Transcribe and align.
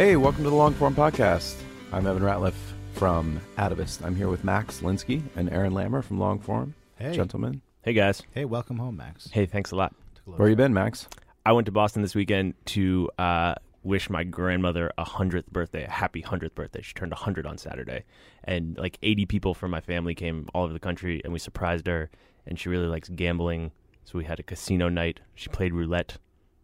Hey, 0.00 0.16
welcome 0.16 0.44
to 0.44 0.48
the 0.48 0.56
Longform 0.56 0.94
Podcast. 0.94 1.60
I'm 1.92 2.06
Evan 2.06 2.22
Ratliff 2.22 2.54
from 2.94 3.38
Atavist. 3.58 4.02
I'm 4.02 4.16
here 4.16 4.30
with 4.30 4.44
Max 4.44 4.80
Linsky 4.80 5.20
and 5.36 5.50
Aaron 5.50 5.74
Lammer 5.74 6.02
from 6.02 6.16
Longform. 6.16 6.72
Hey. 6.96 7.12
Gentlemen. 7.12 7.60
Hey 7.82 7.92
guys. 7.92 8.22
Hey, 8.30 8.46
welcome 8.46 8.78
home, 8.78 8.96
Max. 8.96 9.28
Hey, 9.30 9.44
thanks 9.44 9.72
a 9.72 9.76
lot. 9.76 9.94
Where 10.24 10.48
you 10.48 10.56
been, 10.56 10.72
Max? 10.72 11.06
I 11.44 11.52
went 11.52 11.66
to 11.66 11.70
Boston 11.70 12.00
this 12.00 12.14
weekend 12.14 12.54
to 12.68 13.10
uh, 13.18 13.56
wish 13.82 14.08
my 14.08 14.24
grandmother 14.24 14.90
a 14.96 15.04
hundredth 15.04 15.52
birthday, 15.52 15.84
a 15.84 15.90
happy 15.90 16.22
hundredth 16.22 16.54
birthday. 16.54 16.80
She 16.80 16.94
turned 16.94 17.12
hundred 17.12 17.44
on 17.44 17.58
Saturday, 17.58 18.04
and 18.44 18.78
like 18.78 18.96
eighty 19.02 19.26
people 19.26 19.52
from 19.52 19.70
my 19.70 19.82
family 19.82 20.14
came 20.14 20.48
all 20.54 20.64
over 20.64 20.72
the 20.72 20.80
country, 20.80 21.20
and 21.24 21.32
we 21.34 21.38
surprised 21.38 21.86
her. 21.86 22.08
And 22.46 22.58
she 22.58 22.70
really 22.70 22.86
likes 22.86 23.10
gambling, 23.10 23.70
so 24.06 24.16
we 24.16 24.24
had 24.24 24.40
a 24.40 24.42
casino 24.42 24.88
night. 24.88 25.20
She 25.34 25.50
played 25.50 25.74
roulette. 25.74 26.16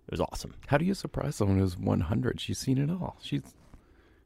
It 0.06 0.10
was 0.12 0.20
awesome. 0.20 0.54
How 0.68 0.78
do 0.78 0.84
you 0.84 0.94
surprise 0.94 1.36
someone 1.36 1.58
who's 1.58 1.76
100? 1.76 2.40
She's 2.40 2.58
seen 2.58 2.78
it 2.78 2.90
all. 2.90 3.16
She's 3.20 3.42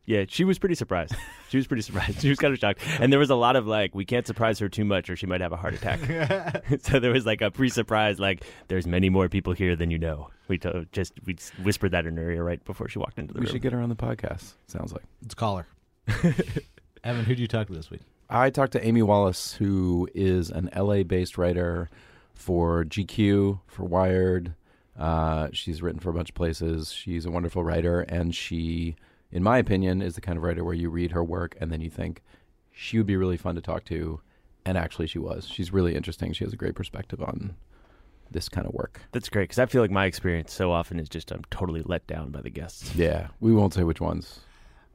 Yeah, 0.04 0.24
she 0.28 0.44
was 0.44 0.58
pretty 0.58 0.74
surprised. 0.74 1.14
She 1.48 1.56
was 1.56 1.66
pretty 1.66 1.82
surprised. 1.82 2.20
She 2.20 2.28
was 2.28 2.38
kind 2.38 2.52
of 2.52 2.60
shocked. 2.60 2.80
And 2.98 3.10
there 3.12 3.18
was 3.18 3.30
a 3.30 3.34
lot 3.34 3.56
of 3.56 3.66
like, 3.66 3.94
we 3.94 4.04
can't 4.04 4.26
surprise 4.26 4.58
her 4.58 4.68
too 4.68 4.84
much 4.84 5.08
or 5.08 5.16
she 5.16 5.26
might 5.26 5.40
have 5.40 5.52
a 5.52 5.56
heart 5.56 5.74
attack. 5.74 6.64
so 6.82 7.00
there 7.00 7.12
was 7.12 7.24
like 7.24 7.40
a 7.40 7.50
pre-surprise, 7.50 8.20
like, 8.20 8.44
there's 8.68 8.86
many 8.86 9.08
more 9.08 9.28
people 9.28 9.52
here 9.52 9.74
than 9.74 9.90
you 9.90 9.98
know. 9.98 10.28
We 10.48 10.58
to- 10.58 10.86
just 10.92 11.12
we 11.24 11.36
whispered 11.62 11.92
that 11.92 12.06
in 12.06 12.16
her 12.16 12.30
ear 12.30 12.44
right 12.44 12.62
before 12.64 12.88
she 12.88 12.98
walked 12.98 13.18
into 13.18 13.32
the 13.32 13.40
we 13.40 13.44
room. 13.46 13.52
We 13.52 13.56
should 13.56 13.62
get 13.62 13.72
her 13.72 13.80
on 13.80 13.88
the 13.88 13.96
podcast. 13.96 14.52
Sounds 14.66 14.92
like. 14.92 15.04
Let's 15.22 15.34
call 15.34 15.58
her. 15.58 15.66
Evan, 17.04 17.24
who 17.24 17.34
do 17.34 17.42
you 17.42 17.48
talk 17.48 17.68
to 17.68 17.72
this 17.72 17.90
week? 17.90 18.02
I 18.28 18.50
talked 18.50 18.72
to 18.72 18.86
Amy 18.86 19.02
Wallace, 19.02 19.54
who 19.54 20.08
is 20.14 20.50
an 20.50 20.70
LA-based 20.76 21.38
writer 21.38 21.88
for 22.34 22.84
GQ, 22.84 23.60
for 23.66 23.84
Wired. 23.84 24.54
Uh, 25.00 25.48
she's 25.52 25.80
written 25.80 25.98
for 25.98 26.10
a 26.10 26.12
bunch 26.12 26.28
of 26.28 26.34
places. 26.34 26.92
She's 26.92 27.24
a 27.24 27.30
wonderful 27.30 27.64
writer, 27.64 28.02
and 28.02 28.34
she, 28.34 28.96
in 29.32 29.42
my 29.42 29.58
opinion, 29.58 30.02
is 30.02 30.14
the 30.14 30.20
kind 30.20 30.36
of 30.36 30.44
writer 30.44 30.62
where 30.62 30.74
you 30.74 30.90
read 30.90 31.12
her 31.12 31.24
work 31.24 31.56
and 31.60 31.72
then 31.72 31.80
you 31.80 31.88
think 31.90 32.22
she 32.70 32.98
would 32.98 33.06
be 33.06 33.16
really 33.16 33.38
fun 33.38 33.54
to 33.54 33.62
talk 33.62 33.84
to, 33.86 34.20
and 34.64 34.76
actually 34.76 35.06
she 35.06 35.18
was. 35.18 35.48
She's 35.48 35.72
really 35.72 35.96
interesting. 35.96 36.32
She 36.32 36.44
has 36.44 36.52
a 36.52 36.56
great 36.56 36.74
perspective 36.74 37.22
on 37.22 37.56
this 38.30 38.48
kind 38.48 38.66
of 38.66 38.74
work. 38.74 39.00
That's 39.12 39.28
great 39.28 39.44
because 39.44 39.58
I 39.58 39.66
feel 39.66 39.82
like 39.82 39.90
my 39.90 40.04
experience 40.04 40.52
so 40.52 40.70
often 40.70 41.00
is 41.00 41.08
just 41.08 41.32
I'm 41.32 41.42
totally 41.50 41.82
let 41.84 42.06
down 42.06 42.30
by 42.30 42.42
the 42.42 42.50
guests. 42.50 42.94
Yeah, 42.94 43.28
we 43.40 43.52
won't 43.52 43.74
say 43.74 43.82
which 43.82 44.00
ones. 44.00 44.40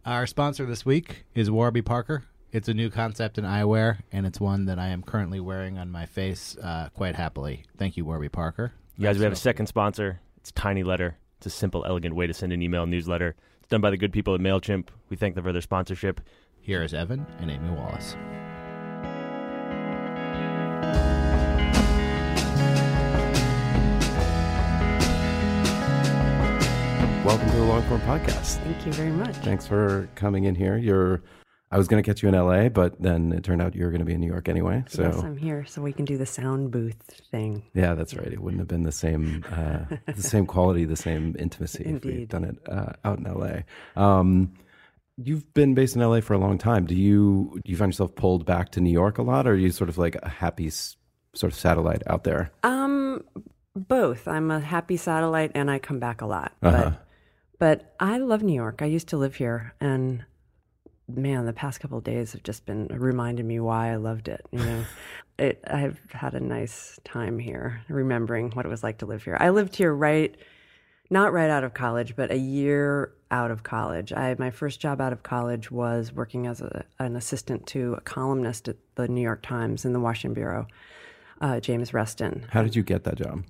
Our 0.06 0.28
sponsor 0.28 0.66
this 0.66 0.86
week 0.86 1.26
is 1.34 1.50
Warby 1.50 1.82
Parker. 1.82 2.24
It's 2.52 2.70
a 2.70 2.74
new 2.74 2.90
concept 2.90 3.38
in 3.38 3.44
eyewear, 3.44 4.00
and 4.12 4.26
it's 4.26 4.40
one 4.40 4.66
that 4.66 4.80
I 4.80 4.88
am 4.88 5.02
currently 5.02 5.40
wearing 5.40 5.78
on 5.78 5.92
my 5.92 6.06
face 6.06 6.56
uh, 6.62 6.90
quite 6.94 7.16
happily. 7.16 7.64
Thank 7.78 7.98
you, 7.98 8.06
Warby 8.06 8.30
Parker. 8.30 8.72
You 8.98 9.04
guys, 9.04 9.18
we 9.18 9.26
have 9.26 9.34
a 9.34 9.36
second 9.36 9.66
sponsor. 9.66 10.22
It's 10.38 10.54
Tiny 10.54 10.82
Letter. 10.82 11.18
It's 11.36 11.48
a 11.48 11.50
simple, 11.50 11.84
elegant 11.86 12.16
way 12.16 12.28
to 12.28 12.34
send 12.34 12.54
an 12.54 12.62
email 12.62 12.86
newsletter. 12.86 13.36
It's 13.60 13.68
done 13.68 13.82
by 13.82 13.90
the 13.90 13.98
good 13.98 14.14
people 14.14 14.34
at 14.34 14.40
MailChimp. 14.40 14.88
We 15.10 15.18
thank 15.18 15.36
them 15.36 15.44
for 15.44 15.52
their 15.52 15.62
sponsorship. 15.62 16.22
Here 16.62 16.82
is 16.82 16.94
Evan 16.94 17.26
and 17.40 17.52
Amy 17.52 17.72
Wallace. 17.72 18.16
Welcome 27.26 27.50
to 27.50 27.56
the 27.58 27.64
Long 27.64 27.84
Form 27.90 28.00
Podcast. 28.00 28.64
Thank 28.64 28.86
you 28.86 28.94
very 28.94 29.12
much. 29.12 29.36
Thanks 29.38 29.68
for 29.68 30.08
coming 30.16 30.46
in 30.46 30.56
here. 30.56 30.78
You're, 30.78 31.22
I 31.72 31.78
was 31.78 31.88
going 31.88 32.02
to 32.02 32.08
catch 32.08 32.22
you 32.22 32.30
in 32.30 32.36
LA, 32.36 32.70
but 32.70 33.02
then 33.02 33.34
it 33.34 33.44
turned 33.44 33.62
out 33.62 33.76
you 33.76 33.84
were 33.84 33.90
going 33.92 34.00
to 34.00 34.06
be 34.06 34.14
in 34.14 34.22
New 34.22 34.28
York 34.28 34.48
anyway. 34.48 34.84
So 34.88 35.02
Yes, 35.04 35.18
I'm 35.24 35.36
here 35.36 35.66
so 35.66 35.82
we 35.82 35.92
can 35.92 36.06
do 36.06 36.18
the 36.18 36.26
sound 36.26 36.72
booth 36.72 37.02
thing. 37.32 37.64
Yeah, 37.74 37.96
that's 37.96 38.14
right. 38.14 38.28
It 38.32 38.40
wouldn't 38.40 38.60
have 38.62 38.68
been 38.68 38.84
the 38.84 38.92
same, 38.92 39.44
uh, 39.52 39.80
the 40.06 40.22
same 40.22 40.46
quality, 40.46 40.86
the 40.86 40.96
same 40.96 41.36
intimacy 41.40 41.84
if 41.86 42.06
we'd 42.06 42.30
done 42.30 42.44
it 42.46 42.58
uh, 42.70 42.94
out 43.04 43.18
in 43.18 43.24
LA. 43.26 43.62
Um, 44.02 44.54
you've 45.18 45.52
been 45.54 45.74
based 45.74 45.96
in 45.96 46.02
LA 46.02 46.22
for 46.22 46.34
a 46.34 46.38
long 46.38 46.58
time. 46.58 46.86
Do 46.86 46.96
you 46.96 47.60
do 47.64 47.72
you 47.72 47.78
find 47.78 47.92
yourself 47.92 48.16
pulled 48.16 48.46
back 48.46 48.70
to 48.74 48.80
New 48.82 48.92
York 48.94 49.18
a 49.18 49.24
lot, 49.24 49.48
or 49.48 49.52
are 49.52 49.56
you 49.56 49.72
sort 49.72 49.90
of 49.90 49.98
like 49.98 50.16
a 50.22 50.30
happy 50.30 50.68
s- 50.68 50.96
sort 51.34 51.52
of 51.52 51.58
satellite 51.58 52.04
out 52.08 52.24
there? 52.26 52.52
Um, 52.64 53.24
both. 53.76 54.28
I'm 54.28 54.52
a 54.52 54.60
happy 54.60 54.98
satellite 54.98 55.52
and 55.56 55.70
I 55.72 55.80
come 55.80 56.00
back 56.00 56.22
a 56.22 56.26
lot. 56.26 56.54
Uh-huh. 56.62 56.92
But 56.92 57.02
but 57.58 57.96
I 58.00 58.18
love 58.20 58.44
New 58.44 58.54
York. 58.54 58.82
I 58.82 58.86
used 58.86 59.08
to 59.10 59.18
live 59.18 59.36
here 59.36 59.74
and 59.82 60.24
man, 61.08 61.46
the 61.46 61.54
past 61.54 61.80
couple 61.80 61.98
of 61.98 62.04
days 62.04 62.34
have 62.34 62.44
just 62.44 62.66
been 62.66 62.88
reminding 62.88 63.48
me 63.48 63.60
why 63.60 63.92
I 63.92 63.96
loved 63.96 64.28
it. 64.28 64.46
You 64.52 64.60
know, 64.60 64.86
it, 65.40 65.64
I've 65.68 66.00
had 66.10 66.34
a 66.34 66.40
nice 66.40 67.00
time 67.04 67.40
here, 67.40 67.82
remembering 67.88 68.52
what 68.52 68.66
it 68.66 68.70
was 68.70 68.84
like 68.84 69.00
to 69.00 69.06
live 69.06 69.24
here. 69.24 69.38
I 69.40 69.50
lived 69.50 69.76
here 69.76 69.94
right, 69.94 70.36
not 71.10 71.34
right 71.34 71.50
out 71.50 71.64
of 71.64 71.74
college, 71.74 72.16
but 72.16 72.32
a 72.32 72.38
year 72.38 73.14
out 73.32 73.52
of 73.52 73.64
college. 73.64 74.14
I 74.14 74.36
my 74.40 74.52
first 74.52 74.80
job 74.80 75.02
out 75.02 75.14
of 75.14 75.24
college 75.24 75.72
was 75.72 76.12
working 76.12 76.48
as 76.48 76.62
a, 76.62 76.86
an 77.00 77.16
assistant 77.16 77.68
to 77.68 77.94
a 77.96 78.02
columnist 78.02 78.68
at 78.68 78.78
the 78.96 79.08
New 79.08 79.22
York 79.22 79.42
Times 79.42 79.86
in 79.86 79.94
the 79.94 80.00
Washington 80.00 80.34
bureau, 80.34 80.68
uh, 81.42 81.60
James 81.60 81.94
Reston. 81.94 82.46
How 82.52 82.64
did 82.64 82.76
you 82.76 82.84
get 82.84 83.04
that 83.04 83.16
job? 83.16 83.44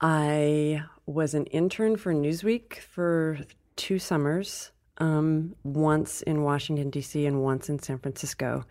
I 0.00 0.82
was 1.06 1.34
an 1.34 1.46
intern 1.46 1.96
for 1.96 2.12
Newsweek 2.12 2.78
for 2.78 3.38
two 3.76 3.98
summers, 3.98 4.72
um, 5.02 5.56
once 5.64 6.22
in 6.22 6.44
Washington, 6.44 6.88
D.C., 6.88 7.26
and 7.26 7.42
once 7.42 7.68
in 7.68 7.80
San 7.80 7.98
Francisco. 7.98 8.64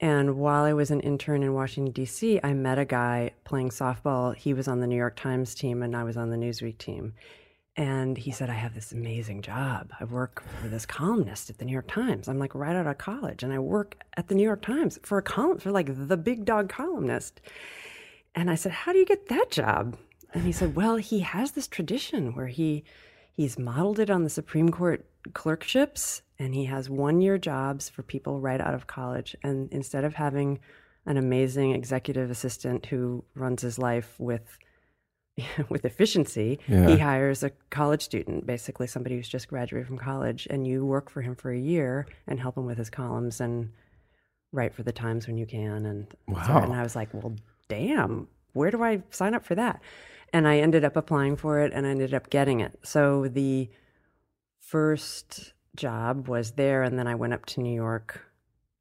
And 0.00 0.36
while 0.36 0.62
I 0.62 0.72
was 0.72 0.92
an 0.92 1.00
intern 1.00 1.42
in 1.42 1.52
Washington, 1.52 1.92
D.C., 1.92 2.38
I 2.44 2.54
met 2.54 2.78
a 2.78 2.84
guy 2.84 3.32
playing 3.42 3.70
softball. 3.70 4.36
He 4.36 4.54
was 4.54 4.68
on 4.68 4.78
the 4.78 4.86
New 4.86 4.96
York 4.96 5.16
Times 5.16 5.56
team, 5.56 5.82
and 5.82 5.96
I 5.96 6.04
was 6.04 6.16
on 6.16 6.30
the 6.30 6.36
Newsweek 6.36 6.78
team. 6.78 7.12
And 7.76 8.16
he 8.16 8.30
said, 8.30 8.50
I 8.50 8.54
have 8.54 8.74
this 8.74 8.92
amazing 8.92 9.42
job. 9.42 9.92
I 9.98 10.04
work 10.04 10.44
for 10.60 10.68
this 10.68 10.86
columnist 10.86 11.50
at 11.50 11.58
the 11.58 11.64
New 11.64 11.72
York 11.72 11.88
Times. 11.88 12.28
I'm 12.28 12.38
like 12.38 12.54
right 12.54 12.76
out 12.76 12.86
of 12.86 12.98
college, 12.98 13.42
and 13.42 13.52
I 13.52 13.58
work 13.58 14.00
at 14.16 14.28
the 14.28 14.36
New 14.36 14.44
York 14.44 14.62
Times 14.62 15.00
for 15.02 15.18
a 15.18 15.22
column, 15.22 15.58
for 15.58 15.72
like 15.72 15.90
the 16.06 16.16
big 16.16 16.44
dog 16.44 16.68
columnist. 16.68 17.40
And 18.32 18.48
I 18.48 18.54
said, 18.54 18.70
How 18.70 18.92
do 18.92 18.98
you 18.98 19.06
get 19.06 19.28
that 19.28 19.50
job? 19.50 19.96
And 20.32 20.44
he 20.44 20.52
said, 20.52 20.76
Well, 20.76 20.96
he 20.96 21.20
has 21.20 21.52
this 21.52 21.66
tradition 21.66 22.36
where 22.36 22.46
he 22.46 22.84
he's 23.32 23.58
modeled 23.58 23.98
it 23.98 24.10
on 24.10 24.22
the 24.22 24.30
Supreme 24.30 24.70
Court 24.70 25.07
clerkships 25.34 26.22
and 26.38 26.54
he 26.54 26.66
has 26.66 26.88
one 26.90 27.20
year 27.20 27.38
jobs 27.38 27.88
for 27.88 28.02
people 28.02 28.40
right 28.40 28.60
out 28.60 28.74
of 28.74 28.86
college. 28.86 29.34
And 29.42 29.68
instead 29.72 30.04
of 30.04 30.14
having 30.14 30.60
an 31.06 31.16
amazing 31.16 31.72
executive 31.72 32.30
assistant 32.30 32.86
who 32.86 33.24
runs 33.34 33.62
his 33.62 33.78
life 33.78 34.14
with 34.18 34.58
with 35.68 35.84
efficiency, 35.84 36.58
Yeah. 36.66 36.88
he 36.88 36.98
hires 36.98 37.42
a 37.44 37.50
college 37.70 38.02
student, 38.02 38.44
basically 38.46 38.86
somebody 38.88 39.14
who's 39.16 39.28
just 39.28 39.46
graduated 39.48 39.86
from 39.86 39.98
college, 39.98 40.48
and 40.50 40.66
you 40.66 40.84
work 40.84 41.08
for 41.10 41.22
him 41.22 41.36
for 41.36 41.52
a 41.52 41.58
year 41.58 42.06
and 42.26 42.40
help 42.40 42.56
him 42.58 42.66
with 42.66 42.76
his 42.78 42.90
columns 42.90 43.40
and 43.40 43.70
write 44.52 44.74
for 44.74 44.82
the 44.82 44.90
Times 44.92 45.26
when 45.28 45.38
you 45.38 45.46
can. 45.46 45.86
And 45.86 46.06
Wow. 46.26 46.62
and 46.62 46.72
I 46.72 46.82
was 46.82 46.96
like, 46.96 47.12
well, 47.14 47.34
damn, 47.68 48.26
where 48.52 48.70
do 48.72 48.82
I 48.82 49.02
sign 49.10 49.34
up 49.34 49.44
for 49.44 49.54
that? 49.54 49.80
and 50.30 50.46
I 50.46 50.58
ended 50.58 50.84
up 50.84 50.94
applying 50.94 51.36
for 51.36 51.60
it 51.60 51.72
and 51.72 51.86
I 51.86 51.88
ended 51.88 52.12
up 52.12 52.28
getting 52.28 52.60
it. 52.60 52.78
So 52.82 53.28
the 53.28 53.70
first 54.68 55.52
job 55.76 56.28
was 56.28 56.52
there, 56.52 56.82
and 56.82 56.98
then 56.98 57.06
I 57.06 57.14
went 57.14 57.32
up 57.32 57.46
to 57.46 57.60
New 57.60 57.74
York 57.74 58.20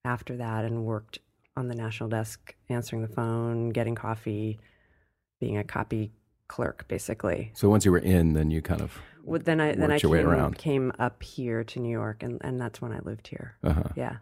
after 0.04 0.36
that 0.38 0.66
and 0.66 0.84
worked 0.84 1.20
on 1.56 1.68
the 1.70 1.76
national 1.76 2.10
desk, 2.10 2.56
answering 2.70 3.02
the 3.02 3.08
phone, 3.08 3.70
getting 3.70 3.96
coffee, 3.96 4.60
being 5.40 5.58
a 5.58 5.64
copy 5.64 6.12
clerk, 6.48 6.86
basically. 6.88 7.52
So 7.56 7.70
once 7.70 7.86
you 7.86 7.92
were 7.92 7.98
in, 8.00 8.34
then 8.34 8.52
you 8.52 8.62
kind 8.62 8.82
of 8.82 8.98
Well, 9.24 9.42
then 9.44 9.60
I 9.62 9.74
then 9.74 9.90
I 9.92 9.96
Worked 9.96 10.04
your 10.04 10.12
way 10.12 10.24
came, 10.24 10.54
came 10.54 10.94
up 11.00 11.24
here 11.24 11.64
to 11.64 11.80
New 11.80 11.90
York, 11.92 12.22
and, 12.22 12.38
and 12.42 12.60
that's 12.60 12.82
when 12.82 12.92
I 12.92 13.00
lived 13.00 13.28
here. 13.28 13.56
uh-huh. 13.64 13.84
Yeah. 13.96 14.18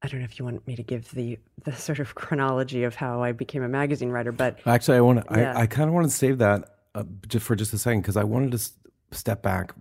I 0.00 0.06
don't 0.06 0.20
know 0.20 0.24
if 0.26 0.38
you 0.38 0.44
want 0.44 0.64
me 0.66 0.76
to 0.76 0.82
give 0.84 1.10
the 1.12 1.38
the 1.64 1.72
sort 1.86 1.98
of 1.98 2.14
chronology 2.14 2.84
of 2.84 2.94
how 2.94 3.22
I 3.22 3.32
became 3.32 3.62
a 3.64 3.68
magazine 3.68 4.10
writer, 4.10 4.30
but 4.32 4.58
Actually, 4.66 4.98
I 4.98 5.00
want 5.00 5.26
to. 5.26 5.40
Yeah. 5.40 5.56
I, 5.56 5.62
I 5.62 5.66
kind 5.66 5.88
of 5.88 5.94
want 5.94 6.06
to 6.08 6.14
save 6.14 6.38
that 6.38 6.76
uh, 6.94 7.04
just 7.26 7.44
for 7.46 7.56
just 7.56 7.72
a 7.72 7.78
second 7.78 8.02
because 8.02 8.16
I 8.16 8.24
wanted 8.24 8.52
to 8.52 8.56
s- 8.58 8.72
step 9.12 9.42
back. 9.42 9.72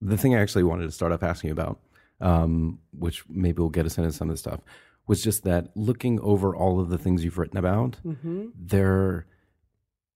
The 0.00 0.16
thing 0.16 0.34
I 0.34 0.40
actually 0.40 0.62
wanted 0.64 0.84
to 0.84 0.92
start 0.92 1.12
off 1.12 1.22
asking 1.22 1.48
you 1.48 1.52
about, 1.52 1.80
um, 2.20 2.78
which 2.98 3.24
maybe 3.28 3.60
will 3.60 3.68
get 3.68 3.86
us 3.86 3.98
into 3.98 4.12
some 4.12 4.28
of 4.28 4.32
this 4.34 4.40
stuff, 4.40 4.60
was 5.06 5.22
just 5.22 5.44
that 5.44 5.68
looking 5.74 6.20
over 6.20 6.54
all 6.54 6.80
of 6.80 6.88
the 6.88 6.98
things 6.98 7.24
you've 7.24 7.38
written 7.38 7.58
about, 7.58 7.96
there 8.54 9.26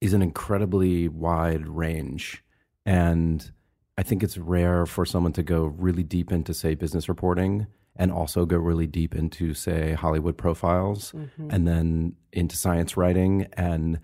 is 0.01 0.13
an 0.13 0.23
incredibly 0.23 1.09
wide 1.09 1.67
range, 1.67 2.43
and 2.87 3.51
I 3.97 4.03
think 4.03 4.23
it's 4.23 4.37
rare 4.37 4.87
for 4.87 5.07
someone 5.07 5.33
to 5.35 5.43
go 5.43 5.65
really 5.65 6.03
deep 6.03 6.31
into, 6.33 6.53
say, 6.53 6.75
business 6.75 7.09
reporting 7.09 7.67
and 7.97 8.11
also 8.11 8.45
go 8.45 8.57
really 8.57 8.87
deep 8.89 9.15
into, 9.15 9.55
say, 9.55 9.93
Hollywood 9.93 10.37
profiles 10.37 11.13
and 11.51 11.67
then 11.69 12.17
into 12.33 12.57
science 12.57 12.97
writing. 12.97 13.47
And 13.53 14.01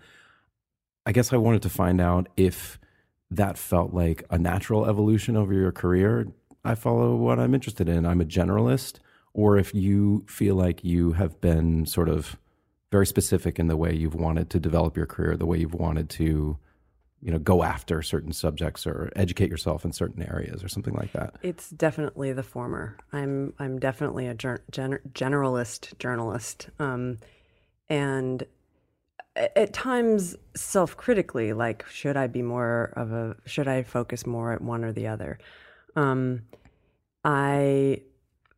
I 1.05 1.11
guess 1.11 1.33
I 1.33 1.37
wanted 1.37 1.61
to 1.63 1.69
find 1.69 1.99
out 1.99 2.29
if 2.37 2.79
that 3.31 3.57
felt 3.57 3.93
like 3.93 4.23
a 4.29 4.37
natural 4.37 4.85
evolution 4.85 5.35
over 5.35 5.53
your 5.53 5.71
career. 5.71 6.27
I 6.63 6.75
follow 6.75 7.15
what 7.15 7.39
I'm 7.39 7.55
interested 7.55 7.89
in, 7.89 8.05
I'm 8.05 8.21
a 8.21 8.25
generalist, 8.25 8.99
or 9.33 9.57
if 9.57 9.73
you 9.73 10.25
feel 10.27 10.55
like 10.55 10.83
you 10.83 11.13
have 11.13 11.41
been 11.41 11.85
sort 11.85 12.09
of 12.09 12.37
very 12.91 13.07
specific 13.07 13.57
in 13.57 13.67
the 13.67 13.77
way 13.77 13.95
you've 13.95 14.15
wanted 14.15 14.49
to 14.51 14.59
develop 14.59 14.97
your 14.97 15.05
career, 15.05 15.37
the 15.37 15.45
way 15.45 15.57
you've 15.57 15.73
wanted 15.73 16.09
to 16.11 16.57
you 17.21 17.31
know 17.31 17.39
go 17.39 17.63
after 17.63 18.01
certain 18.01 18.33
subjects 18.33 18.87
or 18.87 19.11
educate 19.15 19.49
yourself 19.49 19.85
in 19.85 19.91
certain 19.91 20.23
areas 20.23 20.63
or 20.63 20.67
something 20.67 20.95
like 20.95 21.11
that 21.13 21.35
it's 21.43 21.69
definitely 21.69 22.33
the 22.33 22.43
former. 22.43 22.97
I'm 23.13 23.53
I'm 23.59 23.79
definitely 23.79 24.27
a 24.27 24.33
gen- 24.33 24.59
generalist 24.71 25.97
journalist, 25.99 26.69
um, 26.79 27.19
and 27.89 28.43
at 29.35 29.73
times 29.73 30.35
self-critically, 30.55 31.53
like 31.53 31.85
should 31.87 32.17
I 32.17 32.27
be 32.27 32.41
more 32.41 32.93
of 32.95 33.11
a 33.11 33.35
should 33.45 33.67
I 33.67 33.83
focus 33.83 34.25
more 34.25 34.51
at 34.51 34.61
one 34.61 34.83
or 34.83 34.91
the 34.91 35.07
other? 35.07 35.39
Um, 35.95 36.43
I, 37.23 38.01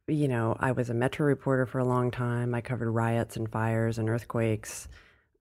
you 0.08 0.28
know, 0.28 0.56
I 0.60 0.72
was 0.72 0.90
a 0.90 0.94
metro 0.94 1.26
reporter 1.26 1.66
for 1.66 1.80
a 1.80 1.86
long 1.86 2.12
time. 2.12 2.56
I 2.56 2.62
covered 2.62 2.90
riots 2.90 3.36
and 3.36 3.50
fires 3.52 3.98
and 3.98 4.10
earthquakes. 4.10 4.88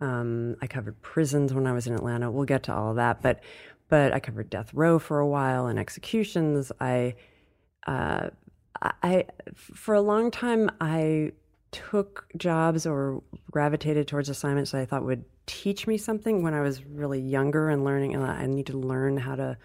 Um, 0.00 0.56
I 0.60 0.66
covered 0.66 1.00
prisons 1.00 1.54
when 1.54 1.66
I 1.66 1.72
was 1.72 1.86
in 1.86 1.94
Atlanta. 1.94 2.30
We'll 2.30 2.44
get 2.44 2.64
to 2.64 2.74
all 2.74 2.90
of 2.90 2.96
that, 2.96 3.22
but 3.22 3.40
but 3.88 4.12
I 4.12 4.20
covered 4.20 4.50
death 4.50 4.72
row 4.74 4.98
for 4.98 5.18
a 5.18 5.26
while 5.26 5.66
and 5.66 5.78
executions. 5.78 6.72
I, 6.80 7.14
uh, 7.86 8.30
I 8.80 9.26
for 9.62 9.94
a 9.94 10.00
long 10.00 10.30
time 10.30 10.70
I 10.80 11.32
took 11.72 12.26
jobs 12.36 12.86
or 12.86 13.22
gravitated 13.50 14.06
towards 14.06 14.28
assignments 14.28 14.70
that 14.70 14.80
I 14.80 14.84
thought 14.84 15.04
would 15.04 15.24
teach 15.46 15.86
me 15.86 15.98
something 15.98 16.42
when 16.42 16.54
I 16.54 16.60
was 16.60 16.84
really 16.84 17.20
younger 17.20 17.68
and 17.68 17.84
learning. 17.84 18.14
And 18.14 18.24
I 18.24 18.46
need 18.46 18.66
to 18.66 18.78
learn 18.78 19.16
how 19.16 19.34
to 19.34 19.56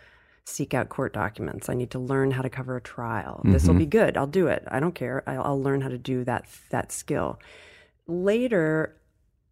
seek 0.45 0.73
out 0.73 0.87
court 0.87 1.13
documents. 1.13 1.67
I 1.69 1.73
need 1.73 1.91
to 1.91 1.99
learn 1.99 2.31
how 2.31 2.41
to 2.41 2.49
cover 2.49 2.77
a 2.77 2.81
trial. 2.81 3.41
This 3.43 3.67
will 3.67 3.73
be 3.73 3.83
mm-hmm. 3.83 3.89
good. 3.89 4.17
I'll 4.17 4.27
do 4.27 4.47
it. 4.47 4.63
I 4.69 4.79
don't 4.79 4.95
care. 4.95 5.21
I'll, 5.27 5.43
I'll 5.43 5.61
learn 5.61 5.81
how 5.81 5.89
to 5.89 5.97
do 5.97 6.23
that 6.23 6.45
that 6.69 6.91
skill. 6.91 7.39
Later, 8.07 8.95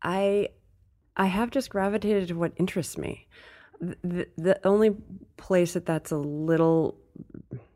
I 0.02 0.50
I 1.18 1.26
have 1.26 1.52
just 1.52 1.70
gravitated 1.70 2.30
to 2.30 2.36
what 2.36 2.54
interests 2.56 2.98
me. 2.98 3.28
The, 3.82 4.28
the 4.38 4.66
only 4.66 4.96
place 5.36 5.74
that 5.74 5.86
that's 5.86 6.12
a 6.12 6.18
little 6.18 6.98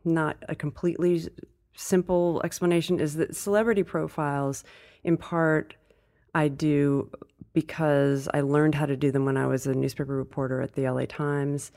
not 0.02 0.38
a 0.48 0.54
completely 0.54 1.28
simple 1.74 2.40
explanation 2.44 3.00
is 3.00 3.14
that 3.14 3.36
celebrity 3.36 3.82
profiles, 3.82 4.64
in 5.04 5.16
part, 5.16 5.74
I 6.34 6.48
do 6.48 7.10
because 7.52 8.28
I 8.32 8.42
learned 8.42 8.74
how 8.76 8.86
to 8.86 8.96
do 8.96 9.10
them 9.10 9.24
when 9.24 9.36
I 9.36 9.46
was 9.46 9.66
a 9.66 9.74
newspaper 9.74 10.14
reporter 10.14 10.60
at 10.60 10.74
the 10.74 10.88
LA 10.88 11.06
Times. 11.06 11.72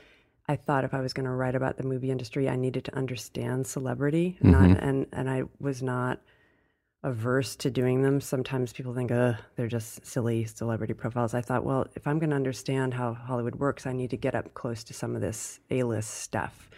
I 0.46 0.56
thought 0.56 0.84
if 0.84 0.94
I 0.94 1.00
was 1.00 1.12
going 1.12 1.24
to 1.24 1.32
write 1.32 1.54
about 1.54 1.78
the 1.78 1.84
movie 1.84 2.10
industry, 2.10 2.48
I 2.48 2.56
needed 2.56 2.84
to 2.84 2.94
understand 2.96 3.66
celebrity, 3.66 4.36
not, 4.42 4.78
and 4.78 5.06
and 5.12 5.28
I 5.28 5.44
was 5.58 5.82
not 5.82 6.20
averse 7.04 7.54
to 7.56 7.70
doing 7.70 8.02
them. 8.02 8.20
Sometimes 8.20 8.72
people 8.72 8.94
think, 8.94 9.12
uh, 9.12 9.34
they're 9.56 9.68
just 9.68 10.04
silly 10.04 10.46
celebrity 10.46 10.94
profiles. 10.94 11.34
I 11.34 11.42
thought, 11.42 11.62
well, 11.62 11.86
if 11.94 12.06
I'm 12.06 12.18
going 12.18 12.30
to 12.30 12.36
understand 12.36 12.94
how 12.94 13.12
Hollywood 13.12 13.56
works, 13.56 13.86
I 13.86 13.92
need 13.92 14.10
to 14.10 14.16
get 14.16 14.34
up 14.34 14.54
close 14.54 14.82
to 14.84 14.94
some 14.94 15.14
of 15.14 15.20
this 15.20 15.60
A-list 15.70 16.10
stuff. 16.10 16.70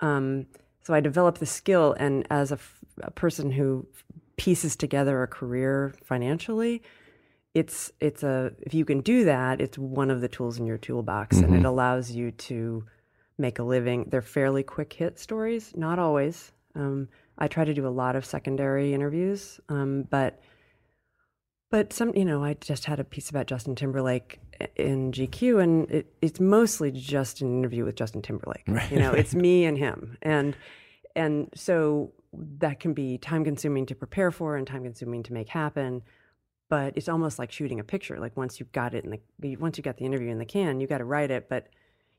Um, 0.00 0.46
so 0.82 0.94
I 0.94 1.00
developed 1.00 1.40
the 1.40 1.46
skill, 1.46 1.94
and 1.98 2.26
as 2.30 2.50
a, 2.52 2.54
f- 2.54 2.80
a 3.02 3.10
person 3.10 3.50
who 3.50 3.86
pieces 4.36 4.76
together 4.76 5.22
a 5.22 5.26
career 5.26 5.94
financially, 6.04 6.82
it's 7.54 7.92
it's 8.00 8.22
a 8.22 8.52
if 8.60 8.74
you 8.74 8.84
can 8.84 9.00
do 9.00 9.24
that, 9.24 9.60
it's 9.60 9.76
one 9.76 10.10
of 10.10 10.20
the 10.20 10.28
tools 10.28 10.58
in 10.58 10.66
your 10.66 10.78
toolbox, 10.78 11.38
and 11.38 11.54
it 11.54 11.64
allows 11.64 12.10
you 12.10 12.30
to 12.30 12.84
make 13.38 13.58
a 13.58 13.62
living. 13.62 14.06
They're 14.08 14.22
fairly 14.22 14.62
quick 14.62 14.92
hit 14.92 15.18
stories, 15.18 15.72
not 15.76 15.98
always. 15.98 16.52
Um, 16.74 17.08
I 17.38 17.48
try 17.48 17.64
to 17.64 17.74
do 17.74 17.86
a 17.86 17.88
lot 17.88 18.16
of 18.16 18.24
secondary 18.24 18.94
interviews, 18.94 19.58
um, 19.68 20.04
but 20.10 20.40
but 21.70 21.92
some 21.92 22.12
you 22.14 22.24
know 22.24 22.44
I 22.44 22.54
just 22.54 22.84
had 22.84 23.00
a 23.00 23.04
piece 23.04 23.30
about 23.30 23.46
Justin 23.46 23.74
Timberlake 23.74 24.40
in 24.76 25.12
GQ, 25.12 25.62
and 25.62 25.90
it, 25.90 26.12
it's 26.20 26.40
mostly 26.40 26.90
just 26.90 27.40
an 27.40 27.58
interview 27.58 27.84
with 27.84 27.94
Justin 27.94 28.22
Timberlake. 28.22 28.64
You 28.90 28.98
know, 28.98 29.12
it's 29.12 29.34
me 29.46 29.64
and 29.64 29.78
him, 29.78 30.18
and 30.22 30.56
and 31.14 31.48
so 31.54 32.12
that 32.32 32.80
can 32.80 32.92
be 32.92 33.18
time 33.18 33.44
consuming 33.44 33.86
to 33.86 33.94
prepare 33.94 34.30
for 34.30 34.56
and 34.56 34.66
time 34.66 34.82
consuming 34.82 35.22
to 35.24 35.32
make 35.32 35.48
happen. 35.48 36.02
But 36.68 36.96
it's 36.96 37.08
almost 37.08 37.38
like 37.38 37.50
shooting 37.50 37.80
a 37.80 37.84
picture. 37.84 38.18
Like 38.20 38.36
once 38.36 38.60
you've 38.60 38.72
got 38.72 38.94
it 38.94 39.04
in 39.04 39.18
the 39.38 39.56
once 39.56 39.78
you 39.78 39.82
got 39.82 39.96
the 39.96 40.04
interview 40.04 40.30
in 40.30 40.38
the 40.38 40.44
can, 40.44 40.80
you 40.80 40.86
got 40.86 40.98
to 40.98 41.04
write 41.04 41.30
it, 41.30 41.48
but 41.48 41.68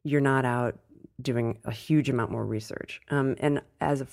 you're 0.04 0.22
not 0.22 0.46
out 0.46 0.80
doing 1.22 1.58
a 1.66 1.72
huge 1.72 2.10
amount 2.10 2.32
more 2.32 2.46
research. 2.46 3.02
Um, 3.10 3.36
and 3.40 3.62
as 3.80 4.02
a, 4.02 4.08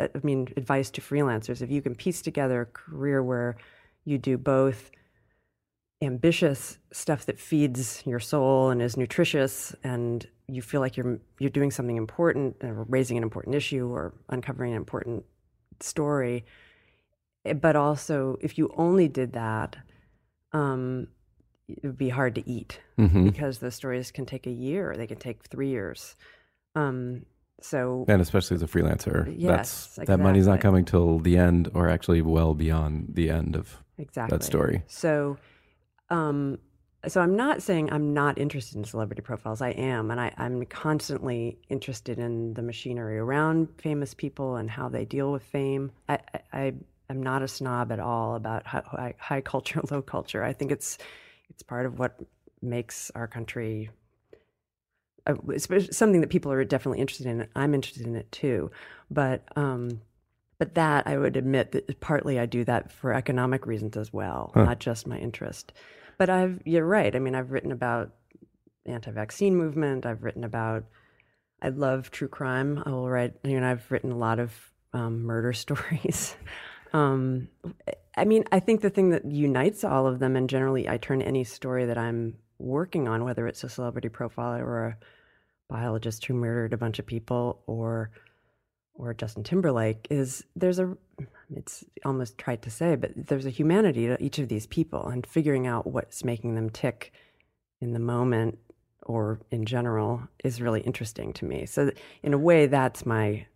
I 0.00 0.08
mean, 0.22 0.48
advice 0.56 0.90
to 0.90 1.00
freelancers: 1.00 1.62
if 1.62 1.70
you 1.70 1.80
can 1.80 1.94
piece 1.94 2.20
together 2.20 2.62
a 2.62 2.66
career 2.66 3.22
where 3.22 3.56
you 4.04 4.18
do 4.18 4.36
both 4.38 4.90
ambitious 6.02 6.78
stuff 6.92 7.26
that 7.26 7.38
feeds 7.38 8.02
your 8.06 8.20
soul 8.20 8.70
and 8.70 8.80
is 8.80 8.96
nutritious 8.96 9.74
and 9.84 10.26
you 10.48 10.62
feel 10.62 10.80
like 10.80 10.96
you're 10.96 11.18
you're 11.38 11.50
doing 11.50 11.70
something 11.70 11.96
important 11.96 12.56
or 12.62 12.84
raising 12.88 13.16
an 13.16 13.22
important 13.22 13.54
issue 13.54 13.86
or 13.86 14.14
uncovering 14.30 14.72
an 14.72 14.76
important 14.78 15.24
story. 15.80 16.44
Eh, 17.44 17.52
but 17.52 17.76
also 17.76 18.38
if 18.40 18.56
you 18.56 18.72
only 18.76 19.08
did 19.08 19.34
that 19.34 19.76
um 20.52 21.06
it 21.68 21.84
would 21.84 21.98
be 21.98 22.08
hard 22.08 22.34
to 22.34 22.48
eat 22.50 22.80
Mm-hmm. 22.98 23.24
because 23.24 23.58
those 23.58 23.74
stories 23.74 24.10
can 24.10 24.26
take 24.26 24.46
a 24.46 24.50
year. 24.50 24.94
They 24.96 25.06
can 25.06 25.18
take 25.18 25.44
3 25.44 25.68
years. 25.68 26.16
Um 26.74 27.26
so 27.62 28.06
and 28.08 28.22
especially 28.22 28.54
as 28.54 28.62
a 28.62 28.66
freelancer 28.66 29.32
Yes, 29.36 29.92
that's 29.94 30.08
that 30.08 30.18
money's 30.18 30.46
not 30.46 30.60
coming 30.60 30.86
till 30.86 31.18
the 31.18 31.36
end 31.36 31.70
or 31.74 31.90
actually 31.90 32.22
well 32.22 32.54
beyond 32.54 33.10
the 33.12 33.28
end 33.28 33.54
of 33.54 33.82
exactly 34.00 34.36
that 34.36 34.44
story. 34.44 34.82
So, 34.86 35.38
um, 36.08 36.58
so 37.06 37.20
I'm 37.20 37.36
not 37.36 37.62
saying 37.62 37.92
I'm 37.92 38.12
not 38.12 38.38
interested 38.38 38.76
in 38.76 38.84
celebrity 38.84 39.22
profiles. 39.22 39.62
I 39.62 39.70
am, 39.70 40.10
and 40.10 40.20
I, 40.20 40.32
I'm 40.36 40.64
constantly 40.66 41.58
interested 41.68 42.18
in 42.18 42.54
the 42.54 42.62
machinery 42.62 43.18
around 43.18 43.68
famous 43.78 44.12
people 44.12 44.56
and 44.56 44.70
how 44.70 44.88
they 44.88 45.04
deal 45.04 45.32
with 45.32 45.42
fame. 45.42 45.92
I, 46.08 46.18
I, 46.52 46.74
am 47.08 47.22
not 47.22 47.42
a 47.42 47.48
snob 47.48 47.90
at 47.90 48.00
all 48.00 48.34
about 48.34 48.66
high, 48.66 48.82
high, 48.84 49.14
high 49.18 49.40
culture, 49.40 49.80
low 49.90 50.02
culture. 50.02 50.44
I 50.44 50.52
think 50.52 50.72
it's 50.72 50.98
it's 51.48 51.62
part 51.62 51.86
of 51.86 51.98
what 51.98 52.20
makes 52.60 53.10
our 53.14 53.26
country. 53.26 53.90
uh, 55.26 55.34
It's 55.48 55.96
something 55.96 56.20
that 56.20 56.30
people 56.30 56.52
are 56.52 56.64
definitely 56.64 57.00
interested 57.00 57.26
in. 57.26 57.48
I'm 57.56 57.74
interested 57.74 58.06
in 58.06 58.14
it 58.14 58.30
too, 58.30 58.70
but 59.10 59.42
um, 59.56 60.02
but 60.60 60.74
that 60.74 61.06
I 61.06 61.16
would 61.16 61.38
admit 61.38 61.72
that 61.72 62.00
partly 62.00 62.38
I 62.38 62.44
do 62.44 62.64
that 62.66 62.92
for 62.92 63.14
economic 63.14 63.66
reasons 63.66 63.96
as 63.96 64.12
well, 64.12 64.52
not 64.54 64.78
just 64.78 65.06
my 65.06 65.16
interest. 65.16 65.72
But 66.18 66.28
I've 66.28 66.60
you're 66.66 66.84
right. 66.84 67.16
I 67.16 67.18
mean, 67.18 67.34
I've 67.34 67.50
written 67.50 67.72
about 67.72 68.10
anti-vaccine 68.84 69.56
movement. 69.56 70.04
I've 70.04 70.22
written 70.22 70.44
about. 70.44 70.84
I 71.62 71.70
love 71.70 72.10
true 72.10 72.28
crime. 72.28 72.82
I 72.84 72.90
will 72.90 73.08
write. 73.08 73.32
You 73.42 73.58
know, 73.58 73.70
I've 73.70 73.90
written 73.90 74.12
a 74.12 74.18
lot 74.18 74.38
of 74.38 74.52
um, 74.92 75.22
murder 75.22 75.52
stories. 75.64 76.36
um, 76.92 77.48
I 78.14 78.26
mean, 78.26 78.44
I 78.52 78.60
think 78.60 78.82
the 78.82 78.90
thing 78.90 79.10
that 79.10 79.24
unites 79.24 79.82
all 79.82 80.06
of 80.06 80.18
them, 80.18 80.36
and 80.36 80.50
generally, 80.50 80.86
I 80.90 80.98
turn 80.98 81.22
any 81.22 81.44
story 81.44 81.86
that 81.86 81.96
I'm 81.96 82.36
working 82.58 83.08
on, 83.08 83.24
whether 83.24 83.48
it's 83.48 83.64
a 83.64 83.70
celebrity 83.70 84.10
profiler 84.10 84.60
or 84.60 84.86
a 84.88 84.96
biologist 85.70 86.26
who 86.26 86.34
murdered 86.34 86.74
a 86.74 86.76
bunch 86.76 86.98
of 86.98 87.06
people 87.06 87.62
or 87.66 88.10
or 89.00 89.14
Justin 89.14 89.42
Timberlake 89.42 90.06
is 90.10 90.44
there's 90.54 90.78
a 90.78 90.96
it's 91.56 91.84
almost 92.04 92.38
trite 92.38 92.62
to 92.62 92.70
say, 92.70 92.94
but 92.94 93.10
there's 93.16 93.46
a 93.46 93.50
humanity 93.50 94.06
to 94.06 94.22
each 94.22 94.38
of 94.38 94.48
these 94.48 94.66
people 94.66 95.08
and 95.08 95.26
figuring 95.26 95.66
out 95.66 95.86
what's 95.86 96.22
making 96.22 96.54
them 96.54 96.70
tick 96.70 97.12
in 97.80 97.92
the 97.92 97.98
moment 97.98 98.58
or 99.02 99.40
in 99.50 99.64
general 99.64 100.22
is 100.44 100.60
really 100.60 100.80
interesting 100.82 101.32
to 101.32 101.44
me. 101.44 101.66
So 101.66 101.90
in 102.22 102.34
a 102.34 102.38
way 102.38 102.66
that's 102.66 103.04
my 103.04 103.46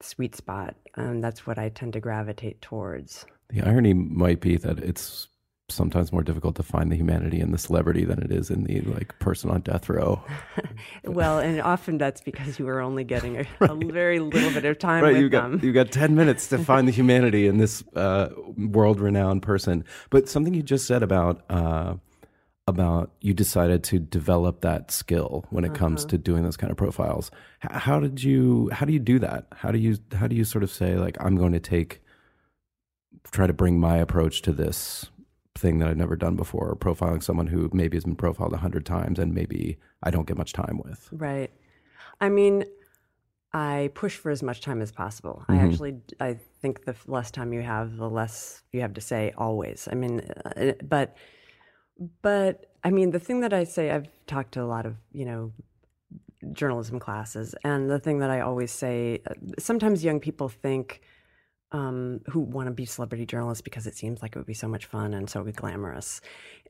sweet 0.00 0.36
spot. 0.36 0.76
and 0.96 1.24
that's 1.24 1.46
what 1.46 1.58
I 1.58 1.70
tend 1.70 1.94
to 1.94 2.00
gravitate 2.00 2.60
towards. 2.60 3.24
The 3.48 3.62
irony 3.62 3.94
might 3.94 4.40
be 4.40 4.56
that 4.56 4.78
it's 4.78 5.28
sometimes 5.72 6.12
more 6.12 6.22
difficult 6.22 6.56
to 6.56 6.62
find 6.62 6.90
the 6.90 6.96
humanity 6.96 7.40
in 7.40 7.52
the 7.52 7.58
celebrity 7.58 8.04
than 8.04 8.22
it 8.22 8.30
is 8.30 8.50
in 8.50 8.64
the 8.64 8.80
like 8.82 9.18
person 9.18 9.50
on 9.50 9.60
death 9.60 9.88
row. 9.88 10.22
well, 11.04 11.38
and 11.38 11.60
often 11.60 11.98
that's 11.98 12.20
because 12.20 12.58
you 12.58 12.68
are 12.68 12.80
only 12.80 13.04
getting 13.04 13.36
a, 13.38 13.46
right. 13.60 13.70
a 13.70 13.74
very 13.74 14.18
little 14.18 14.50
bit 14.50 14.64
of 14.64 14.78
time 14.78 15.04
right, 15.04 15.14
with 15.14 15.30
them. 15.30 15.52
Got, 15.56 15.64
you've 15.64 15.74
got 15.74 15.90
10 15.90 16.14
minutes 16.14 16.48
to 16.48 16.58
find 16.58 16.86
the 16.86 16.92
humanity 17.02 17.46
in 17.46 17.58
this 17.58 17.82
uh, 17.94 18.30
world 18.56 19.00
renowned 19.00 19.42
person. 19.42 19.84
But 20.10 20.28
something 20.28 20.54
you 20.54 20.62
just 20.62 20.86
said 20.86 21.02
about, 21.02 21.42
uh, 21.50 21.94
about 22.66 23.10
you 23.20 23.34
decided 23.34 23.82
to 23.84 23.98
develop 23.98 24.60
that 24.60 24.90
skill 24.90 25.44
when 25.50 25.64
it 25.64 25.70
uh-huh. 25.70 25.78
comes 25.78 26.04
to 26.06 26.18
doing 26.18 26.42
those 26.42 26.56
kind 26.56 26.70
of 26.70 26.76
profiles. 26.76 27.30
H- 27.64 27.72
how 27.72 27.98
did 27.98 28.22
you, 28.22 28.70
how 28.72 28.86
do 28.86 28.92
you 28.92 29.00
do 29.00 29.18
that? 29.18 29.46
How 29.52 29.72
do 29.72 29.78
you, 29.78 29.98
how 30.14 30.26
do 30.26 30.36
you 30.36 30.44
sort 30.44 30.62
of 30.62 30.70
say 30.70 30.96
like, 30.96 31.16
I'm 31.20 31.36
going 31.36 31.52
to 31.52 31.60
take, 31.60 32.02
try 33.30 33.46
to 33.46 33.52
bring 33.52 33.80
my 33.80 33.96
approach 33.96 34.42
to 34.42 34.52
this 34.52 35.10
thing 35.54 35.78
that 35.78 35.88
I've 35.88 35.96
never 35.96 36.16
done 36.16 36.36
before, 36.36 36.74
profiling 36.76 37.22
someone 37.22 37.46
who 37.46 37.70
maybe 37.72 37.96
has 37.96 38.04
been 38.04 38.16
profiled 38.16 38.52
a 38.52 38.58
hundred 38.58 38.86
times 38.86 39.18
and 39.18 39.34
maybe 39.34 39.78
I 40.02 40.10
don't 40.10 40.26
get 40.26 40.36
much 40.36 40.52
time 40.52 40.80
with. 40.84 41.08
Right. 41.12 41.50
I 42.20 42.28
mean, 42.28 42.64
I 43.52 43.90
push 43.94 44.16
for 44.16 44.30
as 44.30 44.42
much 44.42 44.60
time 44.62 44.80
as 44.80 44.90
possible. 44.90 45.44
Mm-hmm. 45.48 45.52
I 45.52 45.66
actually, 45.66 45.96
I 46.20 46.38
think 46.60 46.84
the 46.84 46.96
less 47.06 47.30
time 47.30 47.52
you 47.52 47.62
have, 47.62 47.96
the 47.96 48.08
less 48.08 48.62
you 48.72 48.80
have 48.80 48.94
to 48.94 49.00
say. 49.00 49.32
Always. 49.36 49.88
I 49.90 49.94
mean, 49.94 50.20
uh, 50.44 50.72
but, 50.82 51.16
but 52.22 52.72
I 52.82 52.90
mean, 52.90 53.10
the 53.10 53.20
thing 53.20 53.40
that 53.40 53.52
I 53.52 53.64
say, 53.64 53.90
I've 53.90 54.08
talked 54.26 54.52
to 54.52 54.62
a 54.62 54.64
lot 54.64 54.86
of 54.86 54.96
you 55.12 55.24
know 55.24 55.52
journalism 56.52 56.98
classes, 56.98 57.54
and 57.62 57.90
the 57.90 57.98
thing 57.98 58.18
that 58.20 58.30
I 58.30 58.40
always 58.40 58.72
say, 58.72 59.20
uh, 59.26 59.34
sometimes 59.58 60.02
young 60.02 60.18
people 60.18 60.48
think 60.48 61.02
um, 61.72 62.20
who 62.28 62.40
want 62.40 62.68
to 62.68 62.70
be 62.70 62.84
celebrity 62.84 63.26
journalists 63.26 63.62
because 63.62 63.86
it 63.86 63.96
seems 63.96 64.22
like 64.22 64.36
it 64.36 64.38
would 64.38 64.46
be 64.46 64.54
so 64.54 64.68
much 64.68 64.86
fun 64.86 65.14
and 65.14 65.28
so 65.28 65.42
glamorous. 65.42 66.20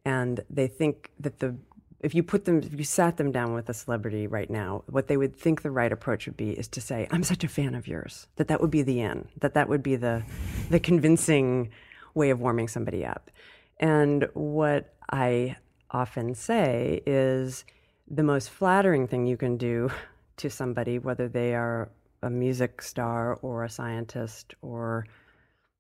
And 0.04 0.40
they 0.48 0.68
think 0.68 1.10
that 1.20 1.40
the 1.40 1.56
if 2.00 2.16
you 2.16 2.22
put 2.24 2.44
them 2.44 2.58
if 2.58 2.76
you 2.76 2.84
sat 2.84 3.16
them 3.16 3.30
down 3.30 3.54
with 3.54 3.68
a 3.68 3.74
celebrity 3.74 4.26
right 4.26 4.50
now, 4.50 4.82
what 4.88 5.06
they 5.06 5.16
would 5.16 5.36
think 5.36 5.62
the 5.62 5.70
right 5.70 5.92
approach 5.92 6.26
would 6.26 6.36
be 6.36 6.50
is 6.50 6.66
to 6.68 6.80
say, 6.80 7.06
"I'm 7.10 7.22
such 7.22 7.44
a 7.44 7.48
fan 7.48 7.74
of 7.74 7.86
yours." 7.86 8.26
That 8.36 8.48
that 8.48 8.60
would 8.60 8.70
be 8.70 8.82
the 8.82 9.00
end. 9.00 9.28
That 9.40 9.54
that 9.54 9.68
would 9.68 9.82
be 9.82 9.96
the 9.96 10.24
the 10.70 10.80
convincing 10.80 11.70
way 12.14 12.30
of 12.30 12.40
warming 12.40 12.68
somebody 12.68 13.04
up. 13.04 13.30
And 13.78 14.28
what 14.34 14.94
I 15.10 15.56
often 15.90 16.34
say 16.34 17.02
is 17.06 17.64
the 18.08 18.22
most 18.22 18.50
flattering 18.50 19.06
thing 19.06 19.26
you 19.26 19.36
can 19.36 19.56
do 19.56 19.90
to 20.38 20.50
somebody, 20.50 20.98
whether 20.98 21.28
they 21.28 21.54
are 21.54 21.88
a 22.22 22.30
music 22.30 22.82
star 22.82 23.34
or 23.42 23.64
a 23.64 23.70
scientist 23.70 24.54
or 24.62 25.06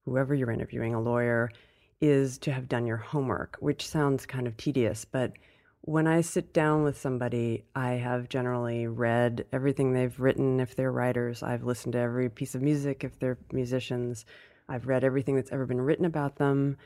whoever 0.04 0.34
you're 0.34 0.50
interviewing, 0.50 0.94
a 0.94 1.00
lawyer, 1.00 1.50
is 2.00 2.38
to 2.38 2.52
have 2.52 2.68
done 2.68 2.86
your 2.86 2.96
homework, 2.96 3.56
which 3.60 3.86
sounds 3.86 4.26
kind 4.26 4.46
of 4.46 4.56
tedious, 4.56 5.04
but 5.04 5.32
when 5.82 6.06
I 6.06 6.20
sit 6.20 6.52
down 6.52 6.84
with 6.84 6.98
somebody, 6.98 7.64
I 7.74 7.94
have 7.94 8.28
generally 8.28 8.86
read 8.86 9.44
everything 9.52 9.92
they've 9.92 10.18
written 10.18 10.60
if 10.60 10.76
they're 10.76 10.92
writers. 10.92 11.42
I've 11.42 11.64
listened 11.64 11.94
to 11.94 11.98
every 11.98 12.28
piece 12.28 12.54
of 12.54 12.62
music 12.62 13.02
if 13.02 13.18
they're 13.18 13.38
musicians. 13.52 14.24
I've 14.68 14.86
read 14.86 15.02
everything 15.02 15.34
that's 15.34 15.50
ever 15.50 15.66
been 15.66 15.80
written 15.80 16.04
about 16.04 16.36
them. 16.36 16.76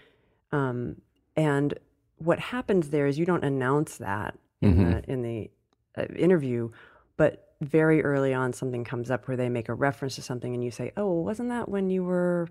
Um, 0.51 0.97
and 1.37 1.79
what 2.17 2.39
happens 2.39 2.89
there 2.89 3.07
is 3.07 3.19
you 3.19 3.27
don't 3.27 3.45
announce 3.45 3.99
that 3.99 4.39
in 4.63 4.75
mm-hmm. 4.75 4.91
the 4.91 5.11
in 5.11 5.23
the 5.23 5.51
uh, 5.99 6.07
interview, 6.15 6.71
but 7.19 7.46
very 7.61 8.03
early 8.03 8.35
on 8.35 8.53
something 8.53 8.85
comes 8.85 9.11
up 9.11 9.29
where 9.29 9.37
they 9.37 9.49
make 9.49 9.69
a 9.69 9.75
reference 9.75 10.17
to 10.17 10.23
something 10.23 10.55
and 10.55 10.63
you 10.63 10.71
say, 10.71 10.93
"Oh, 10.97 11.21
wasn't 11.21 11.49
that 11.51 11.69
when 11.69 11.91
you 11.91 12.05
were 12.05 12.49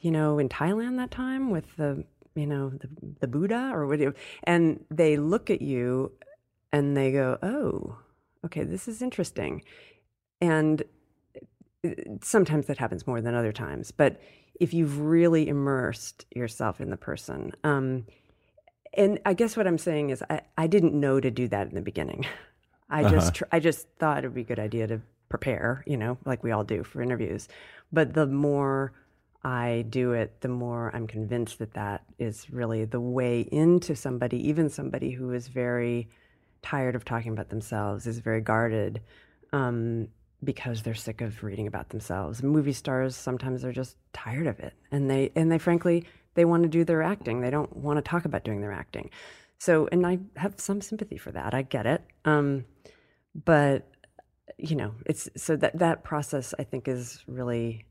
you 0.00 0.10
know, 0.10 0.38
in 0.38 0.48
Thailand 0.48 0.98
that 0.98 1.10
time 1.10 1.50
with 1.50 1.76
the, 1.76 2.04
you 2.34 2.46
know, 2.46 2.70
the 2.70 2.88
the 3.20 3.26
Buddha 3.26 3.70
or 3.72 3.86
what?" 3.86 4.00
And 4.44 4.84
they 4.90 5.16
look 5.16 5.50
at 5.50 5.62
you 5.62 6.12
and 6.72 6.96
they 6.96 7.12
go, 7.12 7.38
"Oh, 7.42 7.98
okay, 8.44 8.64
this 8.64 8.88
is 8.88 9.02
interesting." 9.02 9.62
And 10.40 10.82
uh, 11.84 11.90
sometimes 12.22 12.66
that 12.66 12.78
happens 12.78 13.06
more 13.06 13.20
than 13.20 13.34
other 13.34 13.52
times, 13.52 13.90
but 13.90 14.20
if 14.60 14.72
you've 14.74 15.00
really 15.00 15.48
immersed 15.48 16.26
yourself 16.34 16.80
in 16.80 16.90
the 16.90 16.96
person, 16.96 17.52
um, 17.64 18.06
and 18.94 19.18
I 19.26 19.34
guess 19.34 19.56
what 19.56 19.66
I'm 19.66 19.78
saying 19.78 20.10
is 20.10 20.22
I, 20.30 20.40
I 20.56 20.66
didn't 20.66 20.94
know 20.94 21.20
to 21.20 21.30
do 21.30 21.48
that 21.48 21.68
in 21.68 21.74
the 21.74 21.82
beginning. 21.82 22.26
I 22.88 23.02
uh-huh. 23.02 23.10
just 23.10 23.34
tr- 23.34 23.44
I 23.52 23.60
just 23.60 23.88
thought 23.98 24.24
it 24.24 24.28
would 24.28 24.34
be 24.34 24.42
a 24.42 24.44
good 24.44 24.58
idea 24.58 24.86
to 24.86 25.00
prepare, 25.28 25.82
you 25.86 25.96
know, 25.96 26.18
like 26.24 26.42
we 26.42 26.52
all 26.52 26.64
do 26.64 26.84
for 26.84 27.02
interviews. 27.02 27.48
But 27.92 28.14
the 28.14 28.26
more 28.26 28.92
I 29.42 29.84
do 29.90 30.12
it, 30.12 30.40
the 30.40 30.48
more 30.48 30.90
I'm 30.94 31.06
convinced 31.06 31.58
that 31.58 31.74
that 31.74 32.04
is 32.18 32.50
really 32.50 32.84
the 32.84 33.00
way 33.00 33.40
into 33.52 33.94
somebody, 33.94 34.48
even 34.48 34.68
somebody 34.70 35.10
who 35.10 35.32
is 35.32 35.48
very 35.48 36.08
tired 36.62 36.96
of 36.96 37.04
talking 37.04 37.32
about 37.32 37.48
themselves, 37.48 38.06
is 38.06 38.18
very 38.18 38.40
guarded 38.40 39.00
um, 39.52 40.08
because 40.42 40.82
they're 40.82 40.94
sick 40.94 41.20
of 41.20 41.42
reading 41.42 41.66
about 41.66 41.90
themselves. 41.90 42.42
Movie 42.42 42.72
stars 42.72 43.16
sometimes 43.16 43.64
are 43.64 43.72
just 43.72 43.96
tired 44.12 44.46
of 44.46 44.58
it, 44.60 44.74
and 44.90 45.10
they 45.10 45.30
and 45.34 45.50
they 45.50 45.58
frankly 45.58 46.04
they 46.34 46.44
want 46.44 46.62
to 46.62 46.68
do 46.68 46.84
their 46.84 47.02
acting. 47.02 47.40
They 47.40 47.50
don't 47.50 47.74
want 47.76 47.98
to 47.98 48.02
talk 48.02 48.24
about 48.24 48.44
doing 48.44 48.60
their 48.60 48.72
acting. 48.72 49.10
So, 49.58 49.88
and 49.90 50.06
I 50.06 50.18
have 50.36 50.54
some 50.58 50.80
sympathy 50.80 51.16
for 51.16 51.32
that. 51.32 51.54
I 51.54 51.62
get 51.62 51.86
it. 51.86 52.02
Um, 52.24 52.64
but 53.44 53.88
you 54.58 54.76
know, 54.76 54.94
it's 55.04 55.28
so 55.36 55.56
that 55.56 55.78
that 55.78 56.04
process 56.04 56.54
I 56.58 56.64
think 56.64 56.88
is 56.88 57.22
really. 57.26 57.84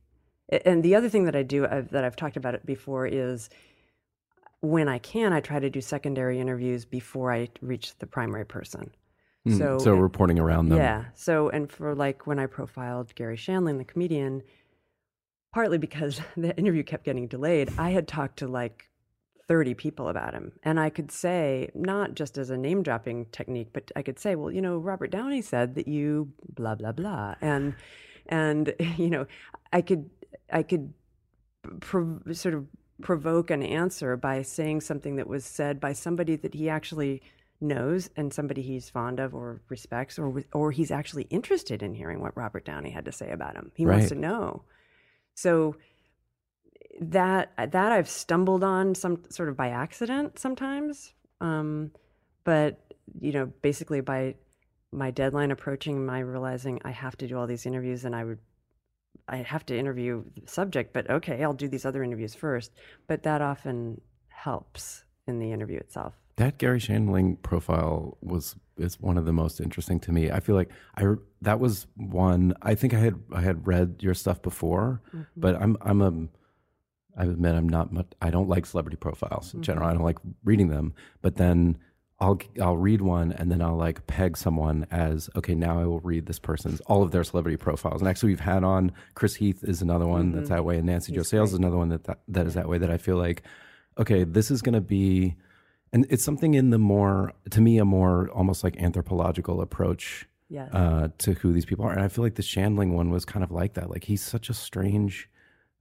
And 0.64 0.84
the 0.84 0.94
other 0.94 1.10
thing 1.10 1.26
that 1.26 1.36
I 1.36 1.42
do 1.42 1.66
I've, 1.66 1.90
that 1.90 2.04
I've 2.04 2.16
talked 2.16 2.38
about 2.38 2.54
it 2.54 2.66
before 2.66 3.08
is 3.08 3.50
when 4.62 4.88
I 4.88 5.00
can, 5.00 5.34
I 5.34 5.40
try 5.40 5.60
to 5.60 5.70
do 5.70 5.82
secondary 5.82 6.40
interviews 6.40 6.86
before 6.86 7.34
I 7.34 7.50
reach 7.62 7.98
the 7.98 8.06
primary 8.06 8.46
person. 8.46 8.92
Mm, 9.48 9.58
so, 9.58 9.78
so 9.80 9.96
reporting 9.96 10.40
around 10.40 10.70
them. 10.70 10.78
Yeah. 10.78 11.06
So, 11.14 11.50
and 11.50 11.72
for 11.72 11.96
like 11.96 12.28
when 12.28 12.40
I 12.40 12.46
profiled 12.46 13.14
Garry 13.16 13.38
Shandling, 13.38 13.78
the 13.78 13.86
comedian, 13.86 14.44
partly 15.54 15.78
because 15.78 16.22
the 16.38 16.56
interview 16.58 16.84
kept 16.84 17.06
getting 17.06 17.28
delayed, 17.28 17.72
I 17.78 17.92
had 17.92 18.08
talked 18.08 18.38
to 18.40 18.48
like 18.48 18.88
30 19.48 19.74
people 19.76 20.10
about 20.10 20.34
him. 20.34 20.54
And 20.64 20.80
I 20.80 20.90
could 20.90 21.12
say, 21.12 21.70
not 21.76 22.16
just 22.16 22.38
as 22.38 22.50
a 22.50 22.58
name 22.58 22.84
dropping 22.84 23.26
technique, 23.28 23.70
but 23.74 23.92
I 23.96 24.02
could 24.02 24.20
say, 24.20 24.36
well, 24.36 24.52
you 24.52 24.62
know, 24.62 24.78
Robert 24.78 25.12
Downey 25.12 25.42
said 25.42 25.76
that 25.76 25.88
you 25.88 26.32
blah, 26.56 26.76
blah, 26.76 26.92
blah. 26.92 27.36
And, 27.42 27.76
and, 28.28 28.74
you 28.98 29.10
know, 29.10 29.28
I 29.72 29.82
could, 29.82 30.10
I 30.52 30.64
could 30.64 30.94
pro- 31.80 32.22
sort 32.32 32.54
of 32.54 32.66
provoke 33.02 33.52
an 33.52 33.62
answer 33.62 34.16
by 34.16 34.42
saying 34.42 34.82
something 34.82 35.18
that 35.18 35.28
was 35.28 35.46
said 35.46 35.80
by 35.80 35.94
somebody 35.94 36.36
that 36.38 36.54
he 36.54 36.70
actually 36.70 37.22
knows 37.60 38.10
and 38.16 38.34
somebody 38.34 38.62
he's 38.62 38.90
fond 38.90 39.20
of 39.20 39.34
or 39.34 39.62
respects 39.70 40.20
or 40.20 40.44
or 40.54 40.72
he's 40.72 40.92
actually 40.92 41.24
interested 41.24 41.82
in 41.82 41.94
hearing 41.94 42.22
what 42.22 42.36
Robert 42.38 42.66
Downey 42.66 42.92
had 42.92 43.06
to 43.06 43.12
say 43.12 43.32
about 43.32 43.56
him. 43.56 43.72
He 43.76 43.86
right. 43.86 43.98
wants 43.98 44.10
to 44.10 44.16
know. 44.16 44.64
So 45.34 45.76
that 47.00 47.52
that 47.58 47.92
I've 47.92 48.10
stumbled 48.10 48.64
on 48.64 48.96
some 48.96 49.24
sort 49.30 49.50
of 49.50 49.58
by 49.58 49.70
accident 49.70 50.40
sometimes. 50.40 51.14
Um, 51.42 51.92
but 52.44 52.80
you 53.20 53.32
know, 53.32 53.52
basically 53.62 54.02
by 54.02 54.36
my 54.92 55.12
deadline 55.12 55.52
approaching, 55.52 56.06
my 56.06 56.20
realizing 56.20 56.80
I 56.86 56.92
have 56.92 57.18
to 57.18 57.28
do 57.28 57.38
all 57.38 57.48
these 57.48 57.66
interviews, 57.66 58.06
and 58.06 58.16
I 58.16 58.24
would 58.24 58.40
I 59.28 59.38
have 59.38 59.66
to 59.68 59.78
interview 59.78 60.24
the 60.42 60.48
subject. 60.48 60.94
But 60.94 61.10
okay, 61.10 61.44
I'll 61.44 61.54
do 61.54 61.68
these 61.68 61.86
other 61.86 62.04
interviews 62.04 62.34
first. 62.34 62.72
But 63.08 63.24
that 63.24 63.42
often 63.42 64.02
helps 64.30 65.04
in 65.28 65.40
the 65.40 65.52
interview 65.52 65.78
itself. 65.78 66.14
That 66.38 66.58
Garry 66.58 66.80
Shandling 66.80 67.42
profile 67.42 68.18
was 68.22 68.56
is 68.78 69.00
one 69.00 69.18
of 69.18 69.26
the 69.26 69.34
most 69.34 69.62
interesting 69.62 70.00
to 70.02 70.12
me. 70.12 70.32
I 70.32 70.40
feel 70.40 70.56
like 70.56 70.70
I 70.96 71.04
that 71.42 71.60
was 71.60 71.88
one. 71.96 72.54
I 72.62 72.76
think 72.76 72.94
I 72.94 73.00
had 73.00 73.16
I 73.34 73.42
had 73.42 73.68
read 73.68 73.98
your 74.00 74.14
stuff 74.14 74.42
before, 74.42 75.02
mm-hmm. 75.10 75.24
but 75.36 75.56
I'm 75.56 75.78
I'm 75.82 76.02
a 76.02 76.28
I 77.18 77.24
admit 77.24 77.56
I'm 77.56 77.70
not 77.70 77.92
much. 77.92 78.08
I 78.22 78.30
don't 78.30 78.50
like 78.50 78.66
celebrity 78.66 78.98
profiles 78.98 79.54
in 79.54 79.60
mm-hmm. 79.60 79.64
general. 79.64 79.90
I 79.90 79.94
don't 79.94 80.04
like 80.04 80.20
reading 80.44 80.70
them. 80.70 80.94
But 81.22 81.36
then 81.36 81.78
I'll 82.20 82.40
I'll 82.62 82.78
read 82.78 83.02
one 83.02 83.32
and 83.34 83.52
then 83.52 83.62
I'll 83.62 83.76
like 83.76 84.08
peg 84.08 84.38
someone 84.38 84.88
as 84.92 85.30
okay. 85.36 85.56
Now 85.56 85.80
I 85.80 85.86
will 85.86 86.00
read 86.00 86.26
this 86.26 86.40
person's 86.40 86.82
all 86.82 87.04
of 87.04 87.12
their 87.12 87.24
celebrity 87.24 87.58
profiles. 87.58 88.02
And 88.02 88.10
actually, 88.10 88.30
we've 88.30 88.40
had 88.40 88.64
on 88.64 88.92
Chris 89.16 89.36
Heath 89.36 89.64
is 89.64 89.82
another 89.82 90.08
one 90.08 90.28
mm-hmm. 90.28 90.38
that's 90.38 90.50
that 90.50 90.66
way, 90.66 90.78
and 90.78 90.86
Nancy 90.86 91.12
He's 91.12 91.20
Jo 91.20 91.24
Sales 91.24 91.54
is 91.54 91.60
another 91.60 91.78
one 91.78 91.90
that, 91.90 92.04
that 92.06 92.20
that 92.28 92.48
is 92.48 92.54
that 92.54 92.70
way. 92.70 92.78
That 92.78 92.92
I 92.92 92.98
feel 92.98 93.18
like 93.18 93.44
okay, 93.98 94.24
this 94.24 94.52
is 94.52 94.62
going 94.62 94.74
to 94.74 94.82
be 94.82 95.36
And 95.94 96.06
it's 96.10 96.24
something 96.24 96.54
in 96.54 96.70
the 96.72 96.78
more, 96.78 97.32
to 97.52 97.62
me, 97.62 97.78
a 97.78 97.86
more 97.86 98.30
almost 98.32 98.64
like 98.64 98.76
anthropological 98.82 99.62
approach 99.62 100.28
Yes. 100.48 100.70
uh, 100.74 101.08
to 101.20 101.34
who 101.34 101.52
these 101.54 101.66
people 101.66 101.86
are. 101.86 101.92
And 101.92 102.02
I 102.02 102.08
feel 102.08 102.24
like 102.24 102.36
the 102.36 102.44
Shandling 102.44 102.92
one 102.92 103.10
was 103.10 103.26
kind 103.26 103.44
of 103.44 103.52
like 103.52 103.74
that. 103.74 103.90
Like 103.90 104.04
he's 104.04 104.22
such 104.22 104.50
a 104.50 104.54
strange 104.54 105.28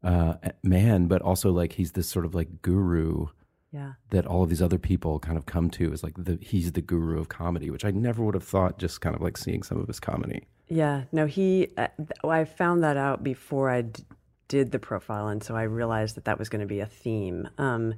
uh, 0.05 0.35
man, 0.63 1.07
but 1.07 1.23
also 1.23 1.51
like 1.51 1.73
he's 1.73 1.93
this 1.93 2.09
sort 2.09 2.25
of 2.25 2.35
like 2.35 2.63
guru 2.63 3.27
yeah. 3.73 3.93
that 4.11 4.27
all 4.27 4.43
of 4.45 4.51
these 4.51 4.63
other 4.63 4.79
people 4.79 5.19
kind 5.19 5.37
of 5.37 5.47
come 5.47 5.71
to. 5.71 5.93
Is 5.93 6.03
like 6.03 6.15
the 6.17 6.39
he's 6.41 6.73
the 6.73 6.81
guru 6.81 7.19
of 7.19 7.29
comedy, 7.29 7.71
which 7.71 7.85
I 7.85 7.91
never 7.91 8.23
would 8.23 8.35
have 8.35 8.45
thought. 8.45 8.79
Just 8.79 9.01
kind 9.01 9.17
of 9.17 9.23
like 9.23 9.37
seeing 9.37 9.63
some 9.63 9.79
of 9.79 9.87
his 9.89 9.99
comedy. 9.99 10.47
Yeah, 10.69 11.05
no, 11.11 11.27
he. 11.27 11.69
Uh, 11.77 11.89
I 12.23 12.45
found 12.45 12.85
that 12.85 12.97
out 12.97 13.25
before 13.25 13.71
I 13.71 13.83
d- 13.83 14.05
did 14.49 14.71
the 14.71 14.79
profile, 14.79 15.29
and 15.29 15.43
so 15.43 15.57
I 15.57 15.63
realized 15.63 16.17
that 16.17 16.27
that 16.27 16.39
was 16.39 16.49
going 16.49 16.61
to 16.61 16.67
be 16.67 16.81
a 16.81 16.87
theme. 16.87 17.49
Um, 17.59 17.95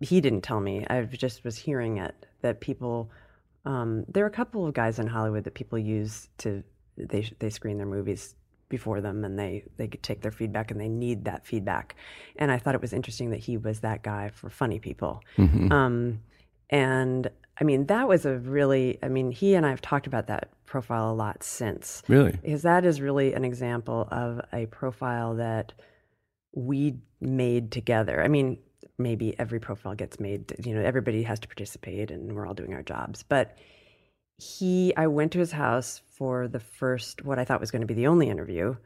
he 0.00 0.20
didn't 0.20 0.42
tell 0.42 0.60
me; 0.60 0.84
I 0.90 1.02
just 1.02 1.44
was 1.44 1.56
hearing 1.56 1.98
it 1.98 2.26
that 2.42 2.60
people. 2.60 3.10
Um, 3.64 4.04
there 4.08 4.24
are 4.24 4.28
a 4.28 4.30
couple 4.30 4.66
of 4.66 4.74
guys 4.74 4.98
in 4.98 5.06
Hollywood 5.06 5.44
that 5.44 5.54
people 5.54 5.78
use 5.78 6.28
to 6.38 6.62
they 6.96 7.30
they 7.38 7.50
screen 7.50 7.78
their 7.78 7.86
movies 7.86 8.34
before 8.76 9.00
them, 9.00 9.24
and 9.24 9.38
they 9.38 9.64
they 9.78 9.88
could 9.88 10.02
take 10.02 10.20
their 10.20 10.32
feedback, 10.40 10.70
and 10.70 10.80
they 10.80 10.88
need 10.88 11.24
that 11.24 11.46
feedback. 11.46 11.96
And 12.36 12.50
I 12.50 12.58
thought 12.58 12.74
it 12.74 12.80
was 12.80 12.92
interesting 12.92 13.30
that 13.30 13.40
he 13.48 13.56
was 13.56 13.80
that 13.80 14.02
guy 14.02 14.30
for 14.38 14.50
funny 14.50 14.78
people. 14.78 15.22
Um, 15.72 16.20
and 16.70 17.30
I 17.60 17.64
mean, 17.64 17.86
that 17.86 18.08
was 18.08 18.26
a 18.26 18.36
really, 18.38 18.98
I 19.02 19.08
mean, 19.08 19.30
he 19.30 19.54
and 19.54 19.64
I 19.64 19.70
have 19.70 19.80
talked 19.80 20.06
about 20.06 20.26
that 20.26 20.50
profile 20.66 21.12
a 21.12 21.14
lot 21.14 21.42
since. 21.42 22.02
Really? 22.08 22.32
Because 22.42 22.62
that 22.62 22.84
is 22.84 23.00
really 23.00 23.32
an 23.34 23.44
example 23.44 24.08
of 24.10 24.40
a 24.52 24.66
profile 24.66 25.36
that 25.36 25.72
we 26.52 26.96
made 27.20 27.70
together. 27.70 28.22
I 28.22 28.28
mean, 28.28 28.58
maybe 28.98 29.38
every 29.38 29.60
profile 29.60 29.94
gets 29.94 30.18
made, 30.18 30.54
you 30.64 30.74
know, 30.74 30.82
everybody 30.82 31.22
has 31.22 31.38
to 31.40 31.48
participate 31.48 32.10
and 32.10 32.34
we're 32.34 32.46
all 32.46 32.54
doing 32.54 32.74
our 32.74 32.82
jobs. 32.82 33.22
But 33.22 33.56
he, 34.38 34.92
I 34.96 35.06
went 35.06 35.32
to 35.32 35.38
his 35.38 35.52
house 35.52 36.02
for 36.16 36.48
the 36.48 36.60
first, 36.60 37.24
what 37.24 37.38
I 37.38 37.44
thought 37.44 37.60
was 37.60 37.70
going 37.70 37.82
to 37.82 37.86
be 37.86 37.94
the 37.94 38.06
only 38.06 38.28
interview. 38.28 38.76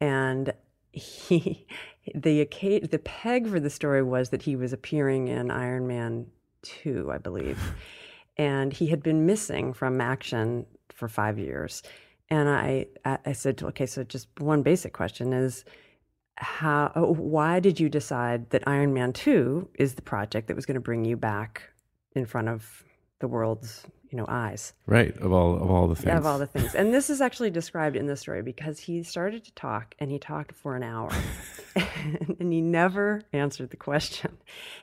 And 0.00 0.52
he, 0.92 1.66
the, 2.14 2.48
the 2.90 3.00
peg 3.04 3.48
for 3.48 3.60
the 3.60 3.70
story 3.70 4.02
was 4.02 4.30
that 4.30 4.42
he 4.42 4.56
was 4.56 4.72
appearing 4.72 5.28
in 5.28 5.50
Iron 5.50 5.86
Man 5.86 6.26
2, 6.62 7.10
I 7.12 7.18
believe. 7.18 7.60
and 8.36 8.72
he 8.72 8.86
had 8.86 9.02
been 9.02 9.26
missing 9.26 9.72
from 9.72 10.00
action 10.00 10.66
for 10.94 11.08
five 11.08 11.38
years. 11.38 11.82
And 12.30 12.48
I, 12.48 12.86
I 13.04 13.32
said, 13.32 13.62
okay, 13.62 13.86
so 13.86 14.02
just 14.02 14.28
one 14.38 14.62
basic 14.62 14.92
question 14.92 15.32
is, 15.32 15.64
how? 16.36 16.90
Why 16.96 17.60
did 17.60 17.78
you 17.78 17.88
decide 17.88 18.50
that 18.50 18.66
Iron 18.66 18.92
Man 18.92 19.12
Two 19.12 19.68
is 19.74 19.94
the 19.94 20.02
project 20.02 20.48
that 20.48 20.56
was 20.56 20.66
going 20.66 20.74
to 20.74 20.80
bring 20.80 21.04
you 21.04 21.16
back 21.16 21.62
in 22.16 22.26
front 22.26 22.48
of 22.48 22.82
the 23.20 23.28
world's, 23.28 23.86
you 24.14 24.20
know, 24.20 24.26
eyes? 24.28 24.74
Right. 24.86 25.16
Of 25.16 25.32
all 25.32 25.56
of 25.56 25.68
all 25.68 25.88
the 25.88 25.96
things. 25.96 26.16
Of 26.16 26.24
all 26.24 26.38
the 26.38 26.46
things. 26.46 26.76
And 26.76 26.94
this 26.94 27.10
is 27.10 27.20
actually 27.20 27.50
described 27.50 27.96
in 27.96 28.06
the 28.06 28.16
story 28.16 28.42
because 28.42 28.78
he 28.78 29.02
started 29.02 29.42
to 29.44 29.52
talk 29.54 29.96
and 29.98 30.08
he 30.08 30.20
talked 30.20 30.52
for 30.52 30.76
an 30.76 30.84
hour 30.84 31.10
and 32.38 32.52
he 32.52 32.60
never 32.60 33.22
answered 33.32 33.70
the 33.70 33.76
question. 33.76 34.38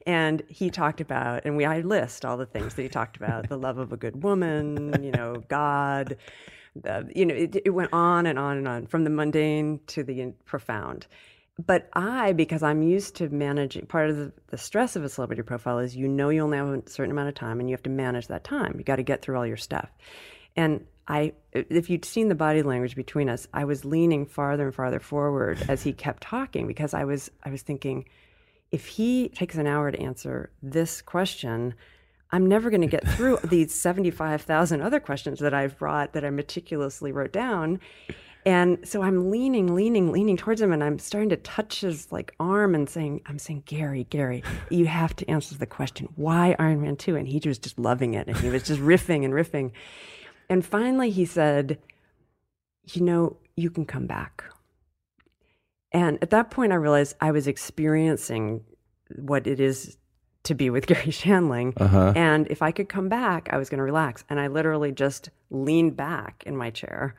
And 0.05 0.43
he 0.49 0.69
talked 0.69 0.99
about, 0.99 1.45
and 1.45 1.55
we 1.55 1.63
I 1.63 1.79
list 1.79 2.25
all 2.25 2.35
the 2.35 2.45
things 2.45 2.73
that 2.73 2.81
he 2.81 2.89
talked 2.89 3.15
about 3.15 3.47
the 3.47 3.57
love 3.57 3.77
of 3.77 3.93
a 3.93 3.97
good 3.97 4.21
woman, 4.21 5.01
you 5.01 5.11
know, 5.11 5.41
God. 5.47 6.17
The, 6.75 7.09
you 7.15 7.25
know, 7.25 7.35
it, 7.35 7.55
it 7.63 7.69
went 7.69 7.93
on 7.93 8.25
and 8.25 8.37
on 8.37 8.57
and 8.57 8.67
on 8.67 8.87
from 8.87 9.05
the 9.05 9.09
mundane 9.09 9.79
to 9.87 10.03
the 10.03 10.33
profound. 10.43 11.07
But 11.67 11.89
I, 11.93 12.33
because 12.33 12.63
I'm 12.63 12.81
used 12.81 13.15
to 13.17 13.29
managing, 13.29 13.85
part 13.85 14.09
of 14.09 14.17
the, 14.17 14.31
the 14.47 14.57
stress 14.57 14.95
of 14.95 15.03
a 15.03 15.09
celebrity 15.09 15.41
profile 15.41 15.79
is 15.79 15.95
you 15.95 16.07
know 16.07 16.29
you 16.29 16.41
only 16.41 16.57
have 16.57 16.67
a 16.67 16.89
certain 16.89 17.11
amount 17.11 17.29
of 17.29 17.35
time 17.35 17.59
and 17.59 17.69
you 17.69 17.73
have 17.73 17.83
to 17.83 17.89
manage 17.89 18.27
that 18.27 18.43
time. 18.43 18.75
You 18.77 18.83
got 18.83 18.95
to 18.95 19.03
get 19.03 19.21
through 19.21 19.37
all 19.37 19.45
your 19.45 19.57
stuff. 19.57 19.89
And 20.55 20.85
I, 21.07 21.33
if 21.51 21.89
you'd 21.89 22.05
seen 22.05 22.29
the 22.29 22.35
body 22.35 22.63
language 22.63 22.95
between 22.95 23.29
us, 23.29 23.47
I 23.53 23.65
was 23.65 23.83
leaning 23.83 24.25
farther 24.25 24.65
and 24.65 24.73
farther 24.73 24.99
forward 24.99 25.63
as 25.67 25.83
he 25.83 25.93
kept 25.93 26.23
talking 26.23 26.67
because 26.67 26.93
I 26.93 27.03
was, 27.03 27.29
I 27.43 27.49
was 27.49 27.61
thinking, 27.61 28.05
if 28.71 28.87
he 28.87 29.29
takes 29.29 29.55
an 29.55 29.67
hour 29.67 29.91
to 29.91 29.99
answer 29.99 30.51
this 30.63 31.01
question, 31.01 31.73
I'm 32.31 32.47
never 32.47 32.69
going 32.69 32.81
to 32.81 32.87
get 32.87 33.05
through 33.05 33.39
these 33.43 33.73
75,000 33.73 34.81
other 34.81 34.99
questions 34.99 35.39
that 35.39 35.53
I've 35.53 35.77
brought 35.77 36.13
that 36.13 36.23
I 36.23 36.29
meticulously 36.29 37.11
wrote 37.11 37.33
down. 37.33 37.81
And 38.45 38.87
so 38.87 39.03
I'm 39.03 39.29
leaning, 39.29 39.75
leaning, 39.75 40.11
leaning 40.11 40.35
towards 40.35 40.61
him, 40.61 40.73
and 40.73 40.83
I'm 40.83 40.97
starting 40.97 41.29
to 41.29 41.37
touch 41.37 41.81
his 41.81 42.11
like 42.11 42.33
arm 42.39 42.73
and 42.73 42.89
saying, 42.89 43.21
"I'm 43.27 43.37
saying, 43.37 43.63
Garry, 43.65 44.05
Garry, 44.05 44.43
you 44.69 44.87
have 44.87 45.15
to 45.17 45.29
answer 45.29 45.55
the 45.55 45.67
question: 45.67 46.09
Why 46.15 46.55
Iron 46.57 46.81
Man 46.81 46.95
two? 46.95 47.15
And 47.15 47.27
he 47.27 47.41
was 47.45 47.59
just 47.59 47.77
loving 47.77 48.15
it, 48.15 48.27
and 48.27 48.35
he 48.37 48.49
was 48.49 48.63
just 48.63 48.81
riffing 48.81 49.23
and 49.23 49.33
riffing. 49.33 49.71
And 50.49 50.65
finally, 50.65 51.11
he 51.11 51.25
said, 51.25 51.79
"You 52.85 53.01
know, 53.01 53.37
you 53.55 53.69
can 53.69 53.85
come 53.85 54.07
back." 54.07 54.43
And 55.91 56.17
at 56.21 56.29
that 56.31 56.49
point, 56.49 56.71
I 56.71 56.75
realized 56.75 57.15
I 57.21 57.31
was 57.31 57.47
experiencing 57.47 58.63
what 59.17 59.45
it 59.45 59.59
is 59.59 59.97
to 60.43 60.55
be 60.55 60.69
with 60.69 60.85
Garry 60.87 61.11
Shandling. 61.11 61.73
Uh-huh. 61.77 62.13
And 62.15 62.47
if 62.49 62.61
I 62.61 62.71
could 62.71 62.89
come 62.89 63.09
back, 63.09 63.49
I 63.51 63.57
was 63.57 63.69
going 63.69 63.79
to 63.79 63.83
relax. 63.83 64.23
And 64.29 64.39
I 64.39 64.47
literally 64.47 64.91
just 64.91 65.29
leaned 65.49 65.95
back 65.95 66.43
in 66.45 66.55
my 66.55 66.69
chair 66.69 67.15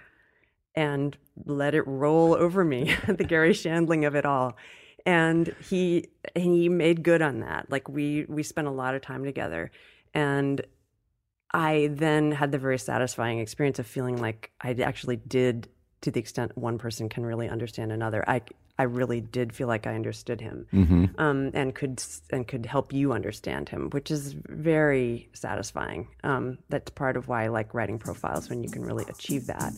and 0.74 1.16
let 1.44 1.74
it 1.74 1.86
roll 1.86 2.34
over 2.34 2.64
me, 2.64 2.94
the 3.06 3.24
Garry 3.24 3.52
Shandling 3.52 4.06
of 4.06 4.14
it 4.14 4.24
all. 4.24 4.56
And 5.04 5.54
he 5.68 6.08
he 6.36 6.68
made 6.68 7.02
good 7.02 7.22
on 7.22 7.40
that. 7.40 7.70
Like 7.70 7.88
we 7.88 8.24
we 8.28 8.42
spent 8.42 8.68
a 8.68 8.70
lot 8.70 8.94
of 8.94 9.02
time 9.02 9.24
together. 9.24 9.70
And 10.14 10.64
I 11.52 11.90
then 11.92 12.32
had 12.32 12.52
the 12.52 12.58
very 12.58 12.78
satisfying 12.78 13.38
experience 13.38 13.78
of 13.78 13.86
feeling 13.86 14.16
like 14.16 14.52
I 14.60 14.70
actually 14.72 15.16
did 15.16 15.68
to 16.02 16.10
the 16.10 16.20
extent 16.20 16.56
one 16.56 16.78
person 16.78 17.08
can 17.08 17.24
really 17.24 17.48
understand 17.48 17.92
another. 17.92 18.24
I 18.28 18.42
I 18.78 18.84
really 18.84 19.20
did 19.20 19.52
feel 19.52 19.68
like 19.68 19.86
I 19.86 19.94
understood 19.94 20.40
him, 20.40 20.66
um, 21.18 21.50
and 21.52 21.74
could 21.74 22.02
and 22.30 22.48
could 22.48 22.64
help 22.64 22.92
you 22.92 23.12
understand 23.12 23.68
him, 23.68 23.90
which 23.90 24.10
is 24.10 24.34
very 24.48 25.28
satisfying. 25.34 26.08
Um, 26.24 26.58
that's 26.70 26.90
part 26.90 27.16
of 27.16 27.28
why 27.28 27.44
I 27.44 27.48
like 27.48 27.74
writing 27.74 27.98
profiles 27.98 28.48
when 28.48 28.62
you 28.64 28.70
can 28.70 28.82
really 28.82 29.04
achieve 29.08 29.46
that. 29.46 29.72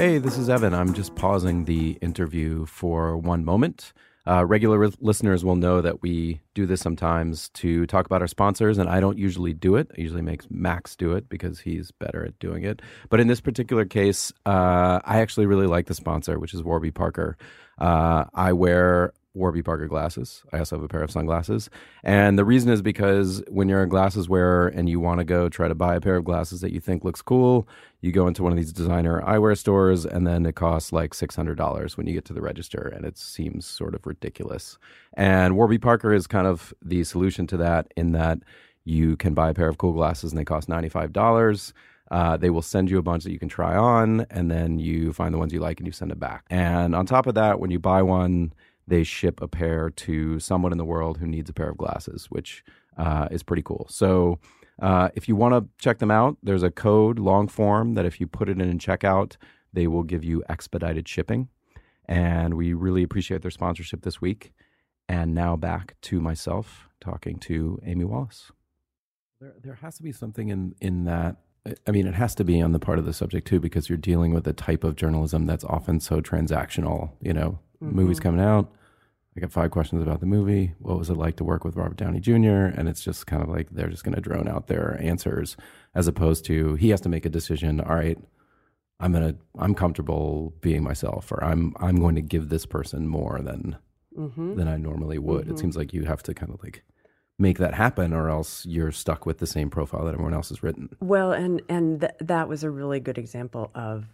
Hey, 0.00 0.16
this 0.16 0.38
is 0.38 0.48
Evan. 0.48 0.72
I'm 0.72 0.94
just 0.94 1.14
pausing 1.14 1.66
the 1.66 1.98
interview 2.00 2.64
for 2.64 3.18
one 3.18 3.44
moment. 3.44 3.92
Uh, 4.26 4.46
regular 4.46 4.88
listeners 5.00 5.44
will 5.44 5.56
know 5.56 5.82
that 5.82 6.00
we 6.00 6.40
do 6.54 6.64
this 6.64 6.80
sometimes 6.80 7.50
to 7.50 7.84
talk 7.86 8.06
about 8.06 8.22
our 8.22 8.26
sponsors, 8.26 8.78
and 8.78 8.88
I 8.88 9.00
don't 9.00 9.18
usually 9.18 9.52
do 9.52 9.76
it. 9.76 9.90
I 9.96 10.00
usually 10.00 10.22
make 10.22 10.50
Max 10.50 10.96
do 10.96 11.12
it 11.12 11.28
because 11.28 11.60
he's 11.60 11.90
better 11.90 12.24
at 12.24 12.38
doing 12.38 12.64
it. 12.64 12.80
But 13.10 13.20
in 13.20 13.26
this 13.26 13.42
particular 13.42 13.84
case, 13.84 14.32
uh, 14.46 15.00
I 15.04 15.20
actually 15.20 15.44
really 15.44 15.66
like 15.66 15.86
the 15.86 15.94
sponsor, 15.94 16.38
which 16.38 16.54
is 16.54 16.62
Warby 16.62 16.92
Parker. 16.92 17.36
Uh, 17.78 18.24
I 18.32 18.54
wear 18.54 19.12
Warby 19.34 19.62
Parker 19.62 19.86
glasses. 19.86 20.42
I 20.52 20.58
also 20.58 20.76
have 20.76 20.84
a 20.84 20.88
pair 20.88 21.02
of 21.02 21.10
sunglasses. 21.10 21.70
And 22.02 22.38
the 22.38 22.44
reason 22.44 22.70
is 22.70 22.82
because 22.82 23.42
when 23.48 23.68
you're 23.68 23.82
a 23.82 23.88
glasses 23.88 24.28
wearer 24.28 24.68
and 24.68 24.88
you 24.88 24.98
want 24.98 25.18
to 25.18 25.24
go 25.24 25.48
try 25.48 25.68
to 25.68 25.74
buy 25.74 25.94
a 25.94 26.00
pair 26.00 26.16
of 26.16 26.24
glasses 26.24 26.60
that 26.62 26.72
you 26.72 26.80
think 26.80 27.04
looks 27.04 27.22
cool, 27.22 27.68
you 28.00 28.10
go 28.10 28.26
into 28.26 28.42
one 28.42 28.50
of 28.50 28.58
these 28.58 28.72
designer 28.72 29.20
eyewear 29.22 29.56
stores 29.56 30.04
and 30.04 30.26
then 30.26 30.44
it 30.46 30.56
costs 30.56 30.92
like 30.92 31.12
$600 31.12 31.96
when 31.96 32.06
you 32.06 32.12
get 32.12 32.24
to 32.24 32.32
the 32.32 32.42
register 32.42 32.92
and 32.94 33.04
it 33.04 33.16
seems 33.16 33.66
sort 33.66 33.94
of 33.94 34.04
ridiculous. 34.04 34.78
And 35.14 35.56
Warby 35.56 35.78
Parker 35.78 36.12
is 36.12 36.26
kind 36.26 36.46
of 36.46 36.74
the 36.82 37.04
solution 37.04 37.46
to 37.48 37.56
that 37.58 37.92
in 37.96 38.12
that 38.12 38.38
you 38.84 39.16
can 39.16 39.34
buy 39.34 39.50
a 39.50 39.54
pair 39.54 39.68
of 39.68 39.78
cool 39.78 39.92
glasses 39.92 40.32
and 40.32 40.40
they 40.40 40.44
cost 40.44 40.68
$95. 40.68 41.72
Uh, 42.10 42.36
they 42.36 42.50
will 42.50 42.62
send 42.62 42.90
you 42.90 42.98
a 42.98 43.02
bunch 43.02 43.22
that 43.22 43.30
you 43.30 43.38
can 43.38 43.48
try 43.48 43.76
on, 43.76 44.26
and 44.30 44.50
then 44.50 44.80
you 44.80 45.12
find 45.12 45.32
the 45.32 45.38
ones 45.38 45.52
you 45.52 45.60
like 45.60 45.78
and 45.78 45.86
you 45.86 45.92
send 45.92 46.10
it 46.10 46.18
back. 46.18 46.44
And 46.50 46.92
on 46.92 47.06
top 47.06 47.28
of 47.28 47.36
that, 47.36 47.60
when 47.60 47.70
you 47.70 47.78
buy 47.78 48.02
one, 48.02 48.52
they 48.86 49.04
ship 49.04 49.40
a 49.40 49.48
pair 49.48 49.90
to 49.90 50.40
someone 50.40 50.72
in 50.72 50.78
the 50.78 50.84
world 50.84 51.18
who 51.18 51.26
needs 51.26 51.50
a 51.50 51.52
pair 51.52 51.70
of 51.70 51.76
glasses, 51.76 52.26
which 52.28 52.64
uh, 52.96 53.28
is 53.30 53.42
pretty 53.42 53.62
cool. 53.62 53.86
So 53.88 54.38
uh, 54.80 55.10
if 55.14 55.28
you 55.28 55.36
want 55.36 55.54
to 55.54 55.68
check 55.82 55.98
them 55.98 56.10
out, 56.10 56.36
there's 56.42 56.62
a 56.62 56.70
code 56.70 57.18
long 57.18 57.48
form 57.48 57.94
that 57.94 58.06
if 58.06 58.20
you 58.20 58.26
put 58.26 58.48
it 58.48 58.60
in 58.60 58.68
in 58.68 58.78
checkout, 58.78 59.36
they 59.72 59.86
will 59.86 60.02
give 60.02 60.24
you 60.24 60.42
expedited 60.48 61.06
shipping. 61.08 61.48
And 62.06 62.54
we 62.54 62.72
really 62.72 63.02
appreciate 63.02 63.42
their 63.42 63.52
sponsorship 63.52 64.02
this 64.02 64.20
week. 64.20 64.52
And 65.08 65.34
now 65.34 65.56
back 65.56 65.94
to 66.02 66.20
myself 66.20 66.88
talking 67.00 67.38
to 67.40 67.80
Amy 67.84 68.04
Wallace. 68.04 68.52
There, 69.40 69.54
there 69.62 69.74
has 69.74 69.96
to 69.96 70.02
be 70.02 70.12
something 70.12 70.48
in 70.48 70.74
in 70.80 71.04
that. 71.04 71.36
I 71.86 71.90
mean, 71.90 72.06
it 72.06 72.14
has 72.14 72.34
to 72.36 72.44
be 72.44 72.60
on 72.62 72.72
the 72.72 72.78
part 72.78 72.98
of 72.98 73.04
the 73.04 73.12
subject 73.12 73.46
too, 73.46 73.60
because 73.60 73.88
you're 73.88 73.98
dealing 73.98 74.32
with 74.32 74.46
a 74.46 74.52
type 74.52 74.82
of 74.82 74.96
journalism 74.96 75.46
that's 75.46 75.64
often 75.64 76.00
so 76.00 76.20
transactional. 76.20 77.10
You 77.20 77.32
know, 77.32 77.58
movies 77.80 78.20
coming 78.20 78.40
out. 78.40 78.70
I 79.36 79.40
got 79.40 79.52
five 79.52 79.70
questions 79.70 80.02
about 80.02 80.20
the 80.20 80.26
movie. 80.26 80.74
What 80.80 80.98
was 80.98 81.08
it 81.08 81.16
like 81.16 81.36
to 81.36 81.44
work 81.44 81.64
with 81.64 81.76
Robert 81.76 81.96
Downey 81.96 82.18
Jr.? 82.20 82.66
And 82.76 82.88
it's 82.88 83.02
just 83.02 83.26
kind 83.28 83.42
of 83.42 83.48
like 83.48 83.70
they're 83.70 83.88
just 83.88 84.02
going 84.04 84.14
to 84.16 84.20
drone 84.20 84.48
out 84.48 84.66
their 84.66 84.98
answers, 85.00 85.56
as 85.94 86.08
opposed 86.08 86.44
to 86.46 86.74
he 86.74 86.90
has 86.90 87.00
to 87.02 87.08
make 87.08 87.24
a 87.24 87.30
decision. 87.30 87.80
All 87.80 87.94
right, 87.94 88.18
I'm 88.98 89.12
gonna 89.12 89.36
I'm 89.58 89.74
comfortable 89.74 90.52
being 90.60 90.82
myself, 90.82 91.30
or 91.32 91.42
I'm 91.44 91.74
I'm 91.78 91.96
going 92.00 92.16
to 92.16 92.20
give 92.22 92.48
this 92.48 92.66
person 92.66 93.06
more 93.08 93.40
than 93.42 93.76
Mm-hmm. 94.18 94.56
than 94.56 94.66
I 94.66 94.76
normally 94.76 95.18
would. 95.18 95.48
It 95.48 95.60
seems 95.60 95.76
like 95.76 95.94
you 95.94 96.02
have 96.04 96.20
to 96.24 96.34
kind 96.34 96.52
of 96.52 96.60
like 96.64 96.82
make 97.38 97.58
that 97.58 97.74
happen, 97.74 98.12
or 98.12 98.28
else 98.28 98.66
you're 98.66 98.90
stuck 98.90 99.24
with 99.24 99.38
the 99.38 99.46
same 99.46 99.70
profile 99.70 100.04
that 100.04 100.14
everyone 100.14 100.34
else 100.34 100.48
has 100.48 100.64
written. 100.64 100.88
Well, 100.98 101.30
and 101.30 101.62
and 101.68 102.00
th- 102.00 102.12
that 102.18 102.48
was 102.48 102.64
a 102.64 102.70
really 102.70 102.98
good 102.98 103.18
example 103.18 103.70
of 103.72 104.06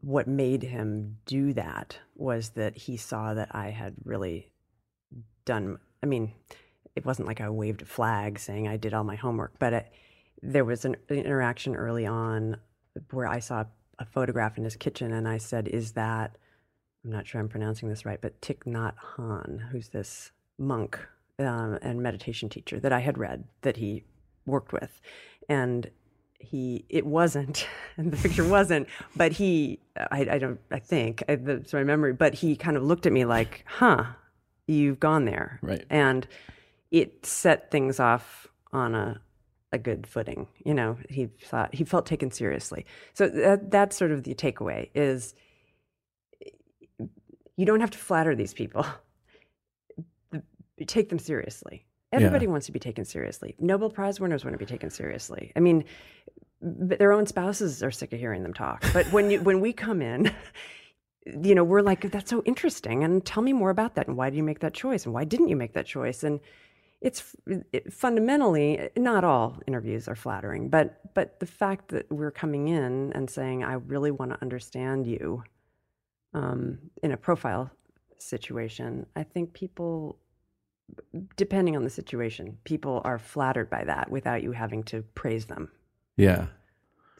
what 0.00 0.26
made 0.26 0.62
him 0.62 1.18
do 1.26 1.52
that 1.52 1.98
was 2.14 2.50
that 2.50 2.76
he 2.76 2.96
saw 2.96 3.34
that 3.34 3.54
I 3.54 3.70
had 3.70 3.94
really 4.04 4.50
done. 5.44 5.78
I 6.02 6.06
mean, 6.06 6.32
it 6.94 7.04
wasn't 7.04 7.28
like 7.28 7.40
I 7.40 7.48
waved 7.48 7.82
a 7.82 7.86
flag 7.86 8.38
saying 8.38 8.68
I 8.68 8.76
did 8.76 8.94
all 8.94 9.04
my 9.04 9.16
homework, 9.16 9.58
but 9.58 9.72
it, 9.72 9.92
there 10.42 10.64
was 10.64 10.84
an, 10.84 10.96
an 11.08 11.16
interaction 11.16 11.74
early 11.76 12.06
on 12.06 12.56
where 13.10 13.26
I 13.26 13.38
saw 13.38 13.64
a 13.98 14.04
photograph 14.06 14.58
in 14.58 14.64
his 14.64 14.76
kitchen, 14.76 15.12
and 15.12 15.28
I 15.28 15.38
said, 15.38 15.68
"Is 15.68 15.92
that?" 15.92 16.36
I'm 17.04 17.10
not 17.10 17.26
sure 17.26 17.40
I'm 17.40 17.48
pronouncing 17.48 17.88
this 17.88 18.04
right, 18.04 18.20
but 18.20 18.40
Thich 18.40 18.64
Nhat 18.64 18.94
Hanh, 19.16 19.70
who's 19.70 19.88
this 19.88 20.30
monk 20.58 20.98
um, 21.38 21.78
and 21.82 22.02
meditation 22.02 22.48
teacher 22.48 22.78
that 22.80 22.92
I 22.92 23.00
had 23.00 23.18
read 23.18 23.44
that 23.62 23.76
he 23.76 24.04
worked 24.46 24.72
with, 24.72 25.00
and 25.48 25.90
he 26.42 26.84
it 26.88 27.06
wasn't, 27.06 27.66
and 27.96 28.12
the 28.12 28.16
picture 28.16 28.46
wasn't, 28.46 28.88
but 29.16 29.32
he 29.32 29.80
I, 29.96 30.26
I 30.32 30.38
don't 30.38 30.60
I 30.70 30.78
think 30.78 31.22
I, 31.28 31.36
that's 31.36 31.72
my 31.72 31.84
memory, 31.84 32.12
but 32.12 32.34
he 32.34 32.56
kind 32.56 32.76
of 32.76 32.82
looked 32.82 33.06
at 33.06 33.12
me 33.12 33.24
like, 33.24 33.64
"Huh, 33.66 34.04
you've 34.66 35.00
gone 35.00 35.24
there," 35.24 35.58
Right. 35.62 35.84
and 35.90 36.26
it 36.90 37.24
set 37.24 37.70
things 37.70 37.98
off 38.00 38.48
on 38.72 38.94
a 38.94 39.20
a 39.72 39.78
good 39.78 40.06
footing. 40.06 40.48
You 40.64 40.74
know, 40.74 40.98
he 41.08 41.26
thought 41.26 41.74
he 41.74 41.84
felt 41.84 42.06
taken 42.06 42.30
seriously. 42.30 42.84
So 43.14 43.28
that, 43.28 43.70
that's 43.70 43.96
sort 43.96 44.10
of 44.12 44.24
the 44.24 44.34
takeaway 44.34 44.90
is 44.94 45.34
you 47.56 47.66
don't 47.66 47.80
have 47.80 47.90
to 47.92 47.98
flatter 47.98 48.34
these 48.34 48.54
people. 48.54 48.84
Take 50.86 51.08
them 51.10 51.18
seriously. 51.18 51.86
Everybody 52.12 52.46
wants 52.46 52.66
to 52.66 52.72
be 52.72 52.78
taken 52.78 53.04
seriously. 53.06 53.54
Nobel 53.58 53.88
Prize 53.88 54.20
winners 54.20 54.44
want 54.44 54.52
to 54.52 54.58
be 54.58 54.66
taken 54.66 54.90
seriously. 54.90 55.52
I 55.56 55.60
mean, 55.60 55.84
their 56.62 57.12
own 57.12 57.26
spouses 57.26 57.82
are 57.82 57.90
sick 57.90 58.12
of 58.12 58.20
hearing 58.20 58.42
them 58.42 58.54
talk. 58.54 58.84
But 58.92 59.06
when 59.12 59.30
you 59.30 59.40
when 59.42 59.60
we 59.60 59.72
come 59.72 60.00
in, 60.00 60.32
you 61.26 61.54
know, 61.54 61.64
we're 61.64 61.82
like, 61.82 62.10
that's 62.10 62.30
so 62.30 62.42
interesting, 62.44 63.04
and 63.04 63.24
tell 63.24 63.42
me 63.42 63.52
more 63.52 63.70
about 63.70 63.96
that, 63.96 64.08
and 64.08 64.16
why 64.16 64.30
did 64.30 64.36
you 64.36 64.42
make 64.42 64.60
that 64.60 64.74
choice, 64.74 65.04
and 65.04 65.12
why 65.12 65.24
didn't 65.24 65.48
you 65.48 65.56
make 65.56 65.74
that 65.74 65.86
choice, 65.86 66.22
and 66.22 66.40
it's 67.00 67.34
it, 67.72 67.92
fundamentally 67.92 68.88
not 68.96 69.24
all 69.24 69.58
interviews 69.66 70.06
are 70.06 70.14
flattering, 70.14 70.68
but 70.68 71.14
but 71.14 71.40
the 71.40 71.46
fact 71.46 71.88
that 71.88 72.10
we're 72.10 72.30
coming 72.30 72.68
in 72.68 73.12
and 73.12 73.28
saying, 73.28 73.64
I 73.64 73.74
really 73.74 74.12
want 74.12 74.30
to 74.30 74.40
understand 74.40 75.06
you, 75.06 75.42
um, 76.32 76.78
in 77.02 77.12
a 77.12 77.16
profile 77.16 77.70
situation, 78.18 79.06
I 79.16 79.24
think 79.24 79.52
people, 79.52 80.16
depending 81.36 81.76
on 81.76 81.84
the 81.84 81.90
situation, 81.90 82.58
people 82.64 83.02
are 83.04 83.18
flattered 83.18 83.68
by 83.68 83.84
that 83.84 84.10
without 84.10 84.42
you 84.42 84.52
having 84.52 84.84
to 84.84 85.02
praise 85.14 85.46
them. 85.46 85.70
Yeah. 86.16 86.46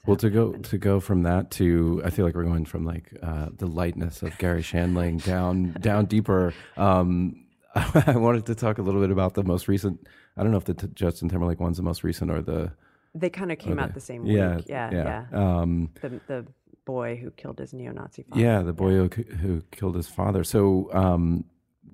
Well, 0.07 0.17
to 0.17 0.31
go 0.31 0.53
to 0.55 0.79
go 0.79 0.99
from 0.99 1.23
that 1.23 1.51
to, 1.53 2.03
I 2.05 2.11
feel 2.11 2.25
like 2.25 2.35
we're 2.35 2.43
going 2.45 2.65
from 2.65 2.85
like 2.85 3.13
uh, 3.23 3.51
the 3.57 3.67
lightness 3.67 4.23
of 4.23 4.37
Garry 4.39 4.63
Shandling 4.63 5.23
down 5.25 5.77
down 5.81 6.07
deeper. 6.07 6.53
Um, 6.77 7.45
I 7.75 8.17
wanted 8.17 8.47
to 8.47 8.55
talk 8.57 8.79
a 8.79 8.83
little 8.83 9.01
bit 9.01 9.11
about 9.11 9.35
the 9.35 9.45
most 9.45 9.69
recent. 9.69 10.07
I 10.37 10.43
don't 10.43 10.51
know 10.51 10.59
if 10.59 10.65
the 10.65 10.75
t- 10.75 10.89
Justin 10.95 11.29
Timberlake 11.29 11.61
one's 11.61 11.77
the 11.77 11.83
most 11.85 12.03
recent 12.03 12.31
or 12.33 12.43
the 12.43 12.73
They 13.15 13.31
kind 13.31 13.53
of 13.53 13.59
came 13.59 13.79
out 13.79 13.89
the- 13.91 13.95
the 13.95 14.01
same 14.01 14.27
yeah, 14.27 14.57
week. 14.57 14.67
Yeah, 14.69 14.91
yeah. 14.93 15.25
yeah. 15.33 15.61
Um, 15.61 15.91
The 16.01 16.21
the 16.27 16.47
boy 16.85 17.17
who 17.23 17.31
killed 17.31 17.61
his 17.61 17.73
neo-Nazi 17.73 18.25
father. 18.25 18.43
Yeah, 18.43 18.63
the 18.63 18.73
boy 18.73 18.91
who, 18.91 19.09
who 19.41 19.63
killed 19.71 19.95
his 19.95 20.09
father. 20.09 20.43
So 20.43 20.91
um, 20.93 21.45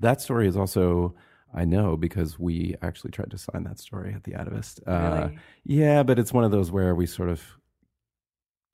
that 0.00 0.22
story 0.22 0.48
is 0.48 0.56
also 0.56 1.14
I 1.54 1.64
know 1.64 1.96
because 1.96 2.38
we 2.38 2.76
actually 2.82 3.10
tried 3.10 3.30
to 3.30 3.38
sign 3.38 3.64
that 3.64 3.78
story 3.78 4.12
at 4.14 4.24
the 4.24 4.32
Atavist. 4.32 4.80
Uh, 4.86 5.20
Really? 5.26 5.38
Yeah, 5.64 6.02
but 6.02 6.18
it's 6.18 6.32
one 6.32 6.44
of 6.44 6.50
those 6.50 6.70
where 6.70 6.94
we 6.94 7.06
sort 7.06 7.30
of 7.30 7.42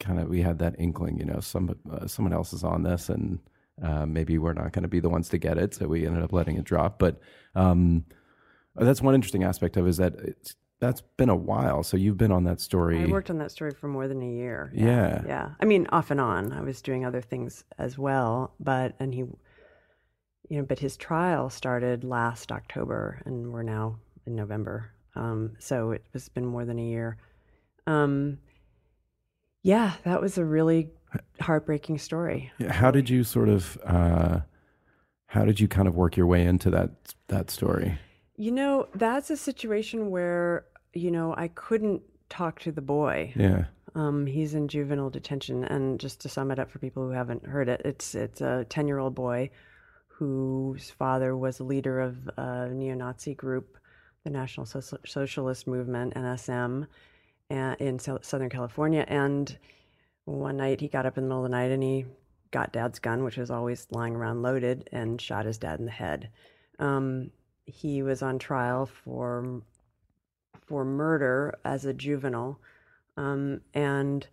kind 0.00 0.18
of 0.18 0.28
we 0.28 0.42
had 0.42 0.58
that 0.58 0.74
inkling, 0.78 1.18
you 1.18 1.24
know, 1.24 1.40
some 1.40 1.74
uh, 1.90 2.06
someone 2.06 2.32
else 2.32 2.52
is 2.52 2.64
on 2.64 2.82
this, 2.82 3.08
and 3.08 3.38
uh, 3.82 4.06
maybe 4.06 4.38
we're 4.38 4.52
not 4.52 4.72
going 4.72 4.82
to 4.82 4.88
be 4.88 5.00
the 5.00 5.08
ones 5.08 5.28
to 5.30 5.38
get 5.38 5.58
it, 5.58 5.74
so 5.74 5.86
we 5.86 6.06
ended 6.06 6.22
up 6.22 6.32
letting 6.32 6.56
it 6.56 6.64
drop. 6.64 6.98
But 6.98 7.20
um, 7.54 8.04
that's 8.74 9.00
one 9.02 9.14
interesting 9.14 9.44
aspect 9.44 9.76
of 9.76 9.86
it 9.86 9.90
is 9.90 9.96
that 9.98 10.14
it's 10.16 10.56
that's 10.80 11.00
been 11.16 11.28
a 11.28 11.36
while. 11.36 11.82
So 11.82 11.96
you've 11.96 12.18
been 12.18 12.32
on 12.32 12.44
that 12.44 12.60
story. 12.60 13.02
I 13.02 13.06
worked 13.06 13.30
on 13.30 13.38
that 13.38 13.50
story 13.52 13.72
for 13.72 13.88
more 13.88 14.08
than 14.08 14.22
a 14.22 14.28
year. 14.30 14.72
Yeah. 14.74 15.22
Yeah. 15.26 15.50
I 15.60 15.64
mean, 15.64 15.86
off 15.92 16.10
and 16.10 16.20
on. 16.20 16.52
I 16.52 16.60
was 16.60 16.82
doing 16.82 17.04
other 17.04 17.20
things 17.20 17.64
as 17.78 17.96
well, 17.96 18.54
but 18.60 18.94
and 18.98 19.14
he 19.14 19.24
you 20.48 20.58
know, 20.58 20.64
but 20.64 20.78
his 20.78 20.96
trial 20.96 21.50
started 21.50 22.04
last 22.04 22.52
October 22.52 23.22
and 23.24 23.52
we're 23.52 23.62
now 23.62 23.96
in 24.26 24.34
November. 24.34 24.90
Um, 25.16 25.52
so 25.58 25.92
it 25.92 26.04
has 26.12 26.28
been 26.28 26.46
more 26.46 26.64
than 26.64 26.78
a 26.78 26.84
year. 26.84 27.16
Um, 27.86 28.38
yeah, 29.62 29.94
that 30.04 30.20
was 30.20 30.38
a 30.38 30.44
really 30.44 30.90
heartbreaking 31.40 31.98
story. 31.98 32.52
How 32.68 32.90
did 32.90 33.08
you 33.08 33.24
sort 33.24 33.48
of 33.48 33.78
uh, 33.84 34.40
how 35.26 35.44
did 35.44 35.58
you 35.58 35.68
kind 35.68 35.88
of 35.88 35.96
work 35.96 36.16
your 36.16 36.26
way 36.26 36.44
into 36.44 36.70
that 36.70 36.90
that 37.28 37.50
story? 37.50 37.98
You 38.36 38.50
know, 38.50 38.88
that's 38.94 39.30
a 39.30 39.36
situation 39.36 40.10
where, 40.10 40.66
you 40.92 41.10
know, 41.10 41.34
I 41.36 41.48
couldn't 41.48 42.02
talk 42.28 42.60
to 42.60 42.72
the 42.72 42.82
boy. 42.82 43.32
Yeah. 43.36 43.66
Um, 43.94 44.26
he's 44.26 44.54
in 44.54 44.66
juvenile 44.66 45.10
detention, 45.10 45.64
and 45.64 46.00
just 46.00 46.20
to 46.22 46.28
sum 46.28 46.50
it 46.50 46.58
up 46.58 46.68
for 46.70 46.80
people 46.80 47.04
who 47.04 47.10
haven't 47.10 47.46
heard 47.46 47.68
it, 47.68 47.82
it's 47.84 48.14
it's 48.14 48.40
a 48.40 48.66
ten 48.68 48.88
year 48.88 48.98
old 48.98 49.14
boy 49.14 49.50
whose 50.24 50.90
father 50.90 51.36
was 51.36 51.60
a 51.60 51.64
leader 51.64 52.00
of 52.00 52.16
a 52.38 52.70
neo-Nazi 52.70 53.34
group, 53.34 53.76
the 54.24 54.30
National 54.30 54.64
Soci- 54.64 55.06
Socialist 55.06 55.66
Movement 55.66 56.14
(NSM), 56.14 56.86
and, 57.50 57.80
in 57.80 57.98
Sou- 57.98 58.20
Southern 58.22 58.48
California. 58.48 59.04
And 59.06 59.56
one 60.24 60.56
night 60.56 60.80
he 60.80 60.88
got 60.88 61.04
up 61.04 61.18
in 61.18 61.24
the 61.24 61.28
middle 61.28 61.44
of 61.44 61.50
the 61.50 61.56
night 61.56 61.70
and 61.70 61.82
he 61.82 62.06
got 62.52 62.72
dad's 62.72 62.98
gun, 62.98 63.22
which 63.22 63.36
was 63.36 63.50
always 63.50 63.86
lying 63.90 64.16
around 64.16 64.40
loaded, 64.40 64.88
and 64.92 65.20
shot 65.20 65.44
his 65.44 65.58
dad 65.58 65.78
in 65.78 65.84
the 65.84 65.90
head. 65.90 66.30
Um, 66.78 67.30
he 67.66 68.02
was 68.02 68.22
on 68.22 68.38
trial 68.38 68.86
for 68.86 69.62
for 70.66 70.86
murder 70.86 71.58
as 71.66 71.84
a 71.84 71.92
juvenile, 71.92 72.58
um, 73.18 73.60
and 73.74 74.26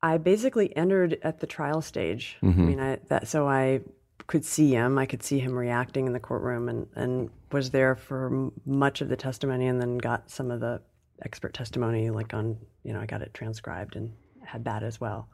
I 0.00 0.16
basically 0.16 0.74
entered 0.74 1.18
at 1.22 1.40
the 1.40 1.46
trial 1.46 1.82
stage. 1.82 2.38
I 2.42 2.46
mean, 2.46 2.80
I 2.80 2.98
that 3.08 3.28
so 3.28 3.46
I 3.46 3.80
could 4.26 4.44
see 4.44 4.70
him. 4.70 4.98
I 4.98 5.06
could 5.06 5.22
see 5.22 5.38
him 5.38 5.52
reacting 5.52 6.06
in 6.06 6.12
the 6.12 6.20
courtroom, 6.20 6.68
and 6.68 6.86
and 6.94 7.30
was 7.52 7.70
there 7.70 7.94
for 7.94 8.50
much 8.64 9.00
of 9.00 9.08
the 9.08 9.16
testimony, 9.16 9.66
and 9.66 9.80
then 9.80 9.98
got 9.98 10.30
some 10.30 10.50
of 10.50 10.60
the 10.60 10.80
expert 11.22 11.54
testimony, 11.54 12.10
like 12.10 12.34
on 12.34 12.58
you 12.82 12.92
know 12.92 13.00
I 13.00 13.06
got 13.06 13.22
it 13.22 13.34
transcribed 13.34 13.96
and 13.96 14.12
had 14.42 14.64
that 14.64 14.82
as 14.82 15.00
well. 15.00 15.28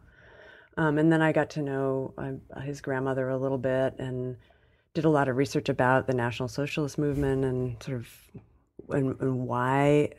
Um, 0.77 0.99
and 0.99 1.13
then 1.13 1.21
I 1.21 1.33
got 1.33 1.51
to 1.51 1.63
know 1.63 2.15
uh, 2.17 2.61
his 2.61 2.81
grandmother 2.81 3.29
a 3.29 3.37
little 3.37 3.59
bit 3.59 3.95
and 3.99 4.37
did 4.95 5.05
a 5.05 5.11
lot 5.11 5.29
of 5.29 5.37
research 5.37 5.69
about 5.69 6.07
the 6.07 6.15
National 6.15 6.49
Socialist 6.49 6.99
movement 6.99 7.45
and 7.45 7.83
sort 7.83 7.99
of 7.99 8.09
and, 8.89 9.21
and 9.21 9.47
why 9.47 10.11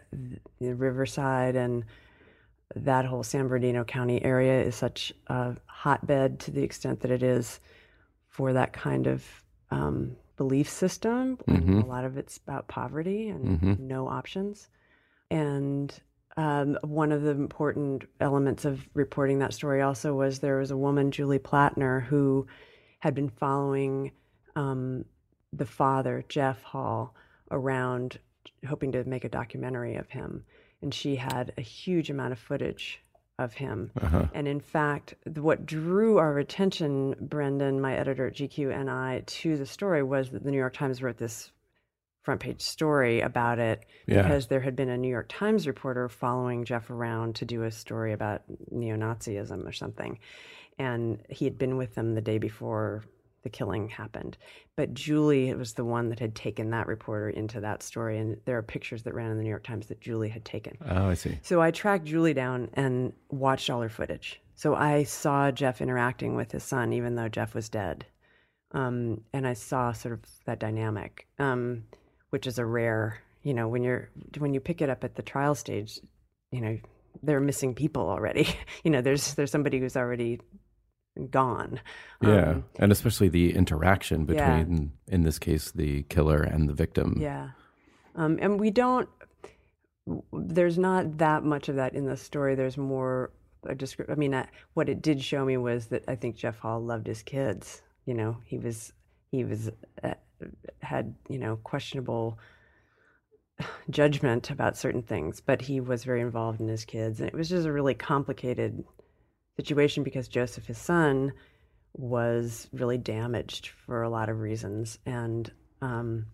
the 0.59 0.75
Riverside 0.75 1.55
and 1.55 1.83
that 2.75 3.05
whole 3.05 3.23
San 3.23 3.47
Bernardino 3.47 3.83
County 3.83 4.23
area 4.23 4.61
is 4.61 4.75
such 4.75 5.13
a 5.27 5.55
hotbed 5.65 6.39
to 6.39 6.51
the 6.51 6.63
extent 6.63 7.01
that 7.01 7.11
it 7.11 7.23
is 7.23 7.59
for 8.31 8.53
that 8.53 8.73
kind 8.73 9.05
of 9.07 9.23
um, 9.69 10.15
belief 10.37 10.67
system. 10.69 11.37
A 11.81 11.85
lot 11.85 12.05
of 12.05 12.17
it's 12.17 12.37
about 12.37 12.67
poverty 12.67 13.29
and 13.29 13.61
no 13.79 14.07
options. 14.07 14.69
And 15.29 15.93
um, 16.37 16.77
one 16.81 17.11
of 17.11 17.21
the 17.21 17.31
important 17.31 18.05
elements 18.19 18.65
of 18.65 18.87
reporting 18.93 19.39
that 19.39 19.53
story 19.53 19.81
also 19.81 20.13
was 20.13 20.39
there 20.39 20.57
was 20.57 20.71
a 20.71 20.77
woman, 20.77 21.11
Julie 21.11 21.39
Plattner, 21.39 21.99
who 21.99 22.47
had 22.99 23.13
been 23.13 23.29
following 23.29 24.11
um, 24.55 25.05
the 25.51 25.65
father, 25.65 26.23
Jeff 26.29 26.63
Hall, 26.63 27.13
around 27.51 28.17
hoping 28.67 28.93
to 28.93 29.03
make 29.03 29.25
a 29.25 29.29
documentary 29.29 29.95
of 29.95 30.09
him. 30.09 30.45
And 30.81 30.93
she 30.93 31.17
had 31.17 31.53
a 31.57 31.61
huge 31.61 32.09
amount 32.09 32.31
of 32.31 32.39
footage 32.39 33.01
of 33.43 33.53
him. 33.53 33.91
Uh-huh. 34.01 34.27
And 34.33 34.47
in 34.47 34.59
fact, 34.59 35.15
what 35.35 35.65
drew 35.65 36.17
our 36.17 36.37
attention, 36.39 37.15
Brendan, 37.19 37.81
my 37.81 37.95
editor 37.95 38.27
at 38.27 38.35
GQ, 38.35 38.73
and 38.73 38.89
I, 38.89 39.23
to 39.25 39.57
the 39.57 39.65
story 39.65 40.03
was 40.03 40.29
that 40.29 40.43
the 40.43 40.51
New 40.51 40.57
York 40.57 40.73
Times 40.73 41.01
wrote 41.03 41.17
this 41.17 41.51
front 42.21 42.39
page 42.39 42.61
story 42.61 43.19
about 43.21 43.57
it 43.57 43.83
Yeah. 44.05 44.21
because 44.21 44.47
there 44.47 44.59
had 44.61 44.75
been 44.75 44.89
a 44.89 44.97
New 44.97 45.09
York 45.09 45.25
Times 45.27 45.65
reporter 45.67 46.07
following 46.07 46.65
Jeff 46.65 46.89
around 46.91 47.35
to 47.37 47.45
do 47.45 47.63
a 47.63 47.71
story 47.71 48.13
about 48.13 48.43
neo 48.69 48.95
Nazism 48.95 49.67
or 49.67 49.71
something. 49.71 50.19
And 50.77 51.19
he 51.29 51.45
had 51.45 51.57
been 51.57 51.77
with 51.77 51.95
them 51.95 52.13
the 52.13 52.21
day 52.21 52.37
before 52.37 53.03
the 53.43 53.49
killing 53.49 53.89
happened. 53.89 54.37
But 54.75 54.93
Julie 54.93 55.53
was 55.53 55.73
the 55.73 55.85
one 55.85 56.09
that 56.09 56.19
had 56.19 56.35
taken 56.35 56.69
that 56.71 56.87
reporter 56.87 57.29
into 57.29 57.61
that 57.61 57.83
story, 57.83 58.17
and 58.17 58.37
there 58.45 58.57
are 58.57 58.63
pictures 58.63 59.03
that 59.03 59.13
ran 59.13 59.31
in 59.31 59.37
the 59.37 59.43
New 59.43 59.49
York 59.49 59.63
Times 59.63 59.87
that 59.87 60.01
Julie 60.01 60.29
had 60.29 60.45
taken. 60.45 60.77
Oh, 60.87 61.09
I 61.09 61.13
see. 61.15 61.39
So 61.41 61.61
I 61.61 61.71
tracked 61.71 62.05
Julie 62.05 62.33
down 62.33 62.69
and 62.73 63.13
watched 63.29 63.69
all 63.69 63.81
her 63.81 63.89
footage. 63.89 64.41
So 64.55 64.75
I 64.75 65.03
saw 65.03 65.49
Jeff 65.51 65.81
interacting 65.81 66.35
with 66.35 66.51
his 66.51 66.63
son, 66.63 66.93
even 66.93 67.15
though 67.15 67.29
Jeff 67.29 67.55
was 67.55 67.69
dead. 67.69 68.05
Um, 68.73 69.21
and 69.33 69.47
I 69.47 69.53
saw 69.53 69.91
sort 69.91 70.13
of 70.13 70.19
that 70.45 70.59
dynamic, 70.59 71.27
um, 71.39 71.83
which 72.29 72.47
is 72.47 72.59
a 72.59 72.65
rare, 72.65 73.21
you 73.43 73.53
know, 73.53 73.67
when 73.67 73.83
you're 73.83 74.09
when 74.37 74.53
you 74.53 74.59
pick 74.59 74.81
it 74.81 74.89
up 74.89 75.03
at 75.03 75.15
the 75.15 75.23
trial 75.23 75.55
stage, 75.55 75.99
you 76.51 76.61
know, 76.61 76.77
there 77.23 77.37
are 77.37 77.41
missing 77.41 77.73
people 77.75 78.09
already. 78.09 78.47
you 78.83 78.91
know, 78.91 79.01
there's 79.01 79.33
there's 79.33 79.51
somebody 79.51 79.79
who's 79.79 79.97
already 79.97 80.39
gone. 81.29 81.79
Yeah, 82.21 82.51
Um, 82.51 82.65
and 82.79 82.91
especially 82.91 83.29
the 83.29 83.53
interaction 83.53 84.21
Yeah. 84.29 84.57
between, 84.63 84.93
in 85.07 85.23
this 85.23 85.39
case, 85.39 85.71
the 85.71 86.03
killer 86.03 86.41
and 86.41 86.69
the 86.69 86.73
victim. 86.73 87.17
Yeah. 87.19 87.49
Um, 88.15 88.37
and 88.41 88.59
we 88.59 88.71
don't, 88.71 89.09
there's 90.33 90.77
not 90.77 91.17
that 91.19 91.43
much 91.43 91.69
of 91.69 91.75
that 91.75 91.93
in 91.93 92.05
the 92.05 92.17
story. 92.17 92.55
There's 92.55 92.77
more 92.77 93.31
a 93.63 93.75
descri- 93.75 94.09
I 94.09 94.15
mean, 94.15 94.33
uh, 94.33 94.47
what 94.73 94.89
it 94.89 95.01
did 95.01 95.21
show 95.21 95.45
me 95.45 95.55
was 95.57 95.87
that 95.87 96.03
I 96.07 96.15
think 96.15 96.35
Jeff 96.35 96.57
Hall 96.57 96.81
loved 96.81 97.05
his 97.07 97.21
kids. 97.21 97.81
You 98.05 98.15
know, 98.15 98.37
he 98.45 98.57
was, 98.57 98.91
he 99.31 99.43
was, 99.43 99.69
uh, 100.03 100.15
had, 100.81 101.13
you 101.29 101.37
know, 101.37 101.57
questionable 101.57 102.39
judgment 103.89 104.49
about 104.49 104.77
certain 104.77 105.03
things, 105.03 105.41
but 105.41 105.61
he 105.61 105.79
was 105.79 106.03
very 106.03 106.21
involved 106.21 106.59
in 106.59 106.67
his 106.67 106.85
kids. 106.85 107.19
And 107.19 107.27
it 107.29 107.35
was 107.35 107.49
just 107.49 107.67
a 107.67 107.71
really 107.71 107.93
complicated 107.93 108.83
situation 109.61 110.03
because 110.03 110.27
Joseph, 110.27 110.65
his 110.65 110.79
son, 110.79 111.33
was 111.93 112.67
really 112.73 112.97
damaged 112.97 113.67
for 113.85 114.01
a 114.01 114.09
lot 114.09 114.27
of 114.27 114.39
reasons. 114.39 114.97
And 115.05 115.51
um, 115.83 116.25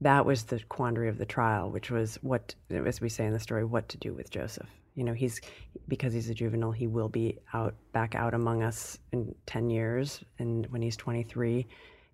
that 0.00 0.24
was 0.24 0.44
the 0.44 0.60
quandary 0.70 1.10
of 1.10 1.18
the 1.18 1.26
trial, 1.26 1.70
which 1.70 1.90
was 1.90 2.18
what, 2.22 2.54
as 2.70 3.00
we 3.00 3.10
say 3.10 3.26
in 3.26 3.34
the 3.34 3.40
story, 3.40 3.64
what 3.64 3.90
to 3.90 3.98
do 3.98 4.14
with 4.14 4.30
Joseph. 4.30 4.68
You 4.94 5.04
know, 5.04 5.12
he's 5.12 5.40
because 5.88 6.14
he's 6.14 6.30
a 6.30 6.34
juvenile, 6.34 6.72
he 6.72 6.86
will 6.86 7.08
be 7.08 7.38
out 7.52 7.74
back 7.92 8.14
out 8.14 8.34
among 8.34 8.62
us 8.62 8.98
in 9.12 9.34
10 9.46 9.70
years 9.70 10.22
and 10.38 10.66
when 10.66 10.82
he's 10.82 10.96
23. 10.96 11.66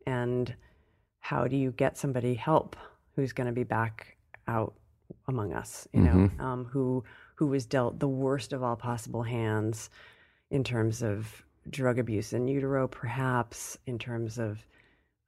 And 0.06 0.54
how 1.20 1.46
do 1.46 1.56
you 1.56 1.70
get 1.72 1.98
somebody 1.98 2.34
help 2.34 2.76
who's 3.14 3.32
going 3.32 3.48
to 3.48 3.52
be 3.52 3.64
back 3.64 4.16
out 4.46 4.74
among 5.28 5.52
us, 5.52 5.86
you 5.92 6.00
know, 6.00 6.30
um, 6.38 6.64
who 6.64 7.04
who 7.34 7.46
was 7.46 7.66
dealt 7.66 7.98
the 8.00 8.08
worst 8.08 8.52
of 8.52 8.62
all 8.62 8.76
possible 8.76 9.22
hands 9.22 9.90
in 10.50 10.64
terms 10.64 11.02
of 11.02 11.44
drug 11.70 11.98
abuse 11.98 12.32
in 12.32 12.48
utero, 12.48 12.88
perhaps 12.88 13.76
in 13.86 13.98
terms 13.98 14.38
of 14.38 14.64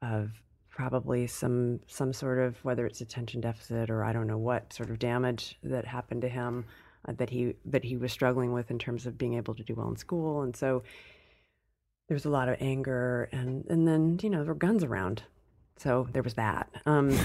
of 0.03 0.31
probably 0.71 1.27
some 1.27 1.81
some 1.87 2.13
sort 2.13 2.39
of 2.39 2.57
whether 2.65 2.87
it's 2.87 3.01
attention 3.01 3.41
deficit 3.41 3.91
or 3.91 4.03
I 4.03 4.13
don't 4.13 4.27
know 4.27 4.39
what 4.39 4.73
sort 4.73 4.91
of 4.91 4.99
damage 4.99 5.59
that 5.63 5.85
happened 5.85 6.23
to 6.23 6.29
him 6.29 6.65
uh, 7.07 7.13
that 7.17 7.31
he 7.31 7.55
that 7.67 7.85
he 7.85 7.97
was 7.97 8.13
struggling 8.13 8.53
with 8.53 8.71
in 8.71 8.79
terms 8.79 9.07
of 9.07 9.19
being 9.19 9.35
able 9.35 9.55
to 9.55 9.63
do 9.63 9.75
well 9.75 9.89
in 9.89 9.97
school, 9.97 10.43
and 10.43 10.57
so 10.57 10.83
there 12.09 12.15
was 12.15 12.25
a 12.25 12.31
lot 12.31 12.49
of 12.49 12.57
anger, 12.61 13.29
and 13.33 13.65
and 13.67 13.87
then 13.87 14.19
you 14.23 14.31
know 14.31 14.39
there 14.39 14.53
were 14.53 14.59
guns 14.59 14.85
around, 14.85 15.23
so 15.81 16.07
there 16.13 16.23
was 16.23 16.35
that. 16.35 16.69
Um, 16.85 17.11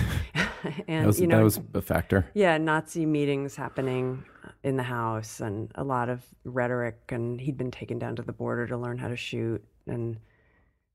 and 0.88 1.04
That 1.04 1.08
was, 1.08 1.20
you 1.20 1.28
know 1.28 1.38
that 1.38 1.44
was 1.44 1.60
a 1.74 1.82
factor. 1.82 2.26
yeah, 2.34 2.58
Nazi 2.58 3.06
meetings 3.06 3.56
happening 3.56 4.24
in 4.63 4.78
the 4.78 4.84
house 4.84 5.39
and 5.39 5.72
a 5.76 5.84
lot 5.84 6.10
of 6.10 6.24
rhetoric. 6.44 6.98
And 7.10 7.39
he'd 7.39 7.58
been 7.58 7.72
taken 7.72 8.00
down 8.00 8.15
to 8.15 8.22
the 8.22 8.34
border 8.34 8.65
to 8.68 8.78
learn 8.78 8.98
how 8.98 9.10
to 9.10 9.18
shoot. 9.18 9.63
And 9.88 10.18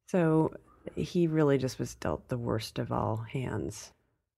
so 0.07 0.53
he 0.97 1.27
really 1.27 1.59
just 1.59 1.79
was 1.79 1.95
dealt 1.95 2.29
the 2.29 2.39
worst 2.39 2.79
of 2.79 2.91
all 2.91 3.17
hands. 3.17 3.93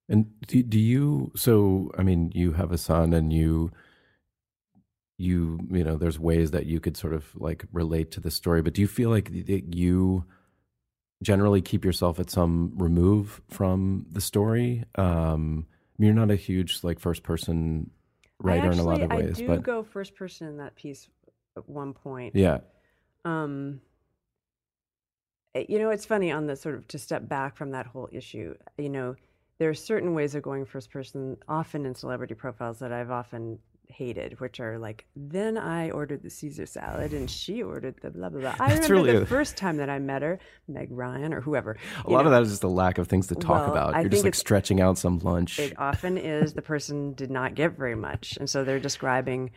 And 0.08 0.26
do, 0.46 0.62
do 0.62 0.78
you? 0.78 1.32
So, 1.36 1.90
I 1.96 2.02
mean, 2.02 2.32
you 2.34 2.52
have 2.52 2.72
a 2.72 2.78
son, 2.78 3.14
and 3.14 3.32
you, 3.32 3.70
you, 5.16 5.60
you 5.70 5.84
know, 5.84 5.96
there's 5.96 6.18
ways 6.18 6.50
that 6.50 6.66
you 6.66 6.80
could 6.80 6.96
sort 6.96 7.14
of 7.14 7.34
like 7.36 7.64
relate 7.72 8.10
to 8.12 8.20
the 8.20 8.30
story. 8.30 8.60
But 8.62 8.74
do 8.74 8.80
you 8.80 8.88
feel 8.88 9.08
like 9.08 9.46
that 9.46 9.74
you 9.74 10.24
generally 11.22 11.62
keep 11.62 11.84
yourself 11.84 12.20
at 12.20 12.28
some 12.30 12.72
remove 12.76 13.40
from 13.48 14.06
the 14.10 14.20
story? 14.20 14.84
Um, 14.96 15.66
you're 15.98 16.12
not 16.14 16.30
a 16.30 16.36
huge 16.36 16.82
like 16.82 16.98
first 16.98 17.22
person 17.22 17.90
writer 18.40 18.68
I 18.68 18.72
in 18.72 18.78
a 18.80 18.82
lot 18.82 19.00
of 19.02 19.10
actually- 19.12 19.26
ways, 19.26 19.36
I 19.38 19.40
do 19.42 19.46
but 19.46 19.62
go 19.62 19.82
first 19.84 20.14
person 20.16 20.48
in 20.48 20.56
that 20.58 20.74
piece 20.74 21.08
at 21.56 21.68
one 21.68 21.92
point. 21.94 22.34
yeah, 22.34 22.58
Um, 23.24 23.80
eh, 25.54 25.64
you 25.68 25.78
know, 25.78 25.90
it's 25.90 26.04
funny 26.06 26.32
on 26.32 26.46
the 26.46 26.56
sort 26.56 26.74
of 26.74 26.88
to 26.88 26.98
step 26.98 27.28
back 27.28 27.56
from 27.56 27.70
that 27.70 27.86
whole 27.86 28.08
issue. 28.10 28.56
You 28.78 28.88
know, 28.88 29.14
there 29.58 29.68
are 29.70 29.74
certain 29.74 30.14
ways 30.14 30.34
of 30.34 30.42
going 30.42 30.64
first 30.64 30.90
person, 30.90 31.36
often 31.46 31.86
in 31.86 31.94
celebrity 31.94 32.34
profiles 32.34 32.80
that 32.80 32.92
I've 32.92 33.10
often 33.12 33.60
hated, 33.88 34.40
which 34.40 34.58
are 34.60 34.78
like, 34.78 35.04
then 35.14 35.58
I 35.58 35.90
ordered 35.90 36.22
the 36.22 36.30
Caesar 36.30 36.66
salad 36.66 37.12
and 37.12 37.30
she 37.30 37.62
ordered 37.62 37.96
the 38.00 38.10
blah 38.10 38.28
blah 38.30 38.40
blah. 38.40 38.54
I 38.58 38.74
That's 38.74 38.88
remember 38.88 38.94
really 39.08 39.18
the 39.18 39.22
a- 39.24 39.26
first 39.26 39.56
time 39.56 39.76
that 39.76 39.90
I 39.90 39.98
met 39.98 40.22
her, 40.22 40.38
Meg 40.68 40.88
Ryan 40.90 41.34
or 41.34 41.40
whoever. 41.40 41.76
a 42.04 42.10
lot 42.10 42.24
of 42.24 42.32
that 42.32 42.42
is 42.42 42.50
just 42.50 42.64
a 42.64 42.68
lack 42.68 42.98
of 42.98 43.08
things 43.08 43.26
to 43.28 43.34
talk 43.34 43.62
Well, 43.66 43.72
about. 43.72 44.00
You're 44.00 44.08
just 44.10 44.24
like 44.24 44.34
stretching 44.34 44.80
out 44.80 44.98
some 44.98 45.18
lunch. 45.18 45.58
It 45.58 45.78
often 45.78 46.16
is 46.16 46.54
the 46.54 46.62
person 46.62 47.12
did 47.14 47.30
not 47.30 47.54
get 47.54 47.76
very 47.76 47.94
much, 47.94 48.36
and 48.38 48.48
so 48.48 48.64
they're 48.64 48.80
describing. 48.80 49.50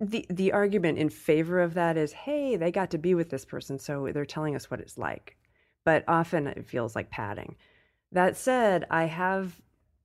the 0.00 0.26
The 0.28 0.52
argument 0.52 0.98
in 0.98 1.08
favor 1.08 1.60
of 1.60 1.74
that 1.74 1.96
is, 1.96 2.12
hey, 2.12 2.56
they 2.56 2.70
got 2.70 2.90
to 2.90 2.98
be 2.98 3.14
with 3.14 3.30
this 3.30 3.44
person, 3.44 3.78
so 3.78 4.08
they're 4.12 4.24
telling 4.26 4.54
us 4.56 4.70
what 4.70 4.80
it's 4.80 4.98
like. 4.98 5.36
But 5.84 6.04
often 6.08 6.46
it 6.48 6.66
feels 6.66 6.94
like 6.94 7.10
padding. 7.10 7.56
That 8.12 8.36
said, 8.36 8.86
I 8.90 9.04
have 9.04 9.60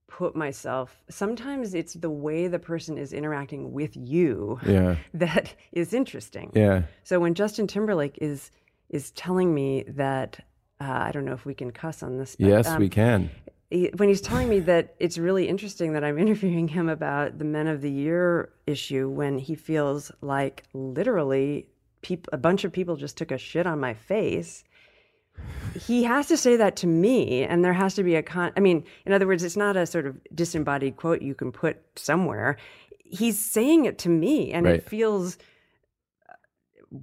put 0.10 0.36
myself. 0.36 1.02
Sometimes 1.10 1.74
it's 1.74 1.94
the 1.94 2.10
way 2.10 2.48
the 2.48 2.60
person 2.60 2.98
is 2.98 3.14
interacting 3.14 3.72
with 3.72 3.96
you 3.96 4.60
yeah, 4.66 4.96
that 5.14 5.54
is 5.72 5.94
interesting. 5.94 6.52
yeah. 6.56 6.84
So 7.04 7.20
when 7.20 7.34
Justin 7.36 7.68
Timberlake 7.68 8.18
is 8.20 8.52
is 8.90 9.12
telling 9.12 9.54
me 9.54 9.84
that 9.88 10.40
uh, 10.82 10.86
I 11.08 11.12
don't 11.12 11.26
know 11.26 11.34
if 11.34 11.46
we 11.46 11.54
can 11.54 11.72
cuss 11.72 12.02
on 12.04 12.18
this. 12.18 12.36
but, 12.36 12.48
Yes, 12.48 12.68
um, 12.68 12.80
we 12.80 12.90
can. 12.90 13.30
he, 13.70 13.92
when 13.98 14.10
he's 14.10 14.22
telling 14.22 14.50
me 14.50 14.60
that 14.62 14.96
it's 15.00 15.18
really 15.18 15.48
interesting 15.48 15.94
that 15.94 16.04
I'm 16.04 16.18
interviewing 16.26 16.68
him 16.68 16.90
about 16.90 17.38
the 17.38 17.46
Men 17.46 17.68
of 17.68 17.82
the 17.82 17.92
Year 17.92 18.50
issue 18.66 19.10
when 19.10 19.38
he 19.38 19.56
feels 19.56 20.12
like 20.22 20.64
literally 20.74 21.68
peop- 22.02 22.28
a 22.32 22.38
bunch 22.38 22.64
of 22.64 22.72
people 22.72 22.96
just 22.96 23.18
took 23.18 23.32
a 23.32 23.38
shit 23.38 23.68
on 23.68 23.80
my 23.80 23.94
face. 23.94 24.64
He 25.80 26.04
has 26.04 26.28
to 26.28 26.38
say 26.38 26.56
that 26.58 26.76
to 26.78 26.88
me, 26.88 27.44
and 27.44 27.64
there 27.64 27.74
has 27.74 27.94
to 27.96 28.04
be 28.04 28.16
a 28.16 28.24
con. 28.24 28.52
I 28.58 28.60
mean, 28.60 28.84
in 29.06 29.14
other 29.14 29.28
words, 29.28 29.44
it's 29.44 29.56
not 29.58 29.78
a 29.78 29.86
sort 29.86 30.06
of 30.08 30.18
disembodied 30.34 30.98
quote 30.98 31.22
you 31.22 31.36
can 31.36 31.52
put 31.52 31.78
somewhere. 31.96 32.58
He's 33.06 33.40
saying 33.40 33.86
it 33.86 33.98
to 34.00 34.10
me, 34.10 34.52
and 34.52 34.66
Right. 34.66 34.76
it 34.76 34.84
feels 34.90 35.38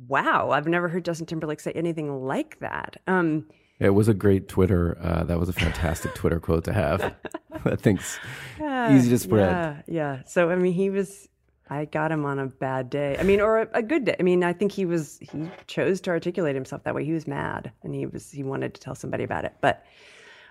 wow. 0.09 0.51
I've 0.51 0.67
never 0.67 0.89
heard 0.89 1.05
Justin 1.05 1.27
Timberlake 1.27 1.61
say 1.61 1.73
anything 1.73 2.25
like 2.25 2.59
that. 2.61 2.97
Um, 3.07 3.47
It 3.79 3.91
was 3.91 4.09
a 4.09 4.15
great 4.15 4.49
Twitter. 4.49 4.97
Uh, 5.01 5.25
that 5.25 5.39
was 5.39 5.49
a 5.49 5.53
fantastic 5.53 6.15
Twitter 6.15 6.41
quote 6.41 6.65
to 6.65 6.73
have. 6.73 7.15
I 7.65 7.77
think's 7.77 8.19
easy 8.91 9.11
to 9.11 9.19
spread. 9.19 9.51
Yeah, 9.51 9.83
yeah. 9.87 10.23
So 10.27 10.51
I 10.51 10.57
mean, 10.57 10.73
he 10.73 10.91
was. 10.91 11.29
I 11.69 11.85
got 11.87 12.13
him 12.13 12.25
on 12.25 12.39
a 12.39 12.47
bad 12.47 12.91
day. 12.91 13.17
I 13.19 13.23
mean, 13.23 13.41
or 13.41 13.63
a, 13.63 13.69
a 13.75 13.83
good 13.83 14.05
day. 14.05 14.17
I 14.19 14.23
mean, 14.23 14.45
I 14.45 14.53
think 14.53 14.73
he 14.73 14.85
was. 14.85 15.19
He 15.21 15.51
chose 15.67 16.01
to 16.03 16.11
articulate 16.11 16.55
himself 16.55 16.85
that 16.85 16.95
way. 16.95 17.05
He 17.05 17.13
was 17.13 17.27
mad, 17.27 17.73
and 17.83 17.95
he 17.95 18.07
was. 18.07 18.31
He 18.31 18.43
wanted 18.43 18.75
to 18.75 18.81
tell 18.81 18.95
somebody 18.95 19.25
about 19.25 19.45
it, 19.45 19.55
but 19.61 19.85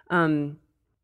um, 0.10 0.58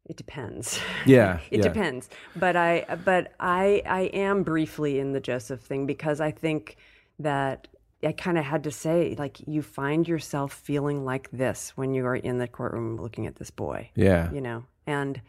it 0.05 0.17
depends. 0.17 0.79
Yeah, 1.05 1.39
it 1.51 1.59
yeah. 1.59 1.63
depends. 1.63 2.09
But 2.35 2.55
I. 2.55 2.85
But 3.05 3.33
I. 3.39 3.81
I 3.85 4.01
am 4.13 4.43
briefly 4.43 4.99
in 4.99 5.13
the 5.13 5.21
Joseph 5.21 5.61
thing 5.61 5.85
because 5.85 6.19
I 6.19 6.31
think 6.31 6.77
that 7.19 7.67
I 8.03 8.11
kind 8.11 8.37
of 8.37 8.43
had 8.43 8.63
to 8.65 8.71
say, 8.71 9.15
like, 9.17 9.47
you 9.47 9.61
find 9.61 10.07
yourself 10.07 10.53
feeling 10.53 11.05
like 11.05 11.29
this 11.31 11.71
when 11.75 11.93
you 11.93 12.05
are 12.05 12.15
in 12.15 12.37
the 12.37 12.47
courtroom 12.47 12.97
looking 12.97 13.27
at 13.27 13.35
this 13.35 13.51
boy 13.51 13.91
Yeah, 13.95 14.31
you 14.31 14.41
know 14.41 14.65
and 14.87 15.21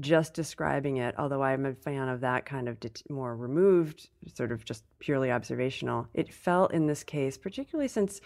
just 0.00 0.34
describing 0.34 0.98
it 0.98 1.14
although 1.18 1.42
i'm 1.42 1.66
a 1.66 1.74
fan 1.74 2.08
of 2.08 2.20
that 2.20 2.46
kind 2.46 2.68
of 2.68 2.78
det- 2.80 3.02
more 3.10 3.36
removed 3.36 4.08
sort 4.32 4.52
of 4.52 4.64
just 4.64 4.84
purely 4.98 5.30
observational 5.30 6.06
it 6.14 6.32
felt 6.32 6.72
in 6.72 6.86
this 6.86 7.02
case 7.02 7.36
particularly 7.36 7.88
since 7.88 8.20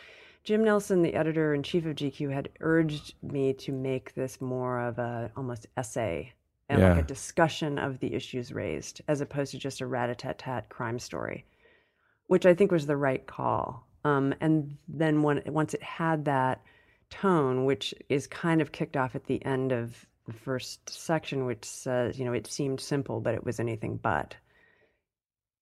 jim 0.44 0.62
nelson 0.62 1.02
the 1.02 1.14
editor 1.14 1.54
in 1.54 1.62
chief 1.62 1.87
of 1.87 1.96
gq 1.96 2.32
had 2.32 2.48
urged 2.61 3.14
me 3.22 3.52
to 3.52 3.72
make 3.72 4.14
this 4.14 4.40
more 4.40 4.80
of 4.80 4.98
a 4.98 5.30
almost 5.37 5.66
essay 5.76 6.32
and 6.68 6.80
like 6.80 6.98
a 6.98 7.06
discussion 7.06 7.78
of 7.78 7.98
the 8.00 8.14
issues 8.14 8.52
raised 8.52 9.02
as 9.08 9.20
opposed 9.20 9.50
to 9.50 9.58
just 9.58 9.80
a 9.80 9.87
rat-a-tat-tat 9.87 10.68
crime 10.68 10.98
story 10.98 11.44
which 12.32 12.46
I 12.46 12.54
think 12.54 12.72
was 12.72 12.87
the 12.87 12.96
right 12.96 13.26
call. 13.26 13.87
Um, 14.06 14.35
and 14.40 14.78
then 14.88 15.22
when, 15.22 15.42
once 15.46 15.74
it 15.74 15.82
had 15.82 16.24
that 16.24 16.62
tone, 17.11 17.66
which 17.66 17.92
is 18.08 18.26
kind 18.26 18.62
of 18.62 18.72
kicked 18.72 18.96
off 18.96 19.14
at 19.14 19.24
the 19.24 19.44
end 19.44 19.70
of 19.70 20.06
the 20.26 20.32
first 20.32 20.88
section, 20.90 21.46
which 21.46 21.64
says, 21.64 22.18
you 22.18 22.24
know, 22.24 22.32
it 22.32 22.46
seemed 22.46 22.80
simple, 22.80 23.20
but 23.20 23.35
it 23.35 23.44
was 23.44 23.58
anything 23.61 23.96
but. 23.96 24.37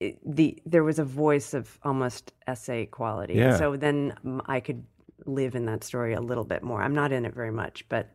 It, 0.01 0.19
the 0.25 0.59
there 0.65 0.85
was 0.85 0.99
a 0.99 1.05
voice 1.05 1.53
of 1.55 1.79
almost 1.83 2.33
essay 2.47 2.87
quality. 2.87 3.35
Yeah. 3.35 3.57
So 3.57 3.77
then 3.77 4.15
I 4.47 4.61
could 4.61 4.85
live 5.27 5.55
in 5.55 5.67
that 5.67 5.85
story 5.85 6.15
a 6.15 6.21
little 6.21 6.45
bit 6.45 6.63
more. 6.63 6.83
I'm 6.83 6.95
not 6.95 7.13
in 7.13 7.27
it 7.27 7.35
very 7.35 7.51
much, 7.51 7.87
but 7.89 8.09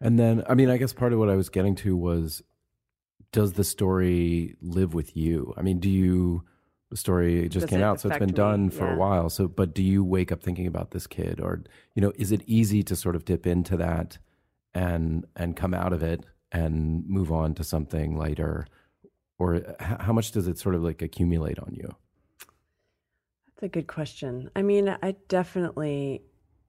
And 0.00 0.18
then, 0.18 0.44
I 0.48 0.54
mean, 0.54 0.70
I 0.70 0.76
guess 0.76 0.92
part 0.92 1.12
of 1.12 1.18
what 1.18 1.28
I 1.28 1.36
was 1.36 1.48
getting 1.48 1.74
to 1.76 1.96
was 1.96 2.42
does 3.32 3.52
the 3.54 3.64
story 3.64 4.56
live 4.60 4.94
with 4.94 5.16
you? 5.16 5.52
I 5.56 5.62
mean, 5.62 5.78
do 5.80 5.90
you, 5.90 6.44
the 6.90 6.96
story 6.96 7.48
just 7.48 7.66
Does 7.66 7.70
came 7.70 7.82
out, 7.82 8.00
so 8.00 8.08
it's 8.08 8.18
been 8.18 8.28
me? 8.30 8.34
done 8.34 8.70
for 8.70 8.86
Yeah. 8.86 8.94
a 8.94 8.96
while. 8.96 9.28
So, 9.28 9.46
but 9.48 9.74
do 9.74 9.82
you 9.82 10.02
wake 10.02 10.32
up 10.32 10.42
thinking 10.42 10.66
about 10.66 10.92
this 10.92 11.06
kid 11.06 11.38
or, 11.40 11.62
you 11.94 12.02
know, 12.02 12.12
is 12.16 12.32
it 12.32 12.42
easy 12.46 12.82
to 12.84 12.96
sort 12.96 13.14
of 13.14 13.24
dip 13.24 13.46
into 13.46 13.76
that 13.76 14.18
and, 14.74 15.26
and 15.36 15.56
come 15.56 15.74
out 15.74 15.92
of 15.92 16.02
it 16.02 16.24
and 16.52 17.06
move 17.08 17.32
on 17.32 17.54
to 17.54 17.64
something 17.64 18.16
lighter? 18.16 18.66
Or 19.38 19.62
how 19.80 20.12
much 20.12 20.32
does 20.32 20.48
it 20.48 20.58
sort 20.58 20.74
of 20.74 20.82
like 20.82 21.02
accumulate 21.02 21.58
on 21.58 21.74
you? 21.74 21.94
That's 23.46 23.62
a 23.62 23.68
good 23.68 23.86
question. 23.86 24.50
I 24.54 24.62
mean, 24.62 24.88
I 25.02 25.16
definitely 25.28 26.22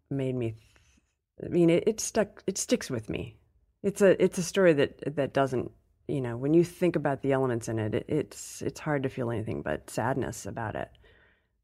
made 0.09 0.35
me. 0.35 0.51
Th- 0.51 1.45
I 1.45 1.47
mean, 1.49 1.69
it, 1.69 1.83
it 1.87 1.99
stuck. 1.99 2.43
It 2.47 2.57
sticks 2.57 2.89
with 2.89 3.09
me. 3.09 3.37
It's 3.83 4.01
a 4.01 4.21
it's 4.21 4.37
a 4.37 4.43
story 4.43 4.73
that 4.73 5.15
that 5.15 5.33
doesn't. 5.33 5.71
You 6.07 6.21
know, 6.21 6.35
when 6.35 6.55
you 6.55 6.63
think 6.63 6.95
about 6.95 7.21
the 7.21 7.31
elements 7.31 7.67
in 7.67 7.77
it, 7.77 7.93
it 7.93 8.05
it's 8.07 8.61
it's 8.63 8.79
hard 8.79 9.03
to 9.03 9.09
feel 9.09 9.29
anything 9.29 9.61
but 9.61 9.89
sadness 9.89 10.45
about 10.47 10.75
it. 10.75 10.89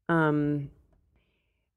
Um, 0.08 0.70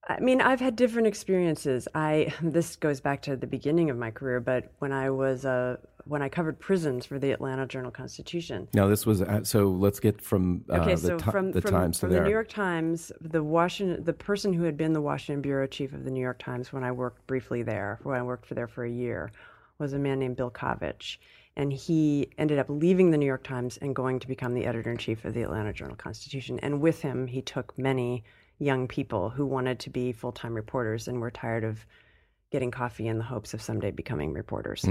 I 0.09 0.19
mean, 0.19 0.41
I've 0.41 0.59
had 0.59 0.75
different 0.75 1.07
experiences. 1.07 1.87
I 1.93 2.33
this 2.41 2.75
goes 2.75 2.99
back 2.99 3.21
to 3.23 3.35
the 3.35 3.47
beginning 3.47 3.89
of 3.89 3.97
my 3.97 4.09
career, 4.11 4.39
but 4.39 4.71
when 4.79 4.91
I 4.91 5.11
was 5.11 5.45
uh, 5.45 5.77
when 6.05 6.23
I 6.23 6.29
covered 6.29 6.59
prisons 6.59 7.05
for 7.05 7.19
the 7.19 7.31
Atlanta 7.31 7.67
Journal 7.67 7.91
Constitution, 7.91 8.67
Now, 8.73 8.87
this 8.87 9.05
was, 9.05 9.21
uh, 9.21 9.43
so 9.43 9.67
let's 9.67 9.99
get 9.99 10.19
from 10.19 10.65
uh, 10.67 10.77
Okay, 10.77 10.95
the, 10.95 10.97
so 10.97 11.19
from 11.19 11.51
the 11.51 11.61
from, 11.61 11.71
Times 11.71 11.99
from 11.99 12.09
the. 12.09 12.21
New 12.21 12.31
York 12.31 12.49
Times, 12.49 13.11
the 13.21 13.43
Washington, 13.43 14.03
the 14.03 14.13
person 14.13 14.51
who 14.51 14.63
had 14.63 14.75
been 14.75 14.93
the 14.93 15.01
Washington 15.01 15.41
bureau 15.41 15.67
chief 15.67 15.93
of 15.93 16.05
the 16.05 16.09
New 16.09 16.21
York 16.21 16.39
Times 16.39 16.73
when 16.73 16.83
I 16.83 16.91
worked 16.91 17.27
briefly 17.27 17.61
there, 17.61 17.99
when 18.01 18.17
I 18.17 18.23
worked 18.23 18.47
for 18.47 18.55
there 18.55 18.67
for 18.67 18.85
a 18.85 18.89
year, 18.89 19.31
was 19.77 19.93
a 19.93 19.99
man 19.99 20.17
named 20.17 20.35
Bill 20.35 20.49
Kovach, 20.49 21.17
and 21.55 21.71
he 21.71 22.29
ended 22.39 22.57
up 22.57 22.67
leaving 22.69 23.11
the 23.11 23.17
New 23.17 23.27
York 23.27 23.43
Times 23.43 23.77
and 23.77 23.95
going 23.95 24.19
to 24.19 24.27
become 24.27 24.55
the 24.55 24.65
editor 24.65 24.89
in 24.89 24.97
chief 24.97 25.25
of 25.25 25.35
the 25.35 25.43
Atlanta 25.43 25.73
Journal 25.73 25.95
Constitution. 25.95 26.59
And 26.63 26.81
with 26.81 27.01
him, 27.01 27.27
he 27.27 27.43
took 27.43 27.77
many 27.77 28.23
young 28.59 28.87
people 28.87 29.29
who 29.29 29.45
wanted 29.45 29.79
to 29.79 29.89
be 29.89 30.11
full 30.11 30.31
time 30.31 30.53
reporters 30.53 31.07
and 31.07 31.19
were 31.21 31.31
tired 31.31 31.63
of 31.63 31.85
getting 32.51 32.71
coffee 32.71 33.07
in 33.07 33.17
the 33.17 33.23
hopes 33.23 33.53
of 33.53 33.61
someday 33.61 33.91
becoming 33.91 34.33
reporters. 34.33 34.85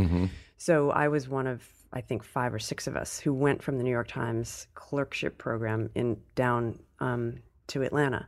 So 0.57 0.91
I 0.91 1.09
was 1.09 1.29
one 1.29 1.47
of 1.47 1.67
I 1.93 2.01
think 2.03 2.23
five 2.23 2.53
or 2.53 2.59
six 2.59 2.87
of 2.87 2.97
us 2.97 3.19
who 3.19 3.33
went 3.33 3.63
from 3.63 3.79
the 3.79 3.85
New 3.85 3.91
York 3.91 4.09
Times 4.09 4.67
clerkship 4.75 5.39
program 5.39 5.89
in 5.95 6.19
down 6.35 6.79
um, 7.01 7.37
to 7.69 7.83
Atlanta, 7.83 8.27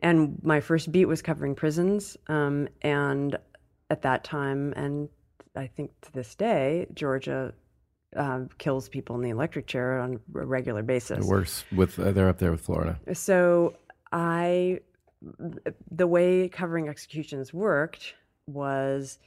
and 0.00 0.40
my 0.42 0.60
first 0.60 0.90
beat 0.90 1.06
was 1.06 1.22
covering 1.22 1.54
prisons. 1.54 2.16
Um, 2.28 2.68
and 2.82 3.36
at 3.90 4.02
that 4.02 4.24
time, 4.24 4.72
and 4.74 5.08
I 5.54 5.66
think 5.66 5.90
to 6.02 6.12
this 6.12 6.34
day, 6.34 6.86
Georgia 6.94 7.52
uh, 8.16 8.40
kills 8.58 8.88
people 8.88 9.16
in 9.16 9.22
the 9.22 9.30
electric 9.30 9.66
chair 9.66 9.98
on 9.98 10.20
a 10.34 10.46
regular 10.46 10.82
basis. 10.82 11.24
Worse 11.26 11.64
with, 11.72 11.98
uh, 11.98 12.12
they're 12.12 12.28
up 12.28 12.38
there 12.38 12.50
with 12.50 12.62
Florida. 12.62 12.98
So 13.12 13.74
I, 14.14 14.78
the 15.90 16.06
way 16.06 16.48
covering 16.48 16.88
executions 16.88 17.52
worked 17.52 18.14
was 18.46 19.18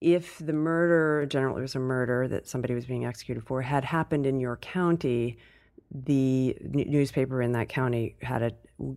if 0.00 0.38
the 0.38 0.54
murder, 0.54 1.26
generally 1.26 1.60
it 1.60 1.62
was 1.62 1.74
a 1.74 1.80
murder 1.80 2.26
that 2.28 2.48
somebody 2.48 2.74
was 2.74 2.86
being 2.86 3.04
executed 3.04 3.44
for, 3.44 3.60
had 3.60 3.84
happened 3.84 4.26
in 4.26 4.40
your 4.40 4.56
county, 4.56 5.36
the 5.94 6.56
newspaper 6.62 7.42
in 7.42 7.52
that 7.52 7.68
county 7.68 8.16
had 8.22 8.42
a 8.42 8.52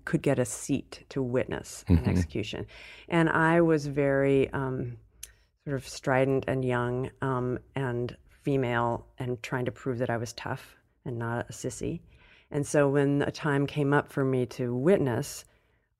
could 0.05 0.21
get 0.21 0.39
a 0.39 0.45
seat 0.45 1.03
to 1.09 1.21
witness 1.21 1.83
an 1.89 2.05
execution, 2.05 2.65
and 3.09 3.29
I 3.29 3.61
was 3.61 3.85
very 3.85 4.49
um, 4.51 4.97
sort 5.65 5.75
of 5.75 5.87
strident 5.87 6.45
and 6.47 6.63
young 6.63 7.11
um, 7.21 7.59
and 7.75 8.15
female 8.43 9.05
and 9.19 9.43
trying 9.43 9.65
to 9.65 9.71
prove 9.71 9.97
that 9.99 10.09
I 10.09 10.17
was 10.17 10.33
tough 10.33 10.75
and 11.03 11.19
not 11.19 11.49
a 11.49 11.53
sissy. 11.53 11.99
And 12.51 12.65
so 12.65 12.89
when 12.89 13.21
a 13.23 13.31
time 13.31 13.67
came 13.67 13.93
up 13.93 14.11
for 14.11 14.23
me 14.23 14.45
to 14.47 14.75
witness, 14.75 15.45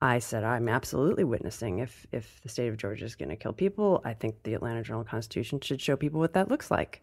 I 0.00 0.18
said, 0.18 0.44
I'm 0.44 0.68
absolutely 0.68 1.24
witnessing. 1.24 1.78
If, 1.78 2.06
if 2.12 2.40
the 2.42 2.48
state 2.48 2.68
of 2.68 2.76
Georgia 2.76 3.04
is 3.04 3.14
going 3.14 3.30
to 3.30 3.36
kill 3.36 3.52
people, 3.52 4.00
I 4.04 4.14
think 4.14 4.42
the 4.42 4.54
Atlanta 4.54 4.82
Journal 4.82 5.04
Constitution 5.04 5.60
should 5.60 5.80
show 5.80 5.96
people 5.96 6.20
what 6.20 6.34
that 6.34 6.48
looks 6.48 6.70
like. 6.70 7.02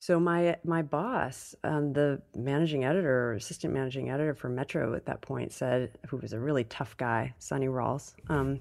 So 0.00 0.20
my 0.20 0.56
my 0.64 0.82
boss, 0.82 1.54
um, 1.64 1.94
the 1.94 2.20
managing 2.36 2.84
editor 2.84 3.30
or 3.30 3.32
assistant 3.32 3.72
managing 3.72 4.10
editor 4.10 4.34
for 4.34 4.50
Metro 4.50 4.94
at 4.94 5.06
that 5.06 5.22
point, 5.22 5.50
said, 5.50 5.96
who 6.08 6.18
was 6.18 6.34
a 6.34 6.38
really 6.38 6.64
tough 6.64 6.94
guy, 6.98 7.32
Sonny 7.38 7.68
Rawls. 7.68 8.12
Um, 8.28 8.60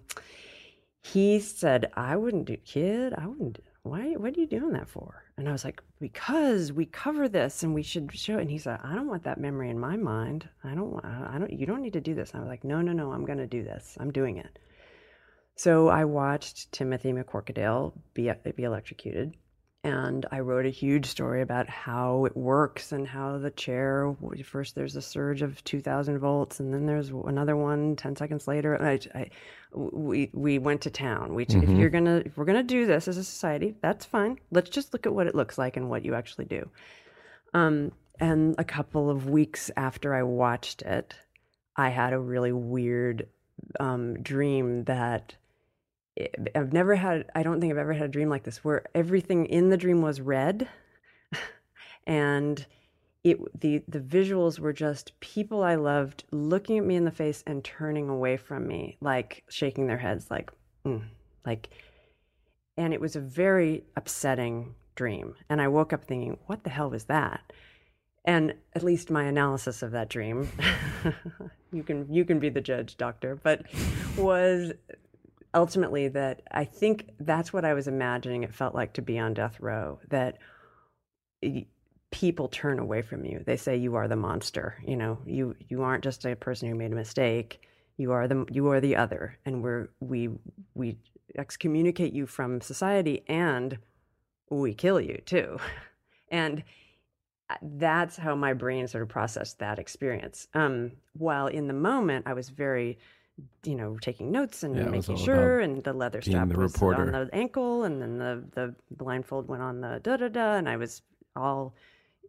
he 1.02 1.42
said, 1.42 1.92
"I 1.96 2.16
wouldn't 2.16 2.46
do, 2.46 2.56
kid. 2.56 3.14
I 3.14 3.28
wouldn't. 3.28 3.60
Why? 3.82 4.14
What 4.14 4.38
are 4.38 4.40
you 4.40 4.48
doing 4.48 4.72
that 4.72 4.88
for?" 4.88 5.23
And 5.38 5.50
I 5.50 5.52
was 5.52 5.66
like, 5.66 5.82
"Because 6.00 6.72
we 6.72 6.86
cover 6.86 7.28
this, 7.28 7.64
and 7.64 7.74
we 7.74 7.82
should 7.84 8.16
show." 8.16 8.38
it." 8.38 8.42
And 8.42 8.52
he 8.52 8.58
said, 8.60 8.80
"I 8.84 8.94
don't 8.94 9.08
want 9.08 9.24
that 9.24 9.40
memory 9.40 9.70
in 9.70 9.80
my 9.80 9.98
mind. 9.98 10.48
I 10.64 10.76
don't. 10.76 10.92
want- 10.92 11.06
I 11.06 11.38
don't. 11.40 11.52
You 11.52 11.66
don't 11.66 11.82
need 11.82 11.94
to 11.94 12.02
do 12.02 12.14
this." 12.14 12.32
And 12.32 12.40
I 12.40 12.44
was 12.44 12.50
like, 12.50 12.64
"No, 12.64 12.82
no, 12.82 12.94
no. 12.94 13.12
I'm 13.12 13.26
going 13.26 13.40
to 13.40 13.48
do 13.48 13.64
this. 13.64 13.98
I'm 14.00 14.12
doing 14.12 14.38
it." 14.38 14.60
So 15.56 15.88
I 15.88 16.06
watched 16.06 16.72
Timothy 16.72 17.14
McCorquodale 17.14 17.94
be 18.14 18.32
be 18.56 18.64
electrocuted, 18.64 19.36
and 19.84 20.26
I 20.32 20.40
wrote 20.40 20.66
a 20.66 20.70
huge 20.70 21.06
story 21.06 21.42
about 21.42 21.68
how 21.68 22.24
it 22.24 22.38
works 22.38 22.94
and 22.94 23.06
how 23.06 23.38
the 23.38 23.52
chair. 23.52 24.16
First, 24.46 24.76
there's 24.76 24.96
a 24.96 25.02
surge 25.02 25.42
of 25.42 25.62
2,000 25.66 26.20
volts, 26.20 26.62
and 26.62 26.74
then 26.74 26.86
there's 26.86 27.10
another 27.10 27.58
one 27.58 27.98
10 27.98 28.16
seconds 28.16 28.48
later. 28.48 28.76
And 28.76 28.88
I, 28.88 29.00
I, 29.20 29.30
we 29.74 30.30
we 30.32 30.58
went 30.58 30.82
to 30.82 30.90
town. 30.90 31.34
We 31.34 31.44
if 31.44 31.70
you're 31.70 31.90
gonna 31.90 32.24
if 32.26 32.38
we're 32.38 32.46
gonna 32.46 32.64
do 32.64 32.86
this 32.86 33.10
as 33.10 33.18
a 33.18 33.24
society, 33.24 33.76
that's 33.82 34.06
fine. 34.06 34.40
Let's 34.52 34.70
just 34.70 34.94
look 34.94 35.06
at 35.06 35.14
what 35.14 35.28
it 35.28 35.36
looks 35.36 35.58
like 35.58 35.76
and 35.76 35.90
what 35.90 36.06
you 36.06 36.16
actually 36.16 36.46
do. 36.46 36.70
Um, 37.54 37.92
and 38.20 38.56
a 38.58 38.64
couple 38.64 39.10
of 39.10 39.30
weeks 39.30 39.70
after 39.76 40.14
I 40.14 40.24
watched 40.24 40.82
it, 40.84 41.14
I 41.76 41.90
had 41.90 42.14
a 42.14 42.20
really 42.20 42.54
weird 42.54 43.28
um, 43.80 44.22
dream 44.22 44.86
that 44.86 45.36
I've 46.56 46.74
never 46.74 46.96
had. 46.96 47.26
I 47.34 47.44
don't 47.44 47.60
think 47.60 47.72
I've 47.72 47.80
ever 47.80 47.94
had 47.94 48.06
a 48.06 48.12
dream 48.12 48.30
like 48.30 48.44
this, 48.44 48.64
where 48.64 48.86
everything 48.94 49.46
in 49.48 49.70
the 49.70 49.78
dream 49.78 50.02
was 50.02 50.22
red, 50.22 50.68
and 52.08 52.66
it 53.24 53.40
the 53.60 53.84
the 53.88 54.00
visuals 54.00 54.60
were 54.60 54.74
just 54.74 55.20
people 55.22 55.64
I 55.64 55.76
loved 55.76 56.26
looking 56.32 56.78
at 56.78 56.86
me 56.86 56.96
in 56.96 57.06
the 57.06 57.12
face 57.12 57.44
and 57.48 57.64
turning 57.64 58.10
away 58.10 58.38
from 58.38 58.68
me, 58.68 58.98
like 59.02 59.44
shaking 59.50 59.88
their 59.88 59.98
heads, 59.98 60.30
like, 60.30 60.52
mm, 60.86 61.04
like, 61.46 61.70
and 62.78 62.94
it 62.94 63.02
was 63.02 63.16
a 63.16 63.22
very 63.22 63.84
upsetting 63.96 64.76
dream. 64.96 65.36
And 65.50 65.62
I 65.62 65.68
woke 65.68 65.94
up 65.94 66.06
thinking, 66.06 66.38
what 66.46 66.64
the 66.64 66.70
hell 66.70 66.90
was 66.90 67.06
that? 67.06 67.54
And 68.26 68.54
at 68.74 68.84
least 68.84 69.10
my 69.10 69.24
analysis 69.24 69.82
of 69.82 69.92
that 69.92 70.10
dream, 70.10 70.50
you 71.72 71.84
can 71.84 72.12
you 72.14 72.24
can 72.24 72.40
be 72.40 72.50
the 72.50 72.62
judge, 72.62 72.98
doctor, 72.98 73.36
but 73.36 73.66
was 74.18 74.74
ultimately 75.54 76.08
that 76.10 76.42
I 76.52 76.66
think 76.66 77.10
that's 77.20 77.54
what 77.54 77.66
I 77.66 77.74
was 77.74 77.88
imagining 77.88 78.44
it 78.44 78.54
felt 78.54 78.76
like 78.76 78.94
to 78.94 79.02
be 79.02 79.20
on 79.20 79.34
death 79.34 79.60
row. 79.60 80.00
That 80.10 80.38
people 82.12 82.48
turn 82.48 82.80
away 82.80 83.02
from 83.02 83.26
you. 83.26 83.44
They 83.46 83.58
say 83.58 83.76
you 83.76 83.96
are 83.96 84.08
the 84.08 84.16
monster. 84.16 84.78
You 84.86 84.96
know, 84.96 85.20
you 85.26 85.56
you 85.68 85.84
aren't 85.84 86.04
just 86.04 86.26
a 86.26 86.36
person 86.36 86.70
who 86.70 86.76
made 86.76 86.92
a 86.92 86.96
mistake. 86.96 87.62
You 87.98 88.12
are 88.12 88.28
the 88.28 88.46
you 88.52 88.68
are 88.70 88.80
the 88.80 88.96
other, 88.96 89.38
and 89.46 89.64
we're 89.64 89.90
we 90.00 90.30
we 90.76 90.98
excommunicate 91.36 92.14
you 92.14 92.26
from 92.26 92.62
society, 92.62 93.24
and 93.28 93.78
we 94.50 94.74
kill 94.74 95.02
you 95.02 95.22
too. 95.26 95.58
And 96.30 96.64
uh, 97.48 97.58
that's 97.62 98.18
how 98.18 98.34
my 98.34 98.54
brain 98.54 98.88
sort 98.88 99.04
of 99.04 99.10
processed 99.10 99.60
that 99.60 99.78
experience. 99.78 100.48
Um, 100.56 100.94
while 101.14 101.46
in 101.46 101.68
the 101.68 101.76
moment, 101.76 102.26
I 102.28 102.34
was 102.34 102.50
very, 102.50 102.98
you 103.64 103.76
know, 103.76 103.98
taking 104.00 104.32
notes 104.32 104.64
and 104.64 104.76
Yeah, 104.76 104.86
making 104.86 105.18
sure, 105.18 105.60
and 105.60 105.84
the 105.84 105.94
leather 105.94 106.22
strap 106.22 106.50
the 106.50 106.58
was 106.58 106.74
reporter. 106.74 107.04
on 107.04 107.12
the 107.12 107.30
ankle, 107.34 107.84
and 107.84 108.02
then 108.02 108.18
the 108.18 108.44
the 108.54 108.76
blindfold 108.92 109.48
went 109.48 109.62
on 109.64 109.82
the 109.82 110.00
da 110.04 110.18
da 110.18 110.28
da, 110.28 110.56
and 110.56 110.68
I 110.70 110.78
was 110.78 111.02
all 111.36 111.74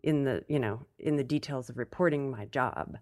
in 0.02 0.24
the 0.24 0.44
you 0.48 0.58
know 0.58 0.80
in 0.98 1.16
the 1.16 1.24
details 1.24 1.68
of 1.68 1.76
reporting 1.78 2.30
my 2.30 2.46
job. 2.46 2.96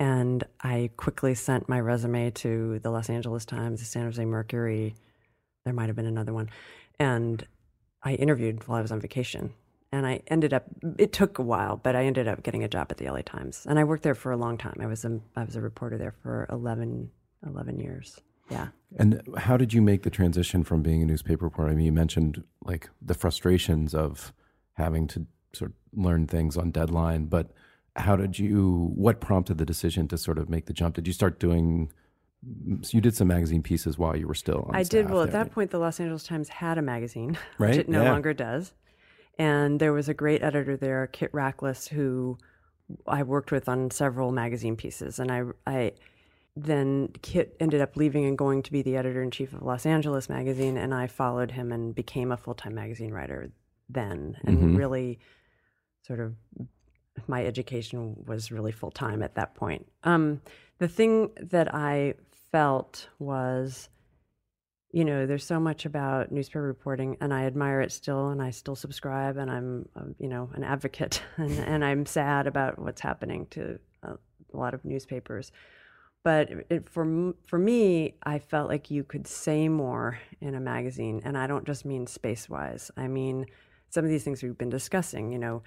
And 0.00 0.44
I 0.60 0.90
quickly 0.96 1.34
sent 1.34 1.68
my 1.68 1.80
resume 1.80 2.30
to 2.30 2.78
the 2.78 2.90
Los 2.90 3.10
Angeles 3.10 3.44
Times, 3.44 3.80
the 3.80 3.86
San 3.86 4.04
Jose 4.04 4.24
Mercury. 4.24 4.94
There 5.64 5.74
might 5.74 5.88
have 5.88 5.96
been 5.96 6.06
another 6.06 6.32
one. 6.32 6.50
And 7.00 7.44
I 8.02 8.14
interviewed 8.14 8.66
while 8.68 8.78
I 8.78 8.82
was 8.82 8.92
on 8.92 9.00
vacation. 9.00 9.54
And 9.90 10.06
I 10.06 10.20
ended 10.26 10.52
up, 10.52 10.64
it 10.98 11.12
took 11.12 11.38
a 11.38 11.42
while, 11.42 11.76
but 11.76 11.96
I 11.96 12.04
ended 12.04 12.28
up 12.28 12.42
getting 12.42 12.62
a 12.62 12.68
job 12.68 12.88
at 12.90 12.98
the 12.98 13.08
LA 13.08 13.22
Times. 13.22 13.64
And 13.66 13.78
I 13.78 13.84
worked 13.84 14.02
there 14.02 14.14
for 14.14 14.32
a 14.32 14.36
long 14.36 14.58
time. 14.58 14.76
I 14.80 14.86
was 14.86 15.04
a, 15.04 15.18
I 15.34 15.44
was 15.44 15.56
a 15.56 15.62
reporter 15.62 15.96
there 15.96 16.14
for 16.22 16.46
11, 16.50 17.10
11 17.46 17.80
years. 17.80 18.20
Yeah. 18.50 18.68
And 18.98 19.22
how 19.36 19.56
did 19.56 19.72
you 19.72 19.82
make 19.82 20.02
the 20.02 20.10
transition 20.10 20.64
from 20.64 20.82
being 20.82 21.02
a 21.02 21.06
newspaper 21.06 21.46
reporter? 21.46 21.70
I 21.70 21.74
mean, 21.74 21.86
you 21.86 21.92
mentioned 21.92 22.44
like 22.64 22.88
the 23.00 23.14
frustrations 23.14 23.94
of 23.94 24.32
having 24.74 25.06
to 25.08 25.26
sort 25.52 25.70
of 25.70 25.76
learn 25.98 26.26
things 26.26 26.56
on 26.56 26.70
deadline, 26.70 27.26
but 27.26 27.50
how 27.96 28.16
did 28.16 28.38
you, 28.38 28.92
what 28.94 29.20
prompted 29.20 29.58
the 29.58 29.66
decision 29.66 30.06
to 30.08 30.18
sort 30.18 30.38
of 30.38 30.48
make 30.48 30.66
the 30.66 30.72
jump? 30.72 30.94
Did 30.94 31.06
you 31.06 31.12
start 31.12 31.40
doing, 31.40 31.90
so 32.82 32.90
you 32.92 33.00
did 33.00 33.16
some 33.16 33.28
magazine 33.28 33.62
pieces 33.62 33.98
while 33.98 34.16
you 34.16 34.26
were 34.26 34.34
still 34.34 34.66
on 34.68 34.76
I 34.76 34.82
did. 34.82 35.10
Well, 35.10 35.22
at 35.22 35.32
that 35.32 35.50
point, 35.50 35.70
the 35.70 35.78
Los 35.78 35.98
Angeles 35.98 36.24
Times 36.24 36.48
had 36.48 36.78
a 36.78 36.82
magazine, 36.82 37.36
Right, 37.58 37.70
which 37.70 37.78
it 37.78 37.88
no 37.88 38.02
yeah. 38.02 38.12
longer 38.12 38.32
does. 38.32 38.72
And 39.38 39.78
there 39.80 39.92
was 39.92 40.08
a 40.08 40.14
great 40.14 40.42
editor 40.42 40.76
there, 40.76 41.06
Kit 41.06 41.32
Rachlis, 41.32 41.88
who 41.88 42.38
I 43.06 43.22
worked 43.22 43.52
with 43.52 43.68
on 43.68 43.90
several 43.90 44.32
magazine 44.32 44.76
pieces. 44.76 45.18
And 45.18 45.30
I, 45.30 45.42
I 45.66 45.92
then 46.56 47.10
Kit 47.22 47.56
ended 47.60 47.80
up 47.80 47.96
leaving 47.96 48.24
and 48.24 48.36
going 48.36 48.62
to 48.62 48.72
be 48.72 48.82
the 48.82 48.96
editor 48.96 49.22
in 49.22 49.30
chief 49.30 49.52
of 49.52 49.62
Los 49.62 49.86
Angeles 49.86 50.28
magazine, 50.28 50.76
and 50.76 50.92
I 50.92 51.06
followed 51.06 51.52
him 51.52 51.70
and 51.70 51.94
became 51.94 52.32
a 52.32 52.36
full 52.36 52.54
time 52.54 52.74
magazine 52.74 53.12
writer 53.12 53.52
then, 53.88 54.36
and 54.44 54.58
Mm-hmm. 54.58 54.76
really 54.76 55.18
sort 56.02 56.20
of 56.20 56.34
my 57.26 57.44
education 57.44 58.16
was 58.26 58.50
really 58.50 58.72
full 58.72 58.90
time 58.90 59.22
at 59.22 59.34
that 59.34 59.54
point. 59.54 59.86
Um, 60.04 60.40
the 60.78 60.88
thing 60.88 61.30
that 61.40 61.74
I 61.74 62.14
felt 62.50 63.08
was, 63.18 63.88
you 64.90 65.04
know, 65.04 65.26
there's 65.26 65.44
so 65.44 65.60
much 65.60 65.84
about 65.84 66.32
newspaper 66.32 66.62
reporting, 66.62 67.16
and 67.20 67.32
I 67.32 67.44
admire 67.44 67.80
it 67.82 67.92
still, 67.92 68.28
and 68.30 68.42
I 68.42 68.50
still 68.50 68.76
subscribe, 68.76 69.36
and 69.36 69.50
I'm, 69.50 69.88
um, 69.96 70.14
you 70.18 70.28
know, 70.28 70.50
an 70.54 70.64
advocate, 70.64 71.22
and, 71.36 71.52
and 71.58 71.84
I'm 71.84 72.06
sad 72.06 72.46
about 72.46 72.78
what's 72.78 73.00
happening 73.00 73.46
to 73.50 73.78
a, 74.02 74.12
a 74.12 74.56
lot 74.56 74.74
of 74.74 74.84
newspapers. 74.84 75.52
But 76.24 76.50
it, 76.68 76.88
for 76.88 77.32
for 77.46 77.58
me, 77.58 78.14
I 78.22 78.38
felt 78.38 78.68
like 78.68 78.90
you 78.90 79.04
could 79.04 79.26
say 79.26 79.68
more 79.68 80.18
in 80.40 80.54
a 80.54 80.60
magazine, 80.60 81.22
and 81.24 81.38
I 81.38 81.46
don't 81.46 81.64
just 81.64 81.84
mean 81.84 82.06
space 82.06 82.48
wise. 82.48 82.90
I 82.96 83.08
mean 83.08 83.46
some 83.90 84.04
of 84.04 84.10
these 84.10 84.24
things 84.24 84.42
we've 84.42 84.58
been 84.58 84.68
discussing. 84.68 85.32
You 85.32 85.38
know, 85.38 85.62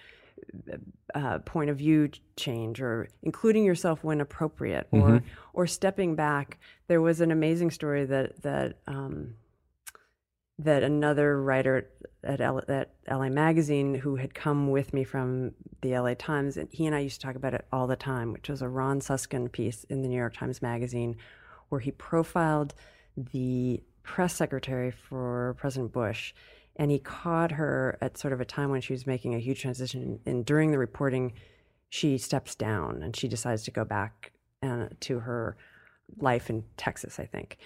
uh, 1.13 1.39
point 1.39 1.69
of 1.69 1.77
view 1.77 2.09
change 2.35 2.81
or 2.81 3.07
including 3.23 3.63
yourself 3.63 4.03
when 4.03 4.21
appropriate 4.21 4.87
or 4.91 5.21
or 5.53 5.67
stepping 5.67 6.15
back. 6.15 6.59
There 6.87 7.01
was 7.01 7.21
an 7.21 7.31
amazing 7.31 7.71
story 7.71 8.05
that 8.05 8.41
that 8.43 8.79
um, 8.87 9.35
that 10.59 10.83
another 10.83 11.41
writer 11.41 11.89
at, 12.23 12.39
L- 12.39 12.61
at 12.67 12.93
LA 13.09 13.29
Magazine 13.29 13.95
who 13.95 14.15
had 14.15 14.33
come 14.33 14.69
with 14.69 14.93
me 14.93 15.03
from 15.03 15.51
the 15.81 15.97
LA 15.97 16.13
Times 16.13 16.57
and 16.57 16.69
he 16.71 16.85
and 16.85 16.95
I 16.95 16.99
used 16.99 17.19
to 17.19 17.25
talk 17.25 17.35
about 17.35 17.53
it 17.53 17.65
all 17.71 17.87
the 17.87 17.95
time 17.95 18.31
which 18.31 18.49
was 18.49 18.61
a 18.61 18.69
Ron 18.69 19.01
Suskind 19.01 19.51
piece 19.51 19.83
in 19.85 20.01
the 20.01 20.07
New 20.07 20.17
York 20.17 20.35
Times 20.35 20.61
Magazine 20.61 21.17
where 21.69 21.81
he 21.81 21.91
profiled 21.91 22.75
the 23.17 23.81
press 24.03 24.35
secretary 24.35 24.91
for 24.91 25.55
President 25.57 25.91
Bush 25.91 26.33
and 26.75 26.91
he 26.91 26.99
caught 26.99 27.51
her 27.51 27.97
at 28.01 28.17
sort 28.17 28.33
of 28.33 28.41
a 28.41 28.45
time 28.45 28.69
when 28.69 28.81
she 28.81 28.93
was 28.93 29.05
making 29.05 29.35
a 29.35 29.39
huge 29.39 29.61
transition. 29.61 30.19
And 30.25 30.45
during 30.45 30.71
the 30.71 30.77
reporting 30.77 31.33
she 31.89 32.17
steps 32.17 32.55
down 32.55 33.03
and 33.03 33.15
she 33.15 33.27
decides 33.27 33.63
to 33.63 33.71
go 33.71 33.83
back 33.83 34.31
uh, 34.63 34.87
to 35.01 35.19
her 35.19 35.57
life 36.17 36.49
in 36.49 36.63
Texas 36.77 37.19
I 37.19 37.25
think. 37.25 37.57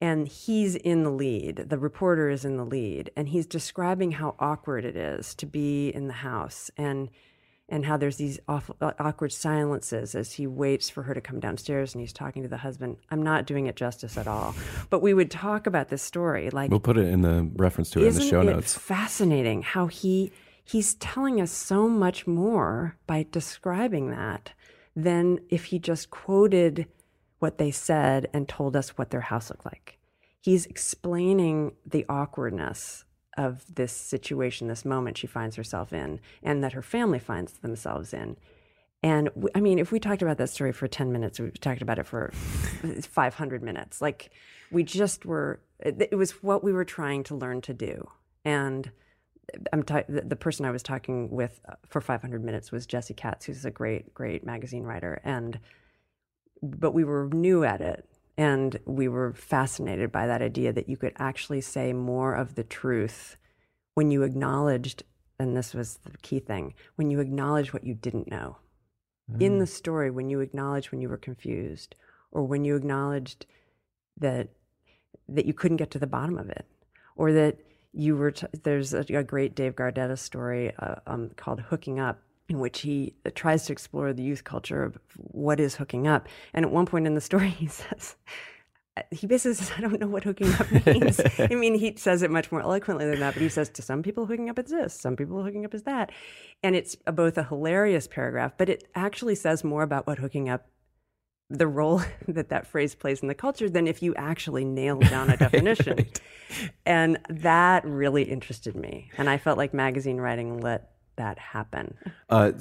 And 0.00 0.28
he's 0.28 0.76
in 0.76 1.02
the 1.02 1.10
lead. 1.10 1.66
The 1.68 1.78
reporter 1.78 2.30
is 2.30 2.44
in 2.44 2.56
the 2.56 2.64
lead. 2.64 3.10
And 3.16 3.28
he's 3.28 3.46
describing 3.46 4.12
how 4.12 4.36
awkward 4.38 4.84
it 4.84 4.96
is 4.96 5.34
to 5.36 5.46
be 5.46 5.88
in 5.88 6.06
the 6.06 6.12
house. 6.12 6.70
And 6.76 7.10
and 7.68 7.84
how 7.84 7.96
there's 7.96 8.16
these 8.16 8.40
awful, 8.48 8.76
uh, 8.80 8.92
awkward 8.98 9.32
silences 9.32 10.14
as 10.14 10.32
he 10.32 10.46
waits 10.46 10.88
for 10.88 11.02
her 11.02 11.14
to 11.14 11.20
come 11.20 11.38
downstairs 11.38 11.94
and 11.94 12.00
he's 12.00 12.12
talking 12.12 12.42
to 12.42 12.48
the 12.48 12.56
husband. 12.56 12.96
I'm 13.10 13.22
not 13.22 13.46
doing 13.46 13.66
it 13.66 13.76
justice 13.76 14.16
at 14.16 14.26
all, 14.26 14.54
but 14.90 15.02
we 15.02 15.14
would 15.14 15.30
talk 15.30 15.66
about 15.66 15.88
this 15.88 16.02
story 16.02 16.50
like 16.50 16.70
We'll 16.70 16.80
put 16.80 16.96
it 16.96 17.08
in 17.08 17.22
the 17.22 17.50
reference 17.56 17.90
to 17.90 18.00
it 18.00 18.08
in 18.08 18.14
the 18.14 18.22
show 18.22 18.40
it 18.40 18.44
notes. 18.44 18.74
fascinating 18.74 19.62
how 19.62 19.86
he 19.86 20.32
he's 20.64 20.94
telling 20.94 21.40
us 21.40 21.52
so 21.52 21.88
much 21.88 22.26
more 22.26 22.96
by 23.06 23.26
describing 23.30 24.10
that 24.10 24.52
than 24.96 25.38
if 25.48 25.66
he 25.66 25.78
just 25.78 26.10
quoted 26.10 26.86
what 27.38 27.58
they 27.58 27.70
said 27.70 28.28
and 28.32 28.48
told 28.48 28.74
us 28.74 28.98
what 28.98 29.10
their 29.10 29.20
house 29.20 29.50
looked 29.50 29.64
like. 29.64 29.98
He's 30.40 30.66
explaining 30.66 31.72
the 31.86 32.04
awkwardness 32.08 33.04
of 33.38 33.64
this 33.72 33.92
situation, 33.92 34.66
this 34.66 34.84
moment 34.84 35.16
she 35.16 35.26
finds 35.26 35.56
herself 35.56 35.92
in, 35.92 36.20
and 36.42 36.62
that 36.62 36.72
her 36.74 36.82
family 36.82 37.20
finds 37.20 37.52
themselves 37.52 38.12
in. 38.12 38.36
And 39.02 39.30
I 39.54 39.60
mean, 39.60 39.78
if 39.78 39.92
we 39.92 40.00
talked 40.00 40.22
about 40.22 40.38
that 40.38 40.50
story 40.50 40.72
for 40.72 40.88
10 40.88 41.12
minutes, 41.12 41.38
we 41.38 41.52
talked 41.52 41.80
about 41.80 42.00
it 42.00 42.06
for 42.06 42.32
500 42.32 43.62
minutes. 43.62 44.02
Like, 44.02 44.30
we 44.72 44.82
just 44.82 45.24
were, 45.24 45.60
it, 45.78 46.16
was 46.16 46.42
what 46.42 46.64
we 46.64 46.72
were 46.72 46.84
trying 46.84 47.22
to 47.24 47.36
learn 47.36 47.60
to 47.62 47.72
do. 47.72 48.08
And 48.44 48.90
I'm 49.72 49.84
ta- 49.84 50.02
the, 50.08 50.22
the 50.22 50.36
person 50.36 50.66
I 50.66 50.72
was 50.72 50.82
talking 50.82 51.30
with 51.30 51.60
uh, 51.68 51.76
for 51.86 52.00
500 52.00 52.44
minutes 52.44 52.72
was 52.72 52.86
Jesse 52.86 53.14
Katz, 53.14 53.46
who's 53.46 53.64
a 53.64 53.70
great, 53.70 54.12
great 54.14 54.44
magazine 54.44 54.82
writer. 54.82 55.20
And, 55.22 55.60
but 56.60 56.90
we 56.90 57.04
were 57.04 57.28
new 57.32 57.62
at 57.62 57.80
it. 57.80 58.04
And 58.38 58.78
we 58.86 59.08
were 59.08 59.32
fascinated 59.34 60.12
by 60.12 60.28
that 60.28 60.42
idea 60.42 60.72
that 60.72 60.88
you 60.88 60.96
could 60.96 61.12
actually 61.18 61.60
say 61.60 61.92
more 61.92 62.34
of 62.34 62.54
the 62.54 62.62
truth 62.62 63.36
when 63.94 64.12
you 64.12 64.22
acknowledged, 64.22 65.02
and 65.40 65.56
this 65.56 65.74
was 65.74 65.98
the 66.04 66.16
key 66.18 66.38
thing, 66.38 66.74
when 66.94 67.10
you 67.10 67.18
acknowledged 67.18 67.72
what 67.72 67.82
you 67.82 67.94
didn't 67.94 68.30
know. 68.30 68.58
In 69.40 69.58
the 69.58 69.66
story, 69.66 70.10
when 70.10 70.30
you 70.30 70.40
acknowledged 70.40 70.90
when 70.90 71.02
you 71.02 71.08
were 71.08 71.18
confused, 71.18 71.96
or 72.30 72.44
when 72.44 72.64
you 72.64 72.76
acknowledged 72.76 73.44
that 74.16 74.48
that 75.28 75.44
you 75.44 75.52
couldn't 75.52 75.76
get 75.76 75.90
to 75.90 75.98
the 75.98 76.06
bottom 76.06 76.38
of 76.38 76.48
it, 76.48 76.64
or 77.14 77.32
that 77.32 77.58
you 77.92 78.16
were. 78.16 78.30
T- 78.30 78.46
there's 78.62 78.94
a, 78.94 79.00
a 79.00 79.22
great 79.22 79.54
Dave 79.54 79.74
Gardetta 79.76 80.16
story 80.16 80.72
uh, 80.78 80.94
um, 81.06 81.30
called 81.36 81.60
"Hooking 81.60 82.00
Up," 82.00 82.22
in 82.48 82.58
which 82.58 82.80
he 82.80 83.14
tries 83.34 83.66
to 83.66 83.72
explore 83.72 84.12
the 84.12 84.22
youth 84.22 84.44
culture 84.44 84.82
of 84.82 84.98
what 85.16 85.60
is 85.60 85.76
hooking 85.76 86.06
up. 86.06 86.28
And 86.54 86.64
at 86.64 86.70
one 86.70 86.86
point 86.86 87.06
in 87.06 87.14
the 87.14 87.20
story, 87.20 87.48
he 87.58 87.66
says, 87.66 88.16
he 89.10 89.26
basically 89.26 89.54
says, 89.54 89.70
I 89.76 89.80
don't 89.80 90.00
know 90.00 90.08
what 90.08 90.24
hooking 90.24 90.52
up 90.54 90.86
means. 90.86 91.20
I 91.38 91.54
mean, 91.54 91.74
he 91.74 91.94
says 91.96 92.22
it 92.22 92.30
much 92.30 92.50
more 92.50 92.62
eloquently 92.62 93.08
than 93.08 93.20
that, 93.20 93.34
but 93.34 93.42
he 93.42 93.48
says, 93.48 93.68
to 93.70 93.82
some 93.82 94.02
people, 94.02 94.26
hooking 94.26 94.50
up 94.50 94.58
is 94.58 94.70
this, 94.70 94.94
some 94.94 95.14
people, 95.14 95.42
hooking 95.42 95.64
up 95.64 95.74
is 95.74 95.82
that. 95.84 96.10
And 96.62 96.74
it's 96.74 96.96
a, 97.06 97.12
both 97.12 97.38
a 97.38 97.44
hilarious 97.44 98.08
paragraph, 98.08 98.54
but 98.56 98.68
it 98.68 98.88
actually 98.94 99.34
says 99.34 99.62
more 99.62 99.82
about 99.82 100.06
what 100.06 100.18
hooking 100.18 100.48
up, 100.48 100.66
the 101.50 101.66
role 101.66 102.02
that 102.28 102.48
that 102.48 102.66
phrase 102.66 102.94
plays 102.94 103.20
in 103.20 103.28
the 103.28 103.34
culture, 103.34 103.68
than 103.70 103.86
if 103.86 104.02
you 104.02 104.14
actually 104.16 104.64
nailed 104.64 105.08
down 105.08 105.30
a 105.30 105.36
definition. 105.36 106.06
And 106.86 107.18
that 107.28 107.84
really 107.84 108.22
interested 108.22 108.74
me. 108.74 109.10
And 109.18 109.28
I 109.28 109.36
felt 109.36 109.58
like 109.58 109.74
magazine 109.74 110.16
writing 110.16 110.60
let 110.60 110.97
that 111.18 111.38
happen. 111.38 111.96
Uh, 112.28 112.52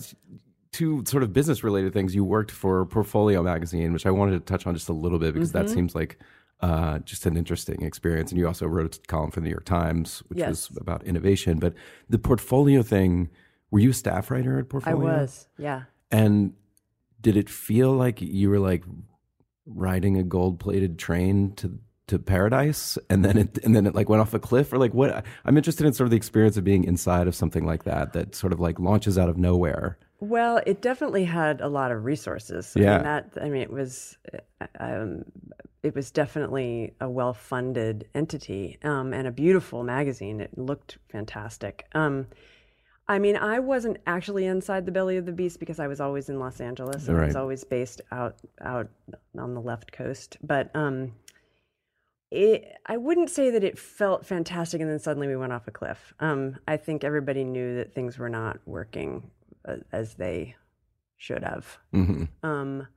two 0.72 1.03
sort 1.08 1.24
of 1.24 1.34
business 1.34 1.64
related 1.64 1.93
things. 1.93 2.14
You 2.14 2.24
worked 2.24 2.51
for 2.51 2.86
Portfolio 2.86 3.41
magazine, 3.41 3.93
which 3.93 4.05
I 4.05 4.12
wanted 4.12 4.34
to 4.34 4.39
touch 4.41 4.68
on 4.68 4.74
just 4.76 4.89
a 4.89 4.93
little 4.93 5.18
bit 5.18 5.34
because 5.34 5.51
Mm-hmm. 5.53 5.66
that 5.68 5.74
seems 5.74 5.95
like 5.95 6.20
uh, 6.60 6.99
just 6.99 7.26
an 7.26 7.38
interesting 7.38 7.82
experience. 7.84 8.32
And 8.32 8.39
you 8.39 8.45
also 8.47 8.66
wrote 8.68 8.97
a 8.97 8.99
column 9.08 9.32
for 9.32 9.39
the 9.39 9.45
New 9.45 9.51
York 9.51 9.66
Times, 9.66 10.22
which 10.28 10.39
Yes. 10.39 10.70
was 10.70 10.78
about 10.78 11.03
innovation. 11.03 11.58
But 11.60 11.74
the 12.10 12.20
Portfolio 12.20 12.84
thing, 12.84 13.30
were 13.72 13.80
you 13.80 13.91
a 13.91 13.93
staff 13.93 14.30
writer 14.30 14.60
at 14.60 14.68
Portfolio? 14.70 15.08
I 15.08 15.22
was, 15.22 15.47
yeah. 15.58 15.84
And 16.12 16.53
did 17.22 17.38
it 17.38 17.49
feel 17.49 17.91
like 17.93 18.22
you 18.22 18.49
were 18.49 18.60
like 18.60 18.84
riding 19.66 20.18
a 20.18 20.24
gold 20.24 20.60
plated 20.60 20.97
train 20.97 21.53
to 21.55 21.80
to 22.08 22.18
paradise 22.18 22.97
and 23.10 23.24
then 23.26 23.38
it 23.38 23.58
and 23.64 23.76
then 23.76 23.86
it 23.86 23.93
like 23.93 24.08
went 24.10 24.22
off 24.22 24.34
a 24.34 24.39
cliff 24.39 24.72
or 24.74 24.78
like 24.78 24.93
what 24.93 25.26
i'm 25.45 25.58
interested 25.58 25.86
in 25.86 25.91
sort 25.93 26.05
of 26.05 26.12
the 26.12 26.18
experience 26.18 26.55
of 26.58 26.64
being 26.64 26.84
inside 26.86 27.28
of 27.28 27.36
something 27.36 27.66
like 27.66 27.84
that 27.84 28.14
that 28.14 28.34
sort 28.34 28.53
of 28.53 28.60
like 28.60 28.80
launches 28.80 29.18
out 29.18 29.30
of 29.30 29.38
nowhere 29.38 29.97
Well, 30.20 30.62
it 30.66 30.82
definitely 30.82 31.26
had 31.26 31.62
a 31.62 31.68
lot 31.68 31.91
of 31.91 32.03
resources. 32.03 32.74
I 32.76 32.80
Yeah. 32.80 32.95
mean, 32.95 33.03
that 33.03 33.24
I 33.39 33.49
mean, 33.49 33.62
it 33.62 33.72
was 33.72 34.18
um, 34.80 35.26
it 35.84 35.93
was 35.93 36.10
definitely 36.10 36.93
a 36.99 37.08
well-funded 37.08 38.08
entity 38.16 38.80
um, 38.84 39.14
and 39.14 39.28
a 39.28 39.32
beautiful 39.32 39.84
magazine. 39.84 40.41
It 40.41 40.58
looked 40.58 40.97
fantastic. 41.12 41.86
Um, 41.93 42.26
I 43.08 43.20
mean, 43.20 43.38
I 43.38 43.60
wasn't 43.60 43.97
actually 44.08 44.45
inside 44.47 44.86
the 44.88 44.91
belly 44.91 45.18
of 45.18 45.26
the 45.28 45.32
beast 45.32 45.60
because 45.60 45.80
I 45.80 45.88
was 45.88 45.99
always 46.01 46.30
in 46.30 46.39
Los 46.39 46.60
Angeles. 46.60 47.08
and 47.08 47.16
I 47.22 47.26
was 47.28 47.36
always 47.36 47.64
based 47.64 48.01
out 48.12 48.36
out 48.60 48.89
on 49.38 49.53
the 49.53 49.62
left 49.62 49.91
coast, 49.91 50.38
but. 50.41 50.72
Um, 50.76 51.12
it, 52.32 52.73
I 52.86 52.97
wouldn't 52.97 53.30
say 53.30 53.49
that 53.51 53.63
it 53.63 53.80
felt 53.80 54.25
fantastic 54.25 54.82
and 54.82 54.89
then 54.89 54.99
suddenly 54.99 55.28
we 55.28 55.36
went 55.36 55.53
off 55.53 55.67
a 55.67 55.71
cliff. 55.71 56.13
Um, 56.19 56.57
I 56.67 56.78
think 56.78 57.03
everybody 57.03 57.43
knew 57.43 57.75
that 57.75 57.93
things 57.93 58.17
were 58.17 58.30
not 58.30 58.59
working 58.65 59.30
uh, 59.65 59.78
as 59.91 60.15
they 60.15 60.55
should 61.17 61.43
have. 61.43 61.78
hmm 61.91 62.25
Um, 62.43 62.88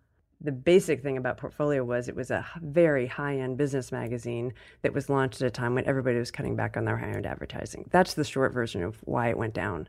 the 0.42 0.52
basic 0.52 1.02
thing 1.02 1.18
about 1.18 1.36
Portfolio 1.36 1.84
was 1.84 2.08
it 2.08 2.16
was 2.16 2.30
a 2.30 2.46
very 2.62 3.06
high 3.06 3.38
end 3.38 3.58
business 3.58 3.92
magazine 3.92 4.54
that 4.82 4.94
was 4.94 5.10
launched 5.10 5.42
at 5.42 5.48
a 5.48 5.50
time 5.50 5.74
when 5.74 5.84
everybody 5.84 6.18
was 6.18 6.30
cutting 6.30 6.56
back 6.56 6.76
on 6.76 6.84
their 6.84 6.96
high 6.96 7.10
end 7.10 7.26
advertising. 7.26 7.88
That's 7.90 8.14
the 8.14 8.24
short 8.24 8.54
version 8.54 8.82
of 8.82 8.96
why 9.02 9.28
it 9.28 9.36
went 9.36 9.54
down. 9.54 9.88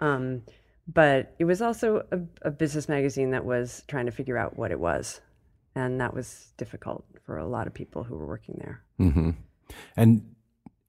Um, 0.00 0.42
but 0.92 1.34
it 1.38 1.44
was 1.44 1.62
also 1.62 2.04
a, 2.10 2.18
a 2.42 2.50
business 2.50 2.88
magazine 2.88 3.30
that 3.30 3.44
was 3.44 3.84
trying 3.86 4.06
to 4.06 4.12
figure 4.12 4.36
out 4.36 4.58
what 4.58 4.72
it 4.72 4.80
was. 4.80 5.20
And 5.74 6.00
that 6.00 6.14
was 6.14 6.52
difficult 6.56 7.04
for 7.24 7.38
a 7.38 7.46
lot 7.46 7.66
of 7.66 7.74
people 7.74 8.04
who 8.04 8.16
were 8.16 8.26
working 8.26 8.56
there. 8.58 8.82
hmm 8.98 9.30
And 9.96 10.34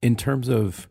in 0.02 0.16
terms 0.16 0.48
of, 0.48 0.88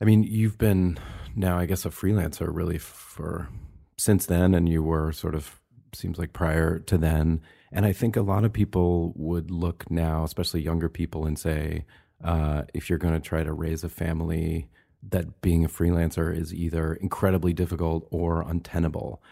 I 0.00 0.04
mean, 0.04 0.22
you've 0.22 0.58
been 0.58 0.98
now, 1.34 1.58
I 1.58 1.66
guess, 1.66 1.84
a 1.84 1.90
freelancer 1.90 2.48
really 2.50 2.78
for 2.78 3.48
since 3.96 4.26
then, 4.26 4.54
and 4.54 4.68
you 4.68 4.82
were 4.82 5.12
sort 5.12 5.34
of 5.34 5.60
seems 5.94 6.18
like 6.18 6.32
prior 6.32 6.78
to 6.80 6.98
then. 6.98 7.40
And 7.72 7.86
I 7.86 7.92
think 7.92 8.16
a 8.16 8.22
lot 8.22 8.44
of 8.44 8.52
people 8.52 9.12
would 9.16 9.50
look 9.50 9.90
now, 9.90 10.24
especially 10.24 10.62
younger 10.62 10.88
people, 10.88 11.26
and 11.26 11.38
say, 11.38 11.84
uh, 12.22 12.62
if 12.74 12.88
you're 12.88 12.98
going 12.98 13.14
to 13.14 13.20
try 13.20 13.42
to 13.42 13.52
raise 13.52 13.84
a 13.84 13.88
family, 13.88 14.68
that 15.08 15.40
being 15.40 15.64
a 15.64 15.68
freelancer 15.68 16.34
is 16.34 16.52
either 16.52 16.94
incredibly 16.94 17.52
difficult 17.52 18.06
or 18.10 18.42
untenable. 18.42 19.22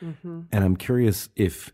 And 0.53 0.65
I'm 0.65 0.77
curious 0.77 1.29
if 1.37 1.73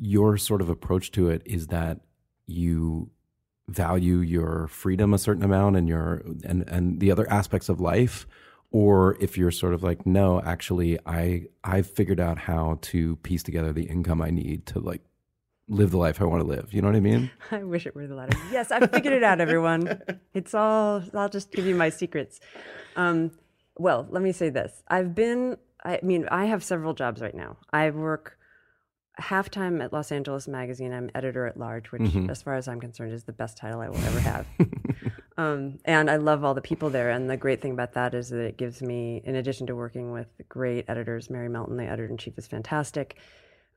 your 0.00 0.36
sort 0.36 0.60
of 0.60 0.68
approach 0.68 1.10
to 1.12 1.28
it 1.28 1.42
is 1.44 1.68
that 1.68 2.00
you 2.46 3.10
value 3.68 4.18
your 4.18 4.66
freedom 4.68 5.14
a 5.14 5.18
certain 5.18 5.42
amount 5.42 5.76
and 5.76 5.88
your 5.88 6.22
and 6.44 6.68
and 6.68 7.00
the 7.00 7.10
other 7.10 7.28
aspects 7.30 7.68
of 7.68 7.80
life 7.80 8.26
or 8.70 9.16
if 9.20 9.38
you're 9.38 9.50
sort 9.50 9.72
of 9.72 9.82
like 9.82 10.04
no 10.04 10.42
actually 10.42 10.98
i 11.06 11.44
i've 11.62 11.86
figured 11.86 12.20
out 12.20 12.36
how 12.40 12.78
to 12.82 13.16
piece 13.16 13.42
together 13.42 13.72
the 13.72 13.84
income 13.84 14.20
i 14.20 14.28
need 14.28 14.66
to 14.66 14.78
like 14.78 15.00
live 15.66 15.90
the 15.92 15.96
life 15.96 16.20
i 16.20 16.24
want 16.24 16.42
to 16.42 16.46
live 16.46 16.74
you 16.74 16.82
know 16.82 16.88
what 16.88 16.96
i 16.96 17.00
mean 17.00 17.30
I 17.50 17.62
wish 17.62 17.86
it 17.86 17.94
were 17.94 18.06
the 18.06 18.14
latter. 18.14 18.36
Yes, 18.52 18.70
i've 18.70 18.90
figured 18.90 19.14
it 19.14 19.22
out, 19.22 19.40
everyone. 19.40 20.00
It's 20.34 20.52
all, 20.52 21.02
I'll 21.14 21.28
just 21.28 21.52
give 21.52 21.64
you 21.64 21.76
my 21.76 21.88
secrets. 21.90 22.40
Um, 22.96 23.30
well, 23.78 24.06
let 24.10 24.20
me 24.20 24.32
say 24.32 24.50
this. 24.50 24.82
I've 24.88 25.14
been, 25.14 25.56
I 25.84 26.00
mean, 26.02 26.26
I 26.28 26.46
have 26.46 26.64
several 26.64 26.92
jobs 26.92 27.20
right 27.20 27.34
now. 27.34 27.56
I 27.72 27.90
work 27.90 28.36
half 29.16 29.50
time 29.50 29.80
at 29.80 29.92
Los 29.92 30.12
Angeles 30.12 30.48
Magazine. 30.48 30.92
I'm 30.92 31.10
editor 31.14 31.46
at 31.46 31.56
large, 31.56 31.92
which, 31.92 32.14
as 32.28 32.42
far 32.42 32.54
as 32.54 32.68
I'm 32.68 32.80
concerned, 32.80 33.12
is 33.12 33.24
the 33.24 33.32
best 33.32 33.56
title 33.56 33.80
I 33.80 33.88
will 33.88 34.04
ever 34.04 34.20
have. 34.20 34.46
um, 35.36 35.78
and 35.84 36.10
I 36.10 36.16
love 36.16 36.44
all 36.44 36.54
the 36.54 36.60
people 36.60 36.90
there. 36.90 37.10
And 37.10 37.28
the 37.30 37.36
great 37.36 37.60
thing 37.60 37.72
about 37.72 37.92
that 37.94 38.14
is 38.14 38.30
that 38.30 38.40
it 38.40 38.56
gives 38.56 38.82
me, 38.82 39.22
in 39.24 39.36
addition 39.36 39.66
to 39.68 39.76
working 39.76 40.12
with 40.12 40.28
great 40.48 40.84
editors, 40.88 41.30
Mary 41.30 41.48
Melton, 41.48 41.76
the 41.76 41.84
editor 41.84 42.06
in 42.06 42.16
chief, 42.16 42.36
is 42.38 42.46
fantastic 42.46 43.16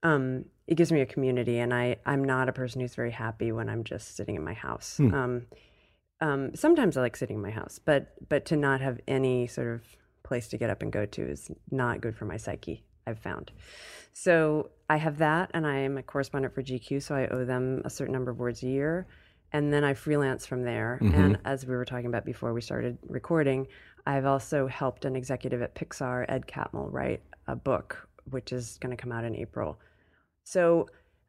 um, 0.04 0.46
it 0.68 0.76
gives 0.76 0.92
me 0.92 1.02
a 1.02 1.06
community, 1.06 1.60
and 1.60 1.74
I 1.74 1.98
I'm 2.06 2.24
not 2.24 2.50
a 2.50 2.54
person 2.54 2.82
who's 2.82 2.96
very 2.96 3.12
happy 3.12 3.52
when 3.52 3.70
I'm 3.70 3.84
just 3.84 4.16
sitting 4.16 4.36
in 4.36 4.44
my 4.44 4.54
house. 4.54 5.00
Um, 5.14 5.46
um, 6.20 6.56
sometimes 6.56 6.98
I 6.98 7.02
like 7.02 7.16
sitting 7.16 7.38
in 7.38 7.42
my 7.42 7.52
house, 7.52 7.80
but 7.84 8.14
but 8.28 8.46
to 8.46 8.56
not 8.56 8.82
have 8.82 9.00
any 9.08 9.48
sort 9.48 9.68
of 9.74 9.84
place 10.24 10.48
to 10.50 10.58
get 10.58 10.70
up 10.70 10.82
and 10.82 10.92
go 10.92 11.06
to 11.06 11.22
is 11.22 11.50
not 11.72 12.02
good 12.02 12.16
for 12.16 12.26
my 12.26 12.38
psyche. 12.38 12.84
I've 13.08 13.20
found. 13.20 13.52
So 14.14 14.72
I 14.90 14.98
have 14.98 15.18
that, 15.20 15.52
and 15.54 15.66
I 15.66 15.78
am 15.78 15.98
a 15.98 16.04
correspondent 16.04 16.54
for 16.54 16.62
GQ, 16.62 17.02
so 17.02 17.16
I 17.16 17.28
owe 17.28 17.46
them 17.46 17.82
a 17.86 17.90
certain 17.90 18.14
number 18.14 18.32
of 18.32 18.40
words 18.40 18.64
a 18.64 18.68
year, 18.68 19.08
and 19.52 19.72
then 19.72 19.84
I 19.84 19.94
freelance 19.94 20.46
from 20.46 20.64
there. 20.64 21.00
Mm-hmm. 21.02 21.16
And 21.16 21.40
as 21.46 21.66
we 21.66 21.76
were 21.76 21.86
talking 21.86 22.08
about 22.08 22.26
before 22.26 22.54
we 22.54 22.62
started 22.62 22.98
recording, 23.08 23.68
I've 24.06 24.26
also 24.26 24.68
helped 24.68 25.06
an 25.06 25.16
executive 25.16 25.62
at 25.62 25.76
Pixar, 25.76 26.26
Ed 26.30 26.48
Catmull, 26.48 26.92
write 26.92 27.22
a 27.48 27.56
book 27.56 28.08
which 28.30 28.52
is 28.52 28.78
going 28.82 28.96
to 28.96 29.02
come 29.02 29.12
out 29.12 29.24
in 29.24 29.36
April. 29.36 29.80
So 30.44 30.88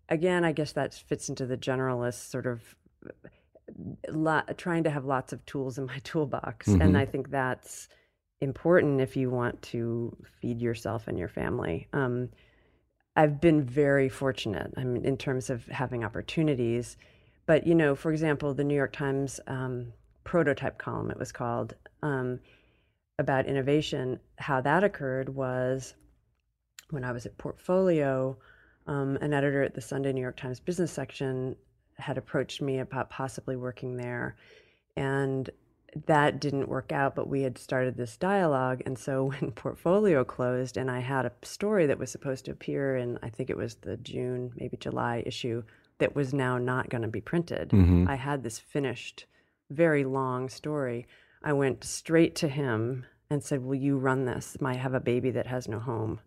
again, 0.09 0.45
I 0.45 0.53
guess 0.53 0.72
that 0.72 0.95
fits 0.95 1.29
into 1.29 1.47
the 1.47 1.57
generalist 1.57 2.31
sort 2.31 2.47
of 2.47 2.62
uh, 3.07 4.12
lot, 4.12 4.57
trying 4.59 4.85
to 4.85 4.91
have 4.91 5.05
lots 5.05 5.33
of 5.33 5.45
tools 5.47 5.79
in 5.79 5.87
my 5.87 5.99
toolbox, 6.05 6.68
and 6.68 6.81
mm-hmm. 6.81 6.97
I 6.97 7.07
think 7.07 7.31
that's 7.31 7.89
important 8.41 9.01
if 9.01 9.16
you 9.16 9.30
want 9.30 9.61
to 9.62 10.16
feed 10.41 10.61
yourself 10.61 11.09
and 11.09 11.18
your 11.18 11.28
family. 11.28 11.89
Um, 11.93 12.28
I've 13.16 13.41
been 13.41 13.64
very 13.64 14.09
fortunate. 14.09 14.72
I 14.76 14.84
mean, 14.84 15.05
in 15.05 15.16
terms 15.16 15.51
of 15.51 15.66
having 15.66 16.05
opportunities, 16.05 16.97
but 17.47 17.66
you 17.66 17.74
know, 17.74 17.95
for 17.95 18.12
example, 18.12 18.55
the 18.55 18.64
New 18.64 18.76
York 18.76 18.93
Times 18.93 19.41
um, 19.47 19.93
prototype 20.24 20.78
column, 20.78 21.11
it 21.11 21.18
was 21.18 21.32
called, 21.32 21.74
um, 22.03 22.39
about 23.18 23.47
innovation. 23.47 24.20
How 24.36 24.61
that 24.61 24.84
occurred 24.84 25.28
was 25.28 25.95
when 26.91 27.05
I 27.05 27.12
was 27.12 27.26
at 27.26 27.36
Portfolio, 27.39 28.36
um, 28.86 29.16
an 29.20 29.32
editor 29.32 29.62
at 29.62 29.74
the 29.74 29.80
Sunday 29.80 30.12
New 30.12 30.20
York 30.20 30.36
Times 30.36 30.61
business 30.61 30.93
section 30.93 31.57
had 31.99 32.16
approached 32.16 32.62
me 32.62 32.78
about 32.78 33.11
possibly 33.11 33.57
working 33.57 33.97
there. 33.97 34.36
And 34.97 35.51
that 36.07 36.40
didn't 36.40 36.68
work 36.68 36.92
out, 36.92 37.14
but 37.14 37.28
we 37.28 37.42
had 37.42 37.59
started 37.59 37.96
this 37.96 38.16
dialogue. 38.16 38.82
And 38.86 38.99
so 38.99 39.24
when 39.40 39.53
Portfolio 39.53 40.24
closed 40.24 40.76
and 40.76 40.90
I 40.90 41.01
had 41.01 41.26
a 41.26 41.32
story 41.42 41.86
that 41.86 41.99
was 41.99 42.11
supposed 42.11 42.44
to 42.46 42.53
appear 42.53 42.96
in, 42.96 43.18
I 43.22 43.30
think 43.30 43.51
it 43.51 43.57
was 43.57 43.76
the 43.76 43.96
June, 43.96 44.53
maybe 44.57 44.76
July 44.76 45.22
issue, 45.26 45.62
that 45.99 46.14
was 46.14 46.32
now 46.32 46.59
not 46.59 46.90
going 46.90 47.03
to 47.03 47.09
be 47.09 47.20
printed, 47.20 47.70
mm-hmm. 47.70 48.07
I 48.09 48.14
had 48.14 48.42
this 48.42 48.59
finished, 48.59 49.26
very 49.70 50.05
long 50.05 50.49
story. 50.49 51.07
I 51.42 51.53
went 51.53 51.84
straight 51.84 52.34
to 52.36 52.49
him 52.49 53.05
and 53.30 53.42
said, 53.42 53.64
Will 53.64 53.74
you 53.74 53.99
run 53.99 54.24
this? 54.24 54.57
I 54.62 54.74
have 54.74 54.94
a 54.94 55.01
baby 55.01 55.30
that 55.32 55.46
has 55.46 55.68
no 55.68 55.78
home. 55.78 56.20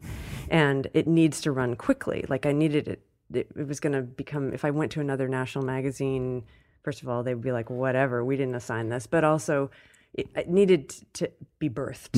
And 0.50 0.88
it 0.94 1.08
needs 1.08 1.42
to 1.42 1.52
run 1.52 1.76
quickly. 1.76 2.26
Like 2.30 2.46
I 2.46 2.52
needed 2.52 2.88
it. 2.88 3.02
It, 3.34 3.48
it 3.56 3.68
was 3.68 3.80
going 3.80 3.94
to 3.94 4.02
become, 4.02 4.54
if 4.54 4.66
I 4.66 4.72
went 4.72 4.92
to 4.94 5.00
another 5.00 5.30
national 5.30 5.64
magazine, 5.64 6.44
first 6.84 7.02
of 7.02 7.10
all, 7.10 7.24
they 7.24 7.34
would 7.34 7.44
be 7.44 7.52
like, 7.52 7.70
Whatever, 7.70 8.24
we 8.24 8.38
didn't 8.38 8.56
assign 8.56 8.90
this. 8.90 9.08
But 9.08 9.24
also, 9.24 9.72
it, 10.14 10.28
it 10.36 10.50
needed 10.50 10.90
to 11.14 11.32
be 11.60 11.70
birthed. 11.70 12.18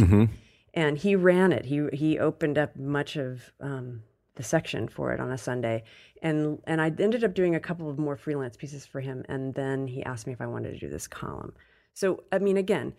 And 0.73 0.97
he 0.97 1.15
ran 1.15 1.51
it. 1.51 1.65
He, 1.65 1.87
he 1.93 2.17
opened 2.17 2.57
up 2.57 2.75
much 2.75 3.15
of 3.15 3.51
um, 3.61 4.01
the 4.35 4.43
section 4.43 4.87
for 4.87 5.13
it 5.13 5.19
on 5.19 5.31
a 5.31 5.37
Sunday. 5.37 5.83
And, 6.23 6.59
and 6.65 6.81
I 6.81 6.91
ended 6.97 7.23
up 7.23 7.35
doing 7.35 7.55
a 7.55 7.59
couple 7.59 7.89
of 7.89 7.99
more 7.99 8.17
freelance 8.17 8.57
pieces 8.57 8.85
for 8.85 8.99
him. 8.99 9.23
And 9.29 9.53
then 9.53 9.85
he 9.85 10.03
asked 10.03 10.25
me 10.25 10.33
if 10.33 10.41
I 10.41 10.47
wanted 10.47 10.71
to 10.71 10.79
do 10.79 10.89
this 10.89 11.07
column. 11.07 11.53
So, 11.93 12.23
I 12.31 12.39
mean, 12.39 12.57
again, 12.57 12.93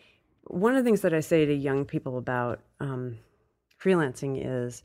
one 0.47 0.77
of 0.77 0.85
the 0.85 0.89
things 0.89 1.01
that 1.01 1.13
I 1.13 1.21
say 1.21 1.45
to 1.47 1.55
young 1.55 1.85
people 1.85 2.19
about 2.19 2.61
um, 2.79 3.19
freelancing 3.83 4.41
is 4.45 4.85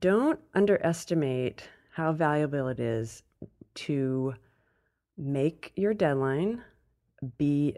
don't 0.00 0.40
underestimate 0.54 1.68
how 1.92 2.12
valuable 2.12 2.68
it 2.68 2.80
is 2.80 3.22
to 3.74 4.34
make 5.16 5.72
your 5.76 5.94
deadline 5.94 6.62
be 7.38 7.76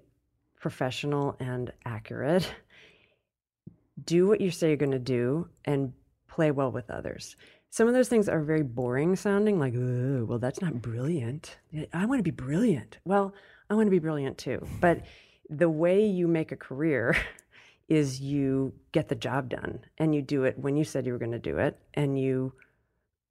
professional 0.61 1.37
and 1.41 1.73
accurate. 1.85 2.53
Do 4.05 4.27
what 4.27 4.41
you 4.41 4.51
say 4.51 4.69
you're 4.69 4.77
going 4.77 4.93
to 4.93 4.99
do 4.99 5.49
and 5.65 5.93
play 6.29 6.53
well 6.53 6.71
with 6.71 6.89
others. 6.89 7.35
Some 7.71 7.89
of 7.89 7.95
those 7.95 8.09
things 8.09 8.29
are 8.29 8.41
very 8.43 8.63
boring 8.63 9.17
sounding, 9.17 9.59
like, 9.59 9.75
"Ugh, 9.75 10.27
well, 10.27 10.39
that's 10.39 10.63
not 10.63 10.81
brilliant. 10.81 11.59
I 11.93 12.07
want 12.07 12.21
to 12.21 12.23
be 12.23 12.31
brilliant. 12.31 12.99
Well, 13.05 13.35
I 13.69 13.75
want 13.75 13.87
to 13.87 13.91
be 13.91 13.99
brilliant 13.99 14.39
too. 14.39 14.67
But 14.81 15.03
the 15.51 15.69
way 15.69 16.07
you 16.07 16.29
make 16.29 16.53
a 16.53 16.57
career 16.57 17.17
is 17.89 18.21
you 18.21 18.73
get 18.93 19.09
the 19.09 19.15
job 19.15 19.49
done 19.49 19.81
and 19.99 20.15
you 20.15 20.23
do 20.23 20.45
it 20.45 20.59
when 20.59 20.77
you 20.77 20.85
said 20.85 21.07
you 21.07 21.13
were 21.13 21.19
going 21.19 21.33
to 21.33 21.39
do 21.39 21.59
it 21.59 21.79
and 21.95 22.19
you 22.19 22.53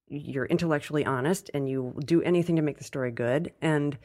you're 0.09 0.45
intellectually 0.45 1.05
honest 1.05 1.49
and 1.53 1.69
you 1.69 1.93
do 2.05 2.21
anything 2.21 2.55
to 2.55 2.61
make 2.61 2.77
the 2.77 2.83
story 2.83 3.11
good 3.11 3.51
and 3.61 3.97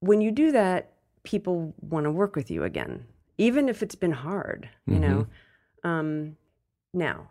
when 0.00 0.20
you 0.20 0.30
do 0.30 0.52
that 0.52 0.92
people 1.24 1.74
want 1.80 2.04
to 2.04 2.10
work 2.10 2.36
with 2.36 2.50
you 2.50 2.64
again 2.64 3.04
even 3.38 3.68
if 3.68 3.82
it's 3.82 3.96
been 3.96 4.12
hard 4.12 4.68
you 4.86 4.98
know 4.98 5.26
um, 5.84 6.36
now 6.94 7.28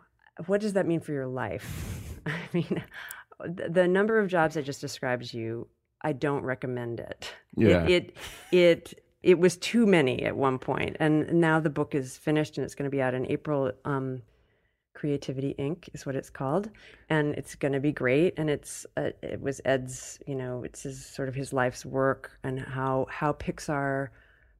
what 0.47 0.59
does 0.61 0.73
that 0.73 0.85
mean 0.85 0.99
for 0.99 1.13
your 1.13 1.27
life 1.27 2.19
i 2.25 2.33
mean 2.53 2.83
the 3.43 3.87
number 3.87 4.19
of 4.19 4.27
jobs 4.27 4.57
I 4.57 4.61
just 4.61 4.81
described 4.81 5.29
to 5.31 5.37
you, 5.37 5.67
I 6.01 6.13
don't 6.13 6.43
recommend 6.43 6.99
it. 6.99 7.33
Yeah. 7.55 7.85
It 7.85 7.89
it 7.91 8.17
it, 8.51 9.03
it 9.23 9.39
was 9.39 9.57
too 9.57 9.85
many 9.85 10.23
at 10.23 10.35
one 10.35 10.59
point, 10.59 10.97
and 10.99 11.33
now 11.33 11.59
the 11.59 11.69
book 11.69 11.95
is 11.95 12.17
finished 12.17 12.57
and 12.57 12.65
it's 12.65 12.75
going 12.75 12.89
to 12.89 12.95
be 12.95 13.01
out 13.01 13.13
in 13.13 13.29
April. 13.31 13.71
Um, 13.83 14.21
Creativity 14.95 15.53
Inc. 15.59 15.89
is 15.93 16.05
what 16.05 16.15
it's 16.15 16.29
called, 16.29 16.69
and 17.09 17.35
it's 17.35 17.53
going 17.53 17.73
to 17.73 17.79
be 17.79 17.91
great. 17.91 18.33
And 18.37 18.49
it's 18.49 18.85
uh, 18.97 19.11
it 19.21 19.39
was 19.39 19.61
Ed's, 19.65 20.19
you 20.25 20.35
know, 20.35 20.63
it's 20.63 20.83
his 20.83 21.05
sort 21.05 21.29
of 21.29 21.35
his 21.35 21.53
life's 21.53 21.85
work 21.85 22.39
and 22.43 22.59
how 22.59 23.05
how 23.09 23.33
Pixar 23.33 24.07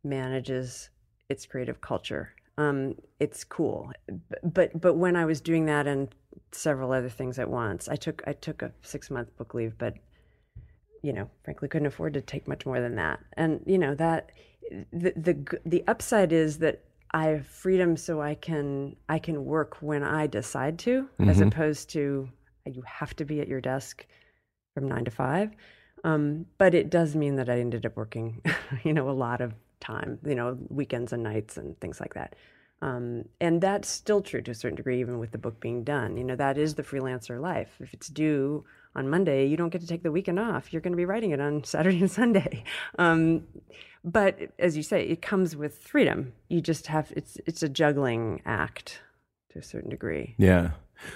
manages 0.03 0.89
its 1.29 1.45
creative 1.45 1.81
culture. 1.81 2.33
Um, 2.57 2.95
it's 3.19 3.43
cool, 3.43 3.91
but 4.43 4.79
but 4.79 4.95
when 4.95 5.15
I 5.15 5.25
was 5.25 5.41
doing 5.41 5.65
that 5.65 5.87
and 5.87 6.13
several 6.51 6.91
other 6.91 7.09
things 7.09 7.39
at 7.39 7.49
once, 7.49 7.87
I 7.89 7.95
took 7.95 8.21
I 8.27 8.33
took 8.33 8.61
a 8.61 8.71
six 8.81 9.09
month 9.09 9.35
book 9.37 9.53
leave, 9.53 9.77
but 9.77 9.95
you 11.01 11.13
know, 11.13 11.29
frankly, 11.43 11.69
couldn't 11.69 11.87
afford 11.87 12.13
to 12.13 12.21
take 12.21 12.47
much 12.47 12.65
more 12.65 12.81
than 12.81 12.95
that. 12.95 13.19
And 13.33 13.61
you 13.65 13.77
know 13.77 13.95
that 13.95 14.31
the 14.91 15.13
the 15.15 15.59
the 15.65 15.83
upside 15.87 16.33
is 16.33 16.59
that 16.59 16.83
I 17.15 17.27
have 17.27 17.47
freedom, 17.47 17.95
so 17.95 18.21
I 18.21 18.35
can 18.35 18.97
I 19.07 19.19
can 19.19 19.45
work 19.45 19.77
when 19.79 20.03
I 20.03 20.27
decide 20.27 20.77
to, 20.79 21.07
as 21.29 21.39
opposed 21.47 21.89
to 21.91 22.27
you 22.65 22.83
have 22.85 23.15
to 23.15 23.23
be 23.23 23.39
at 23.39 23.47
your 23.47 23.61
desk 23.61 24.05
from 24.73 24.89
nine 24.89 25.05
to 25.05 25.11
five. 25.11 25.51
Um, 26.03 26.45
but 26.57 26.75
it 26.75 26.89
does 26.89 27.15
mean 27.15 27.37
that 27.37 27.49
I 27.49 27.59
ended 27.59 27.85
up 27.85 27.95
working, 27.95 28.41
you 28.83 28.91
know, 28.91 29.09
a 29.09 29.11
lot 29.11 29.39
of 29.39 29.53
time, 29.79 30.19
you 30.25 30.35
know, 30.35 30.57
weekends 30.67 31.13
and 31.13 31.23
nights 31.23 31.55
and 31.55 31.79
things 31.79 32.01
like 32.01 32.15
that. 32.15 32.35
Um, 32.81 33.23
and 33.39 33.61
that's 33.61 33.87
still 33.87 34.21
true 34.21 34.41
to 34.41 34.51
a 34.51 34.53
certain 34.53 34.75
degree, 34.75 34.99
even 34.99 35.17
with 35.17 35.31
the 35.31 35.37
book 35.37 35.61
being 35.61 35.85
done. 35.85 36.17
You 36.17 36.25
know, 36.25 36.35
that 36.35 36.57
is 36.57 36.75
the 36.75 36.83
freelancer 36.83 37.39
life. 37.39 37.77
If 37.79 37.93
it's 37.93 38.09
due 38.09 38.65
on 38.95 39.09
Monday, 39.09 39.45
you 39.45 39.57
don't 39.57 39.69
get 39.69 39.81
to 39.81 39.87
take 39.87 40.03
the 40.03 40.11
weekend 40.11 40.39
off. 40.39 40.71
You're 40.71 40.81
going 40.81 40.93
to 40.93 40.97
be 40.97 41.05
writing 41.05 41.31
it 41.31 41.39
on 41.39 41.63
Saturday 41.65 41.99
and 41.99 42.11
Sunday. 42.11 42.63
Um, 42.97 43.47
but 44.03 44.37
as 44.59 44.77
you 44.77 44.83
say, 44.83 45.03
it 45.03 45.21
comes 45.21 45.55
with 45.55 45.79
freedom. 45.79 46.33
You 46.49 46.61
just 46.61 46.87
have 46.87 47.11
it's 47.15 47.37
it's 47.45 47.63
a 47.63 47.69
juggling 47.69 48.41
act 48.45 49.01
to 49.49 49.59
a 49.59 49.63
certain 49.63 49.89
degree. 49.89 50.35
Yeah. 50.37 50.71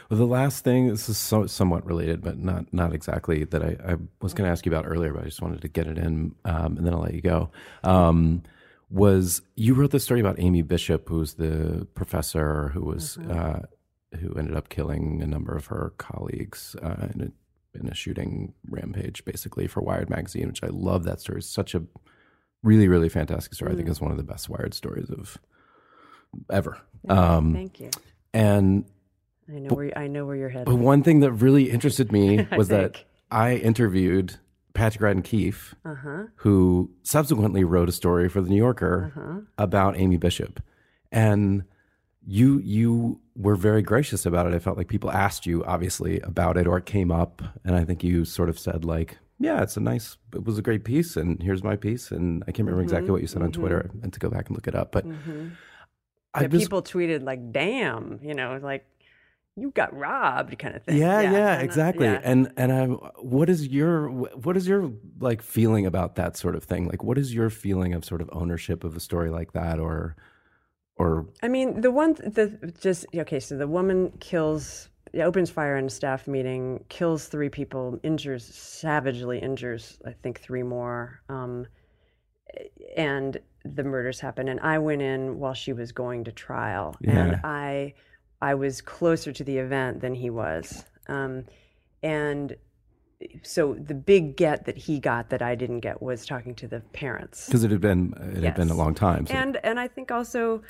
Well, 0.10 0.18
the 0.18 0.26
last 0.26 0.64
thing 0.64 0.90
this 0.90 1.08
is 1.08 1.18
so, 1.18 1.46
somewhat 1.48 1.86
related, 1.86 2.22
but 2.22 2.40
not 2.40 2.74
not 2.74 2.94
exactly 2.94 3.44
that 3.46 3.64
I, 3.64 3.78
I 3.86 3.96
was 4.22 4.34
going 4.34 4.48
to 4.48 4.52
ask 4.52 4.66
you 4.66 4.72
about 4.72 4.86
earlier, 4.88 5.14
but 5.14 5.22
I 5.22 5.26
just 5.26 5.42
wanted 5.42 5.62
to 5.62 5.68
get 5.68 5.88
it 5.88 5.98
in, 5.98 6.36
um, 6.46 6.78
and 6.78 6.86
then 6.86 6.94
I'll 6.94 7.02
let 7.02 7.14
you 7.14 7.22
go. 7.22 7.50
Um, 7.84 8.44
was 8.90 9.42
you 9.56 9.76
wrote 9.76 9.92
this 9.92 10.04
story 10.04 10.20
about 10.20 10.40
Amy 10.40 10.64
Bishop, 10.64 11.08
who's 11.08 11.36
the 11.36 11.88
professor 11.94 12.70
who 12.70 12.82
was 12.82 13.18
uh, 13.18 13.62
who 14.20 14.34
ended 14.34 14.56
up 14.56 14.70
killing 14.70 15.22
a 15.22 15.28
number 15.28 15.56
of 15.56 15.68
her 15.68 15.94
colleagues 15.98 16.76
uh, 16.82 17.08
in 17.14 17.22
a 17.22 17.32
in 17.74 17.88
a 17.88 17.94
shooting 17.96 18.54
rampage, 18.70 19.24
basically 19.26 19.68
for 19.68 19.82
Wired 19.82 20.10
magazine, 20.10 20.48
which 20.48 20.64
I 20.64 20.68
love. 20.72 21.04
That 21.04 21.22
story. 21.22 21.40
It's 21.40 21.48
such 21.50 21.76
a 21.76 21.84
really 22.64 22.88
really 22.88 23.10
fantastic 23.10 23.54
story. 23.54 23.72
I 23.72 23.76
think 23.76 23.88
it's 23.90 24.02
one 24.02 24.12
of 24.12 24.18
the 24.18 24.24
best 24.24 24.50
Wired 24.50 24.74
stories 24.74 25.10
of 25.10 25.38
ever. 26.50 26.78
Um, 27.08 27.54
Thank 27.54 27.80
you. 27.80 27.90
and 28.34 28.86
I 29.48 29.60
know 29.60 29.76
where 29.76 29.98
I 29.98 30.08
know 30.08 30.26
where 30.26 30.36
you're 30.36 30.50
headed. 30.50 30.66
but 30.66 30.76
one 30.76 31.04
thing 31.04 31.22
that 31.22 31.32
really 31.32 31.70
interested 31.70 32.12
me 32.12 32.48
was 32.58 32.68
that. 32.70 33.04
I 33.32 33.58
interviewed 33.58 34.38
Patrick 34.74 35.04
Radden 35.04 35.24
Keefe, 35.24 35.76
Uh 35.86 35.94
huh. 35.94 36.24
who 36.38 36.90
subsequently 37.04 37.64
wrote 37.64 37.88
a 37.88 37.92
story 37.92 38.28
for 38.28 38.42
the 38.42 38.50
New 38.50 38.56
Yorker 38.58 39.14
Uh-huh. 39.16 39.42
about 39.56 39.96
Amy 40.00 40.18
Bishop, 40.18 40.60
and 41.12 41.64
you 42.26 42.60
you 42.60 43.20
were 43.36 43.56
very 43.56 43.82
gracious 43.82 44.26
about 44.26 44.48
it. 44.48 44.54
I 44.54 44.60
felt 44.60 44.78
like 44.78 44.88
people 44.88 45.12
asked 45.12 45.46
you 45.46 45.64
obviously 45.66 46.20
about 46.22 46.58
it, 46.58 46.68
or 46.68 46.78
it 46.78 46.86
came 46.86 47.12
up, 47.12 47.42
and 47.64 47.76
I 47.76 47.86
think 47.86 48.04
you 48.04 48.26
sort 48.26 48.50
of 48.50 48.60
said 48.60 48.86
like, 48.86 49.18
"Yeah, 49.40 49.62
it's 49.62 49.78
a 49.78 49.80
nice, 49.80 50.18
it 50.34 50.44
was 50.44 50.58
a 50.58 50.62
great 50.62 50.84
piece, 50.84 51.16
and 51.16 51.42
here's 51.42 51.64
my 51.64 51.76
piece." 51.76 52.12
And 52.12 52.44
I 52.44 52.52
can't 52.52 52.66
remember 52.66 52.82
exactly 52.84 53.12
what 53.12 53.22
you 53.22 53.28
said 53.28 53.42
on 53.42 53.52
Twitter, 53.52 53.90
and 54.04 54.12
to 54.14 54.20
go 54.20 54.30
back 54.30 54.48
and 54.48 54.58
look 54.58 54.68
it 54.68 54.76
up, 54.76 54.92
but 54.92 55.06
I 56.34 56.44
That 56.44 56.52
was 56.52 56.64
people 56.64 56.82
tweeted 56.84 57.24
like, 57.24 57.52
"Damn," 57.52 58.20
you 58.22 58.34
know, 58.34 58.60
like 58.62 58.86
you 59.56 59.72
got 59.72 59.96
robbed, 59.96 60.58
kind 60.60 60.76
of 60.76 60.84
thing. 60.84 60.98
Yeah, 60.98 61.22
yeah, 61.22 61.58
uh, 61.58 61.62
exactly. 61.62 62.06
yeah. 62.06 62.22
And 62.24 62.52
and 62.58 62.72
I, 62.72 62.86
what 62.86 63.50
is 63.50 63.68
your 63.68 64.10
what 64.10 64.56
is 64.56 64.68
your 64.68 64.92
like 65.20 65.42
feeling 65.42 65.86
about 65.86 66.16
that 66.16 66.38
sort 66.38 66.56
of 66.56 66.64
thing? 66.64 66.88
Like, 66.88 67.04
what 67.04 67.18
is 67.18 67.34
your 67.34 67.50
feeling 67.50 67.94
of 67.94 68.06
sort 68.06 68.22
of 68.22 68.30
ownership 68.32 68.84
of 68.84 68.96
a 68.96 69.00
story 69.00 69.30
like 69.30 69.54
that, 69.54 69.80
or 69.80 70.16
or 71.00 71.26
I 71.42 71.48
mean, 71.48 71.82
the 71.82 71.90
one, 71.92 72.14
the 72.14 72.74
just 72.80 73.06
okay. 73.16 73.40
So 73.40 73.58
the 73.58 73.68
woman 73.68 74.12
kills, 74.20 74.90
opens 75.16 75.50
fire 75.50 75.78
in 75.78 75.86
a 75.86 75.90
staff 75.90 76.28
meeting, 76.28 76.84
kills 76.90 77.26
three 77.28 77.50
people, 77.50 78.00
injures 78.04 78.46
savagely, 78.46 79.40
injures 79.40 79.98
I 80.06 80.12
think 80.12 80.42
three 80.42 80.62
more, 80.64 81.22
um, 81.30 81.66
and 82.98 83.38
the 83.64 83.84
murders 83.84 84.20
happen. 84.20 84.50
And 84.50 84.60
I 84.60 84.78
went 84.78 85.02
in 85.02 85.40
while 85.40 85.54
she 85.54 85.74
was 85.74 85.92
going 85.94 86.26
to 86.26 86.32
trial, 86.32 86.96
Yeah. 87.00 87.12
and 87.24 87.40
I, 87.46 87.94
I 88.42 88.56
was 88.56 88.82
closer 88.82 89.32
to 89.32 89.44
the 89.44 89.58
event 89.58 90.02
than 90.02 90.14
he 90.14 90.30
was, 90.30 90.84
um, 91.08 91.46
and 92.04 92.56
so 93.44 93.74
the 93.74 93.94
big 93.94 94.38
get 94.38 94.66
that 94.66 94.78
he 94.78 95.00
got 95.00 95.30
that 95.30 95.42
I 95.42 95.56
didn't 95.56 95.82
get 95.82 96.02
was 96.02 96.26
talking 96.26 96.56
to 96.56 96.68
the 96.68 96.80
parents. 96.94 97.46
because 97.48 97.64
it 97.64 97.72
had 97.72 97.82
been 97.82 98.14
it 98.36 98.44
had 98.44 98.56
been 98.56 98.70
a 98.70 98.76
long 98.76 98.96
time. 98.96 99.28
So 99.28 99.34
And 99.34 99.58
and 99.64 99.80
I 99.80 99.88
think 99.90 100.10
also 100.12 100.62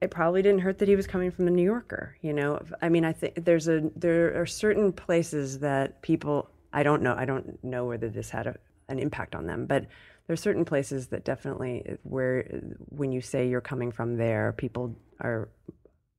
it 0.00 0.10
probably 0.10 0.42
didn't 0.42 0.60
hurt 0.60 0.78
that 0.78 0.88
he 0.88 0.96
was 0.96 1.06
coming 1.06 1.30
from 1.30 1.44
the 1.44 1.50
New 1.50 1.62
Yorker. 1.64 2.16
You 2.20 2.32
know, 2.32 2.60
I 2.80 2.88
mean, 2.88 3.04
I 3.04 3.12
think 3.12 3.44
there's 3.44 3.68
a 3.68 3.90
there 3.96 4.40
are 4.40 4.46
certain 4.46 4.92
places 4.92 5.58
that 5.60 6.02
people 6.02 6.50
I 6.72 6.82
don't 6.82 7.02
know 7.02 7.14
I 7.16 7.24
don't 7.24 7.62
know 7.64 7.86
whether 7.86 8.08
this 8.08 8.30
had 8.30 8.46
a, 8.46 8.56
an 8.88 8.98
impact 8.98 9.34
on 9.34 9.46
them, 9.46 9.66
but 9.66 9.86
there 10.26 10.34
are 10.34 10.36
certain 10.36 10.64
places 10.64 11.08
that 11.08 11.24
definitely 11.24 11.98
where 12.02 12.44
when 12.90 13.12
you 13.12 13.20
say 13.20 13.48
you're 13.48 13.60
coming 13.60 13.90
from 13.90 14.16
there, 14.16 14.52
people 14.52 14.94
are 15.20 15.48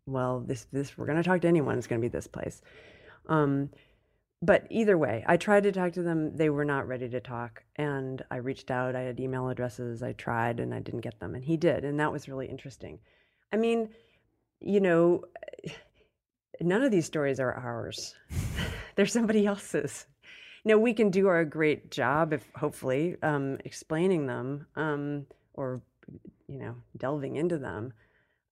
well 0.05 0.39
this 0.41 0.65
this 0.71 0.97
we're 0.97 1.05
going 1.05 1.17
to 1.17 1.23
talk 1.23 1.41
to 1.41 1.47
anyone 1.47 1.77
it's 1.77 1.87
going 1.87 2.01
to 2.01 2.05
be 2.05 2.11
this 2.11 2.27
place. 2.27 2.61
Um, 3.27 3.69
but 4.41 4.65
either 4.69 4.97
way, 4.97 5.23
I 5.27 5.35
tried 5.37 5.63
to 5.63 5.71
talk 5.71 5.93
to 5.93 6.03
them. 6.03 6.35
They 6.35 6.49
were 6.49 6.63
not 6.63 6.87
ready 6.87 7.09
to 7.09 7.19
talk. 7.19 7.63
And 7.75 8.23
I 8.31 8.37
reached 8.37 8.71
out. 8.71 8.95
I 8.95 9.01
had 9.01 9.19
email 9.19 9.49
addresses. 9.49 10.01
I 10.01 10.13
tried 10.13 10.61
and 10.61 10.73
I 10.73 10.79
didn't 10.79 11.01
get 11.01 11.19
them. 11.19 11.35
And 11.35 11.43
he 11.43 11.57
did. 11.57 11.83
And 11.83 11.99
that 11.99 12.11
was 12.11 12.29
really 12.29 12.47
interesting. 12.47 12.99
I 13.51 13.57
mean, 13.57 13.89
you 14.59 14.79
know, 14.79 15.25
none 16.61 16.83
of 16.83 16.91
these 16.91 17.05
stories 17.05 17.39
are 17.39 17.53
ours, 17.53 18.15
they're 18.95 19.05
somebody 19.05 19.45
else's. 19.45 20.05
Now, 20.65 20.77
we 20.77 20.93
can 20.93 21.09
do 21.09 21.27
our 21.27 21.45
great 21.45 21.89
job, 21.89 22.33
if 22.33 22.45
hopefully, 22.55 23.15
um, 23.23 23.57
explaining 23.63 24.27
them 24.27 24.67
um, 24.75 25.25
or, 25.53 25.81
you 26.47 26.59
know, 26.59 26.75
delving 26.97 27.37
into 27.37 27.57
them. 27.57 27.93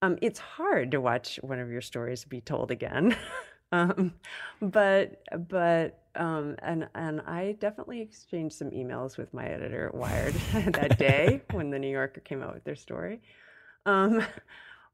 Um, 0.02 0.18
it's 0.22 0.40
hard 0.40 0.92
to 0.92 1.02
watch 1.02 1.38
one 1.42 1.60
of 1.60 1.70
your 1.70 1.82
stories 1.82 2.24
be 2.24 2.40
told 2.40 2.72
again. 2.72 3.16
um, 3.72 4.14
but 4.62 5.22
but 5.50 6.04
um, 6.16 6.56
and 6.60 6.88
and 6.96 7.22
I 7.22 7.58
definitely 7.60 8.02
exchanged 8.02 8.56
some 8.56 8.70
emails 8.72 9.18
with 9.18 9.34
my 9.34 9.46
editor 9.46 9.88
at 9.88 9.96
Wired 9.96 10.34
that 10.54 10.98
day 10.98 11.42
when 11.52 11.72
the 11.72 11.80
New 11.80 11.90
Yorker 11.90 12.22
came 12.22 12.42
out 12.42 12.54
with 12.54 12.64
their 12.64 12.76
story. 12.76 13.22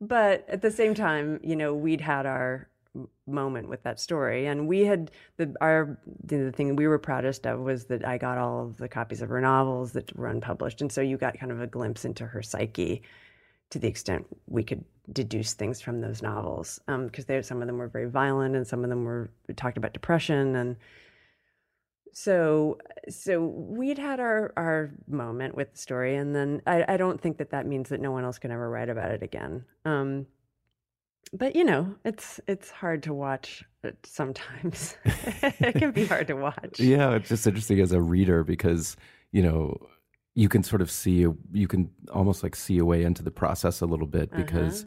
Um, 0.03 0.07
but 0.07 0.45
at 0.49 0.61
the 0.61 0.71
same 0.71 0.93
time, 0.93 1.39
you 1.43 1.55
know, 1.55 1.73
we'd 1.73 2.01
had 2.01 2.25
our 2.25 2.67
moment 3.25 3.69
with 3.69 3.81
that 3.83 3.99
story, 3.99 4.45
and 4.45 4.67
we 4.67 4.81
had 4.81 5.11
the 5.37 5.55
our 5.61 5.97
the, 6.23 6.51
thing 6.51 6.75
we 6.75 6.87
were 6.87 6.99
proudest 6.99 7.47
of 7.47 7.59
was 7.59 7.85
that 7.85 8.05
I 8.05 8.17
got 8.17 8.37
all 8.37 8.65
of 8.65 8.77
the 8.77 8.87
copies 8.87 9.21
of 9.21 9.29
her 9.29 9.41
novels 9.41 9.93
that 9.93 10.15
were 10.15 10.27
unpublished, 10.27 10.81
and 10.81 10.91
so 10.91 11.01
you 11.01 11.17
got 11.17 11.39
kind 11.39 11.51
of 11.51 11.61
a 11.61 11.67
glimpse 11.67 12.05
into 12.05 12.25
her 12.25 12.43
psyche 12.43 13.01
to 13.71 13.79
the 13.79 13.87
extent 13.87 14.27
we 14.47 14.63
could 14.63 14.83
deduce 15.11 15.53
things 15.53 15.81
from 15.81 15.99
those 15.99 16.21
novels 16.21 16.79
because 16.87 17.25
there 17.25 17.41
some 17.41 17.61
of 17.61 17.67
them 17.67 17.77
were 17.77 17.87
very 17.87 18.07
violent 18.07 18.55
and 18.55 18.67
some 18.67 18.83
of 18.83 18.89
them 18.89 19.03
were 19.03 19.31
talked 19.55 19.77
about 19.77 19.93
depression 19.93 20.55
and 20.55 20.75
so 22.13 22.77
so 23.09 23.43
we'd 23.43 23.97
had 23.97 24.19
our 24.19 24.53
our 24.55 24.91
moment 25.07 25.55
with 25.55 25.71
the 25.71 25.77
story 25.77 26.15
and 26.15 26.35
then 26.35 26.61
I, 26.65 26.85
I 26.87 26.97
don't 26.97 27.19
think 27.19 27.39
that 27.39 27.49
that 27.49 27.65
means 27.65 27.89
that 27.89 27.99
no 27.99 28.11
one 28.11 28.23
else 28.23 28.37
can 28.37 28.51
ever 28.51 28.69
write 28.69 28.89
about 28.89 29.11
it 29.11 29.23
again. 29.23 29.65
Um 29.83 30.27
but 31.33 31.55
you 31.55 31.63
know 31.63 31.95
it's 32.05 32.39
it's 32.47 32.69
hard 32.69 33.03
to 33.03 33.13
watch 33.13 33.63
it 33.83 33.97
sometimes. 34.05 34.95
It 35.59 35.75
can 35.75 35.91
be 35.91 36.05
hard 36.05 36.27
to 36.27 36.35
watch. 36.35 36.79
Yeah, 36.79 37.15
it's 37.15 37.29
just 37.29 37.47
interesting 37.47 37.79
as 37.79 37.91
a 37.91 38.01
reader 38.01 38.43
because 38.43 38.95
you 39.31 39.41
know 39.41 39.75
you 40.35 40.49
can 40.49 40.61
sort 40.61 40.81
of 40.81 40.91
see 40.91 41.25
you 41.51 41.67
can 41.67 41.89
almost 42.13 42.43
like 42.43 42.55
see 42.55 42.77
a 42.77 42.85
way 42.85 43.03
into 43.03 43.23
the 43.23 43.31
process 43.31 43.81
a 43.81 43.85
little 43.85 44.07
bit 44.07 44.31
because 44.35 44.85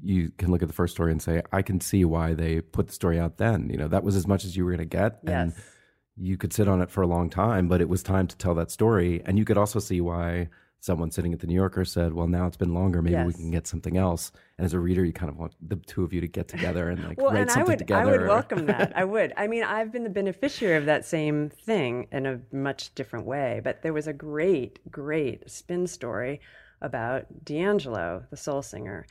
you 0.00 0.30
can 0.38 0.52
look 0.52 0.62
at 0.62 0.68
the 0.68 0.74
first 0.74 0.94
story 0.94 1.10
and 1.10 1.20
say 1.20 1.42
I 1.52 1.62
can 1.62 1.80
see 1.80 2.04
why 2.04 2.34
they 2.34 2.60
put 2.60 2.86
the 2.86 2.92
story 2.92 3.18
out 3.18 3.38
then. 3.38 3.68
You 3.68 3.78
know 3.78 3.88
that 3.88 4.04
was 4.04 4.14
as 4.14 4.28
much 4.28 4.44
as 4.44 4.56
you 4.56 4.64
were 4.64 4.70
going 4.70 4.88
to 4.88 4.96
get, 4.96 5.18
and 5.24 5.52
yes 5.54 5.74
you 6.18 6.36
could 6.36 6.52
sit 6.52 6.68
on 6.68 6.80
it 6.80 6.90
for 6.90 7.02
a 7.02 7.06
long 7.06 7.30
time, 7.30 7.68
but 7.68 7.80
it 7.80 7.88
was 7.88 8.02
time 8.02 8.26
to 8.26 8.36
tell 8.36 8.54
that 8.54 8.70
story. 8.70 9.22
And 9.24 9.38
you 9.38 9.44
could 9.44 9.58
also 9.58 9.78
see 9.78 10.00
why 10.00 10.48
someone 10.80 11.10
sitting 11.10 11.32
at 11.32 11.40
the 11.40 11.46
New 11.46 11.54
Yorker 11.54 11.84
said, 11.84 12.12
"Well, 12.12 12.28
now 12.28 12.46
it's 12.46 12.56
been 12.56 12.74
longer. 12.74 13.02
Maybe 13.02 13.22
we 13.24 13.32
can 13.32 13.50
get 13.50 13.66
something 13.66 13.96
else." 13.96 14.32
And 14.56 14.64
as 14.64 14.74
a 14.74 14.80
reader, 14.80 15.04
you 15.04 15.12
kind 15.12 15.30
of 15.30 15.38
want 15.38 15.54
the 15.60 15.76
two 15.76 16.04
of 16.04 16.12
you 16.12 16.20
to 16.20 16.28
get 16.28 16.48
together 16.48 16.90
and 16.90 17.02
like 17.04 17.18
well, 17.18 17.30
write 17.30 17.42
and 17.42 17.50
I 17.50 17.54
something 17.54 17.72
would, 17.72 17.78
together. 17.78 18.00
I 18.00 18.18
would 18.18 18.26
welcome 18.28 18.66
that. 18.66 18.92
I 18.96 19.04
would. 19.14 19.32
I 19.36 19.48
mean, 19.48 19.64
I've 19.64 19.92
been 19.92 20.04
the 20.04 20.10
beneficiary 20.10 20.76
of 20.76 20.86
that 20.86 21.04
same 21.04 21.50
thing 21.50 22.06
in 22.12 22.26
a 22.26 22.40
much 22.52 22.94
different 22.94 23.26
way. 23.26 23.60
But 23.62 23.82
there 23.82 23.92
was 23.92 24.06
a 24.06 24.12
great, 24.12 24.78
great 24.90 25.50
spin 25.50 25.86
story 25.86 26.40
about 26.80 27.44
D'Angelo, 27.44 28.24
the 28.30 28.36
soul 28.36 28.62
singer, 28.62 29.06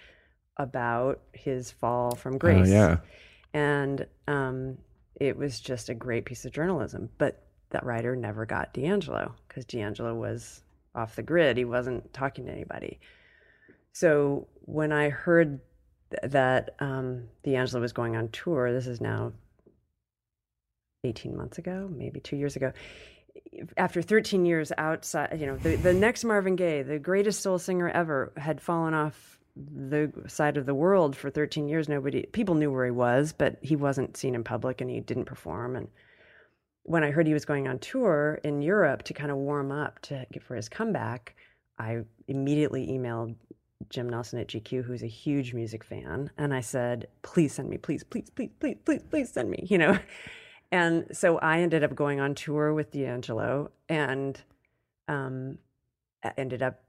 about 0.57 1.21
his 1.33 1.71
fall 1.71 2.15
from 2.15 2.37
grace. 2.37 2.67
Oh, 2.67 2.71
yeah. 2.71 2.97
And 3.53 4.05
um, 4.27 4.77
it 5.19 5.37
was 5.37 5.59
just 5.59 5.89
a 5.89 5.95
great 5.95 6.25
piece 6.25 6.45
of 6.45 6.51
journalism. 6.51 7.09
But 7.17 7.43
that 7.71 7.85
writer 7.85 8.15
never 8.15 8.45
got 8.45 8.73
D'Angelo 8.73 9.35
because 9.47 9.65
D'Angelo 9.65 10.13
was 10.13 10.61
off 10.95 11.15
the 11.15 11.23
grid. 11.23 11.57
He 11.57 11.65
wasn't 11.65 12.13
talking 12.13 12.45
to 12.45 12.51
anybody. 12.51 12.99
So 13.93 14.47
when 14.61 14.91
I 14.91 15.09
heard 15.09 15.59
th- 16.11 16.31
that 16.31 16.75
um, 16.79 17.23
D'Angelo 17.43 17.81
was 17.81 17.93
going 17.93 18.15
on 18.15 18.29
tour, 18.29 18.71
this 18.71 18.87
is 18.87 19.01
now 19.01 19.33
18 21.03 21.35
months 21.35 21.57
ago, 21.57 21.89
maybe 21.91 22.19
two 22.19 22.35
years 22.35 22.55
ago. 22.55 22.71
After 23.75 24.01
13 24.01 24.45
years 24.45 24.71
outside, 24.77 25.39
you 25.39 25.45
know, 25.45 25.57
the, 25.57 25.75
the 25.75 25.93
next 25.93 26.23
Marvin 26.23 26.55
Gaye, 26.55 26.83
the 26.83 26.99
greatest 26.99 27.41
soul 27.41 27.59
singer 27.59 27.89
ever, 27.89 28.33
had 28.37 28.61
fallen 28.61 28.93
off 28.93 29.36
the 29.73 30.11
side 30.27 30.57
of 30.57 30.65
the 30.65 30.75
world 30.75 31.15
for 31.15 31.29
13 31.29 31.67
years. 31.67 31.89
Nobody, 31.89 32.23
people 32.31 32.55
knew 32.55 32.71
where 32.71 32.85
he 32.85 32.91
was, 32.91 33.33
but 33.33 33.57
he 33.61 33.75
wasn't 33.75 34.17
seen 34.17 34.35
in 34.35 34.43
public 34.43 34.81
and 34.81 34.89
he 34.89 34.99
didn't 34.99 35.25
perform. 35.25 35.75
And 35.75 35.87
when 36.83 37.03
I 37.03 37.11
heard 37.11 37.27
he 37.27 37.33
was 37.33 37.45
going 37.45 37.67
on 37.67 37.79
tour 37.79 38.39
in 38.43 38.61
Europe 38.61 39.03
to 39.03 39.13
kind 39.13 39.31
of 39.31 39.37
warm 39.37 39.71
up 39.71 39.99
to 40.03 40.25
for 40.41 40.55
his 40.55 40.69
comeback, 40.69 41.35
I 41.77 42.01
immediately 42.27 42.87
emailed 42.87 43.35
Jim 43.89 44.09
Nelson 44.09 44.39
at 44.39 44.47
GQ, 44.47 44.83
who's 44.83 45.03
a 45.03 45.07
huge 45.07 45.53
music 45.53 45.83
fan, 45.83 46.31
and 46.37 46.53
I 46.53 46.61
said, 46.61 47.07
"Please 47.21 47.53
send 47.53 47.69
me, 47.69 47.77
please, 47.77 48.03
please, 48.03 48.29
please, 48.29 48.49
please, 48.59 48.77
please, 48.83 49.03
please 49.09 49.31
send 49.31 49.49
me." 49.49 49.65
You 49.69 49.77
know, 49.77 49.99
and 50.71 51.05
so 51.11 51.37
I 51.37 51.59
ended 51.59 51.83
up 51.83 51.93
going 51.93 52.19
on 52.19 52.33
tour 52.35 52.73
with 52.73 52.91
D'Angelo, 52.91 53.69
and 53.87 54.41
um, 55.07 55.59
ended 56.37 56.61
up 56.61 56.81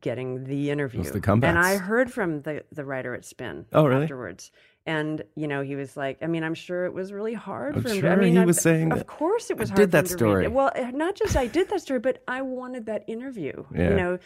getting 0.00 0.44
the 0.44 0.70
interview. 0.70 1.02
the 1.02 1.32
and 1.32 1.58
I 1.58 1.76
heard 1.76 2.12
from 2.12 2.42
the 2.42 2.64
the 2.72 2.84
writer 2.84 3.14
at 3.14 3.24
Spin. 3.24 3.66
Oh, 3.72 3.86
really? 3.86 4.02
Afterwards, 4.02 4.50
and 4.86 5.22
you 5.34 5.48
know, 5.48 5.62
he 5.62 5.74
was 5.74 5.96
like, 5.96 6.18
I 6.22 6.26
mean, 6.26 6.44
I'm 6.44 6.54
sure 6.54 6.84
it 6.86 6.92
was 6.92 7.12
really 7.12 7.34
hard 7.34 7.76
I'm 7.76 7.82
for 7.82 7.88
him. 7.88 7.94
to, 7.96 8.00
sure 8.00 8.12
I 8.12 8.16
mean, 8.16 8.32
he 8.32 8.38
I- 8.38 8.44
was 8.44 8.60
saying 8.60 8.92
of 8.92 9.06
course, 9.06 9.50
it 9.50 9.58
was 9.58 9.70
I 9.70 9.74
hard. 9.74 9.90
did 9.90 9.90
for 9.90 9.98
him 9.98 10.04
that 10.04 10.10
story. 10.10 10.48
Well, 10.48 10.72
not 10.92 11.14
just 11.16 11.36
I 11.36 11.46
did 11.46 11.68
that 11.70 11.80
story, 11.80 12.00
but 12.00 12.22
I 12.28 12.42
wanted 12.42 12.86
that 12.86 13.04
interview. 13.08 13.64
Yeah. 13.74 13.90
You 13.90 13.96
know, 13.96 14.18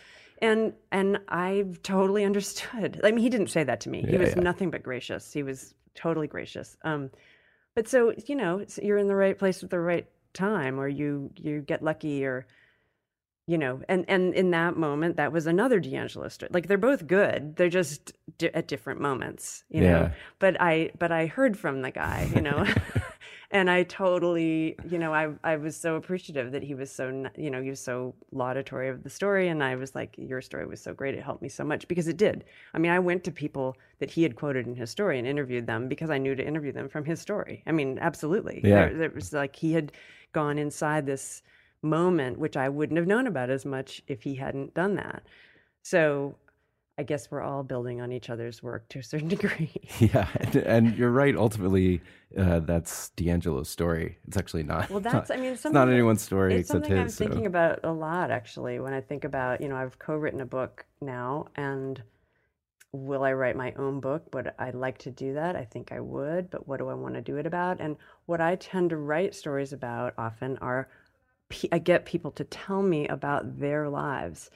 and 0.42 0.72
and 0.92 1.18
I 1.28 1.64
totally 1.82 2.24
understood. 2.24 3.00
I 3.02 3.10
mean, 3.10 3.22
he 3.22 3.30
didn't 3.30 3.50
say 3.50 3.64
that 3.64 3.80
to 3.82 3.88
me. 3.90 4.04
he 4.08 4.16
was 4.16 4.34
yeah. 4.34 4.42
nothing 4.42 4.70
but 4.70 4.82
gracious. 4.82 5.32
He 5.32 5.42
was 5.42 5.74
totally 5.94 6.26
gracious. 6.26 6.76
Um, 6.82 7.10
but 7.74 7.88
so 7.88 8.12
you 8.26 8.36
know, 8.36 8.64
you're 8.82 8.98
in 8.98 9.08
the 9.08 9.16
right 9.16 9.38
place 9.38 9.62
at 9.62 9.70
the 9.70 9.80
right 9.80 10.06
time, 10.34 10.78
or 10.78 10.88
you 10.88 11.30
you 11.36 11.60
get 11.60 11.82
lucky, 11.82 12.24
or 12.24 12.46
you 13.46 13.58
know, 13.58 13.80
and 13.88 14.04
and 14.08 14.34
in 14.34 14.50
that 14.52 14.76
moment, 14.76 15.16
that 15.16 15.32
was 15.32 15.46
another 15.46 15.80
D'Angelo 15.80 16.28
story. 16.28 16.50
Like 16.52 16.68
they're 16.68 16.78
both 16.78 17.06
good. 17.06 17.56
They're 17.56 17.68
just 17.68 18.12
di- 18.38 18.54
at 18.54 18.68
different 18.68 19.00
moments, 19.00 19.64
you 19.68 19.82
Yeah. 19.82 19.90
know. 19.90 20.10
But 20.38 20.60
I 20.60 20.90
but 20.98 21.10
I 21.12 21.26
heard 21.26 21.58
from 21.58 21.82
the 21.82 21.90
guy, 21.90 22.28
you 22.34 22.40
know. 22.42 22.64
And 23.52 23.68
I 23.68 23.82
totally, 23.82 24.76
you 24.88 24.96
know, 24.96 25.12
I 25.12 25.32
I 25.42 25.56
was 25.56 25.76
so 25.76 25.96
appreciative 25.96 26.52
that 26.52 26.62
he 26.62 26.76
was 26.76 26.88
so, 26.88 27.24
you 27.36 27.50
know, 27.50 27.60
he 27.60 27.70
was 27.70 27.80
so 27.80 28.14
laudatory 28.30 28.88
of 28.88 29.02
the 29.02 29.10
story, 29.10 29.48
and 29.48 29.60
I 29.64 29.74
was 29.74 29.92
like, 29.92 30.14
your 30.16 30.40
story 30.40 30.66
was 30.66 30.80
so 30.80 30.94
great, 30.94 31.16
it 31.16 31.24
helped 31.24 31.42
me 31.42 31.48
so 31.48 31.64
much 31.64 31.88
because 31.88 32.06
it 32.06 32.16
did. 32.16 32.44
I 32.74 32.78
mean, 32.78 32.92
I 32.92 33.00
went 33.00 33.24
to 33.24 33.32
people 33.32 33.76
that 33.98 34.08
he 34.08 34.22
had 34.22 34.36
quoted 34.36 34.68
in 34.68 34.76
his 34.76 34.88
story 34.90 35.18
and 35.18 35.26
interviewed 35.26 35.66
them 35.66 35.88
because 35.88 36.10
I 36.10 36.18
knew 36.18 36.36
to 36.36 36.46
interview 36.46 36.70
them 36.70 36.88
from 36.88 37.04
his 37.04 37.20
story. 37.20 37.64
I 37.66 37.72
mean, 37.72 37.98
absolutely. 38.00 38.60
Yeah. 38.62 38.86
There, 38.86 38.94
there 38.98 39.10
was 39.10 39.32
like 39.32 39.56
he 39.56 39.72
had 39.72 39.90
gone 40.32 40.56
inside 40.56 41.06
this 41.06 41.42
moment, 41.82 42.38
which 42.38 42.56
I 42.56 42.68
wouldn't 42.68 42.98
have 42.98 43.06
known 43.06 43.26
about 43.26 43.50
as 43.50 43.64
much 43.64 44.02
if 44.06 44.22
he 44.22 44.34
hadn't 44.34 44.74
done 44.74 44.94
that. 44.96 45.22
So 45.82 46.36
I 46.98 47.02
guess 47.02 47.30
we're 47.30 47.40
all 47.40 47.62
building 47.62 48.02
on 48.02 48.12
each 48.12 48.28
other's 48.28 48.62
work 48.62 48.86
to 48.90 48.98
a 48.98 49.02
certain 49.02 49.28
degree. 49.36 49.72
Yeah, 49.98 50.28
and, 50.38 50.56
and 50.56 50.96
you're 50.98 51.10
right. 51.10 51.34
Ultimately, 51.34 52.02
uh, 52.36 52.60
that's 52.60 53.08
D'Angelo's 53.10 53.70
story. 53.70 54.18
It's 54.28 54.36
actually 54.36 54.64
not. 54.64 54.90
Well, 54.90 55.00
that's, 55.00 55.30
not- 55.30 55.38
I 55.38 55.40
mean, 55.40 55.52
it's 55.52 55.64
it's 55.64 55.72
not 55.72 55.88
anyone's 55.88 56.20
story 56.22 56.54
It's 56.56 56.68
except 56.68 56.84
something 56.84 56.98
I'm 56.98 57.04
his. 57.04 57.14
so- 57.14 57.24
thinking 57.24 57.46
about 57.46 57.80
a 57.84 57.92
lot, 57.92 58.30
actually, 58.30 58.78
when 58.80 58.92
I 58.92 59.00
think 59.00 59.24
about, 59.24 59.62
you 59.62 59.68
know, 59.68 59.76
I've 59.76 59.98
co-written 59.98 60.40
a 60.42 60.46
book 60.46 60.84
now, 61.00 61.46
and 61.56 62.02
will 62.92 63.22
I 63.22 63.32
write 63.32 63.56
my 63.56 63.72
own 63.78 64.00
book? 64.00 64.24
Would 64.34 64.52
I 64.58 64.70
like 64.70 64.98
to 64.98 65.10
do 65.10 65.32
that? 65.34 65.54
I 65.56 65.64
think 65.64 65.92
I 65.92 66.00
would, 66.00 66.50
but 66.50 66.66
what 66.68 66.78
do 66.80 66.88
I 66.88 66.94
want 66.94 67.14
to 67.14 67.20
do 67.22 67.36
it 67.36 67.46
about? 67.46 67.80
And 67.80 67.96
what 68.26 68.40
I 68.40 68.56
tend 68.56 68.90
to 68.90 68.96
write 68.96 69.34
stories 69.34 69.72
about 69.72 70.12
often 70.18 70.58
are, 70.58 70.88
I 71.72 71.78
get 71.78 72.04
people 72.04 72.30
to 72.32 72.44
tell 72.44 72.82
me 72.82 73.08
about 73.08 73.58
their 73.58 73.88
lives, 73.88 74.50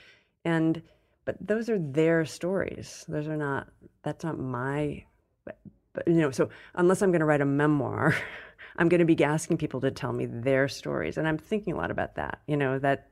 and 0.45 0.83
but 1.25 1.37
those 1.41 1.69
are 1.69 1.79
their 1.79 2.25
stories. 2.25 3.05
Those 3.09 3.29
are 3.29 3.37
not. 3.37 3.69
That's 4.03 4.25
not 4.25 4.39
my 4.39 5.05
but, 5.45 5.59
but 5.93 6.09
you 6.09 6.15
know 6.15 6.31
so 6.31 6.49
unless 6.75 7.03
i'm 7.03 7.11
going 7.11 7.21
to 7.21 7.27
write 7.27 7.41
a 7.41 7.47
memoir 7.47 8.15
i'm 8.77 8.89
going 8.89 9.07
to 9.07 9.15
be 9.15 9.23
asking 9.23 9.57
people 9.57 9.81
to 9.81 9.91
tell 9.91 10.13
me 10.13 10.27
their 10.27 10.69
stories 10.69 11.19
and 11.19 11.29
i'm 11.29 11.39
thinking 11.39 11.75
a 11.75 11.77
lot 11.77 11.91
about 11.91 12.15
that 12.17 12.41
you 12.47 12.57
know 12.57 12.79
that 12.79 13.09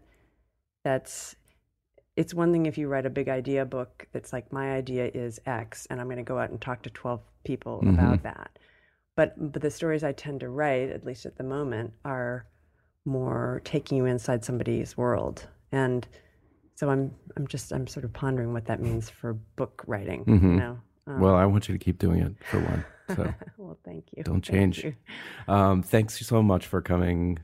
that's 0.84 1.36
it's 2.16 2.34
one 2.34 2.52
thing 2.52 2.66
if 2.66 2.76
you 2.76 2.88
write 2.88 3.06
a 3.06 3.10
big 3.10 3.28
idea 3.28 3.64
book 3.64 4.06
that's 4.12 4.32
like 4.32 4.52
my 4.52 4.72
idea 4.72 5.10
is 5.14 5.40
x 5.46 5.86
and 5.90 6.00
i'm 6.00 6.06
going 6.06 6.16
to 6.16 6.22
go 6.22 6.38
out 6.38 6.50
and 6.50 6.60
talk 6.60 6.82
to 6.82 6.90
12 6.90 7.20
people 7.44 7.80
about 7.80 8.14
mm-hmm. 8.14 8.24
that 8.24 8.58
but 9.16 9.52
but 9.52 9.62
the 9.62 9.70
stories 9.70 10.04
i 10.04 10.12
tend 10.12 10.40
to 10.40 10.48
write 10.48 10.90
at 10.90 11.04
least 11.04 11.26
at 11.26 11.36
the 11.36 11.44
moment 11.44 11.92
are 12.04 12.46
more 13.04 13.60
taking 13.64 13.98
you 13.98 14.04
inside 14.04 14.44
somebody's 14.44 14.96
world 14.96 15.46
and 15.72 16.06
so 16.74 16.88
i'm 16.88 17.12
i'm 17.36 17.46
just 17.46 17.72
i'm 17.72 17.86
sort 17.86 18.04
of 18.04 18.12
pondering 18.12 18.52
what 18.52 18.66
that 18.66 18.80
means 18.80 19.10
for 19.10 19.32
book 19.32 19.82
writing 19.86 20.24
you 20.26 20.34
know 20.38 20.78
um, 21.06 21.20
well, 21.20 21.34
I 21.34 21.46
want 21.46 21.68
you 21.68 21.76
to 21.76 21.84
keep 21.84 21.98
doing 21.98 22.20
it 22.20 22.32
for 22.48 22.60
one. 22.60 22.84
So 23.16 23.34
well, 23.58 23.78
thank 23.84 24.04
you. 24.16 24.22
don't 24.22 24.34
Thank 24.34 24.74
change. 24.74 24.84
you. 24.84 24.94
Um, 25.48 25.82
thanks 25.82 26.24
so 26.24 26.42
much 26.42 26.66
for 26.66 26.80
coming 26.80 27.40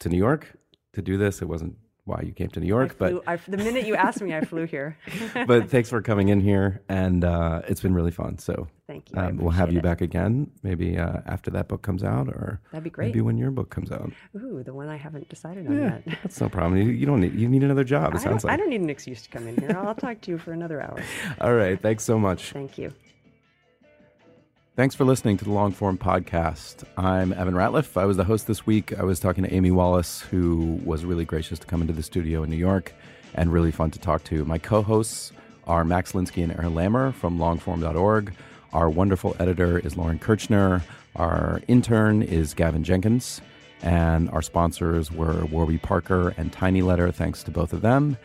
to 0.00 0.08
New 0.08 0.18
York 0.18 0.56
to 0.94 1.02
do 1.02 1.16
this. 1.16 1.40
It 1.40 1.46
wasn't 1.46 1.76
why 2.06 2.22
you 2.24 2.32
came 2.32 2.48
to 2.48 2.60
New 2.60 2.66
York, 2.68 2.96
flew, 2.96 3.20
I, 3.26 3.36
the 3.36 3.56
minute 3.56 3.84
you 3.86 3.96
asked 3.96 4.22
me, 4.22 4.34
I 4.34 4.40
flew 4.42 4.64
here. 4.64 4.96
but 5.34 5.46
but 5.48 5.70
thanks 5.70 5.90
for 5.90 6.00
coming 6.00 6.28
in 6.28 6.40
here, 6.40 6.80
and 6.88 7.24
uh, 7.24 7.62
it's 7.68 7.80
been 7.80 7.94
really 7.94 8.12
fun. 8.12 8.38
So 8.38 8.68
Thank 8.86 9.10
you. 9.10 9.18
Um, 9.18 9.38
we'll 9.38 9.50
have 9.50 9.72
you 9.72 9.80
it. 9.80 9.82
back 9.82 10.00
again, 10.00 10.48
maybe 10.62 10.96
uh, 10.96 11.18
after 11.26 11.50
that 11.50 11.66
book 11.66 11.82
comes 11.82 12.04
out, 12.04 12.28
or 12.28 12.60
That'd 12.70 12.84
be 12.84 12.90
great. 12.90 13.06
maybe 13.08 13.20
when 13.20 13.36
your 13.36 13.50
book 13.50 13.68
comes 13.70 13.90
out. 13.90 14.12
Ooh, 14.36 14.62
the 14.62 14.72
one 14.72 14.88
I 14.88 14.96
haven't 14.96 15.28
decided 15.28 15.66
on 15.66 15.76
Yeah, 15.76 15.98
yet. 16.06 16.18
that's 16.22 16.40
no 16.40 16.48
problem. 16.48 16.80
You, 16.80 16.90
you 16.90 17.04
don't 17.06 17.20
need 17.20 17.34
you 17.34 17.48
need 17.48 17.64
another 17.64 17.82
job. 17.84 18.14
It 18.14 18.20
I 18.20 18.22
sounds 18.22 18.42
don't, 18.44 18.52
I 18.52 18.56
don't 18.56 18.70
need 18.70 18.80
an 18.82 18.90
excuse 18.90 19.22
to 19.22 19.28
come 19.28 19.48
in 19.48 19.56
here. 19.56 19.76
I'll 19.76 19.94
talk 19.96 20.20
to 20.22 20.30
you 20.30 20.38
for 20.38 20.52
another 20.52 20.80
hour. 20.80 21.02
All 21.40 21.54
right, 21.54 21.80
thanks 21.80 22.04
so 22.04 22.18
much. 22.18 22.52
Thank 22.52 22.78
you. 22.78 22.92
Thanks 24.76 24.94
for 24.94 25.06
listening 25.06 25.38
to 25.38 25.44
the 25.46 25.52
Long 25.52 25.72
Form 25.72 25.96
Podcast. 25.96 26.84
I'm 26.98 27.32
Evan 27.32 27.54
Ratliff. 27.54 27.98
I 27.98 28.04
was 28.04 28.18
the 28.18 28.24
host 28.24 28.46
this 28.46 28.66
week. 28.66 28.92
I 28.98 29.04
was 29.04 29.18
talking 29.18 29.42
to 29.42 29.50
Amy 29.50 29.70
Wallace, 29.70 30.20
who 30.20 30.78
was 30.84 31.02
really 31.06 31.24
gracious 31.24 31.58
to 31.60 31.66
come 31.66 31.80
into 31.80 31.94
the 31.94 32.02
studio 32.02 32.42
in 32.42 32.50
New 32.50 32.58
York 32.58 32.92
and 33.32 33.50
really 33.50 33.70
fun 33.70 33.90
to 33.92 33.98
talk 33.98 34.22
to. 34.24 34.44
My 34.44 34.58
co 34.58 34.82
hosts 34.82 35.32
are 35.66 35.82
Max 35.82 36.12
Linsky 36.12 36.42
and 36.42 36.52
Aaron 36.52 36.74
Lammer 36.74 37.14
from 37.14 37.38
longform.org. 37.38 38.34
Our 38.74 38.90
wonderful 38.90 39.34
editor 39.40 39.78
is 39.78 39.96
Lauren 39.96 40.18
Kirchner. 40.18 40.82
Our 41.14 41.62
intern 41.68 42.22
is 42.22 42.52
Gavin 42.52 42.84
Jenkins. 42.84 43.40
And 43.80 44.28
our 44.28 44.42
sponsors 44.42 45.10
were 45.10 45.46
Warby 45.46 45.78
Parker 45.78 46.34
and 46.36 46.52
Tiny 46.52 46.82
Letter. 46.82 47.10
Thanks 47.10 47.42
to 47.44 47.50
both 47.50 47.72
of 47.72 47.80
them. 47.80 48.18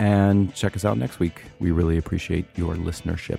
And 0.00 0.52
check 0.52 0.74
us 0.74 0.84
out 0.84 0.98
next 0.98 1.20
week. 1.20 1.42
We 1.60 1.70
really 1.70 1.96
appreciate 1.96 2.46
your 2.56 2.74
listenership. 2.74 3.38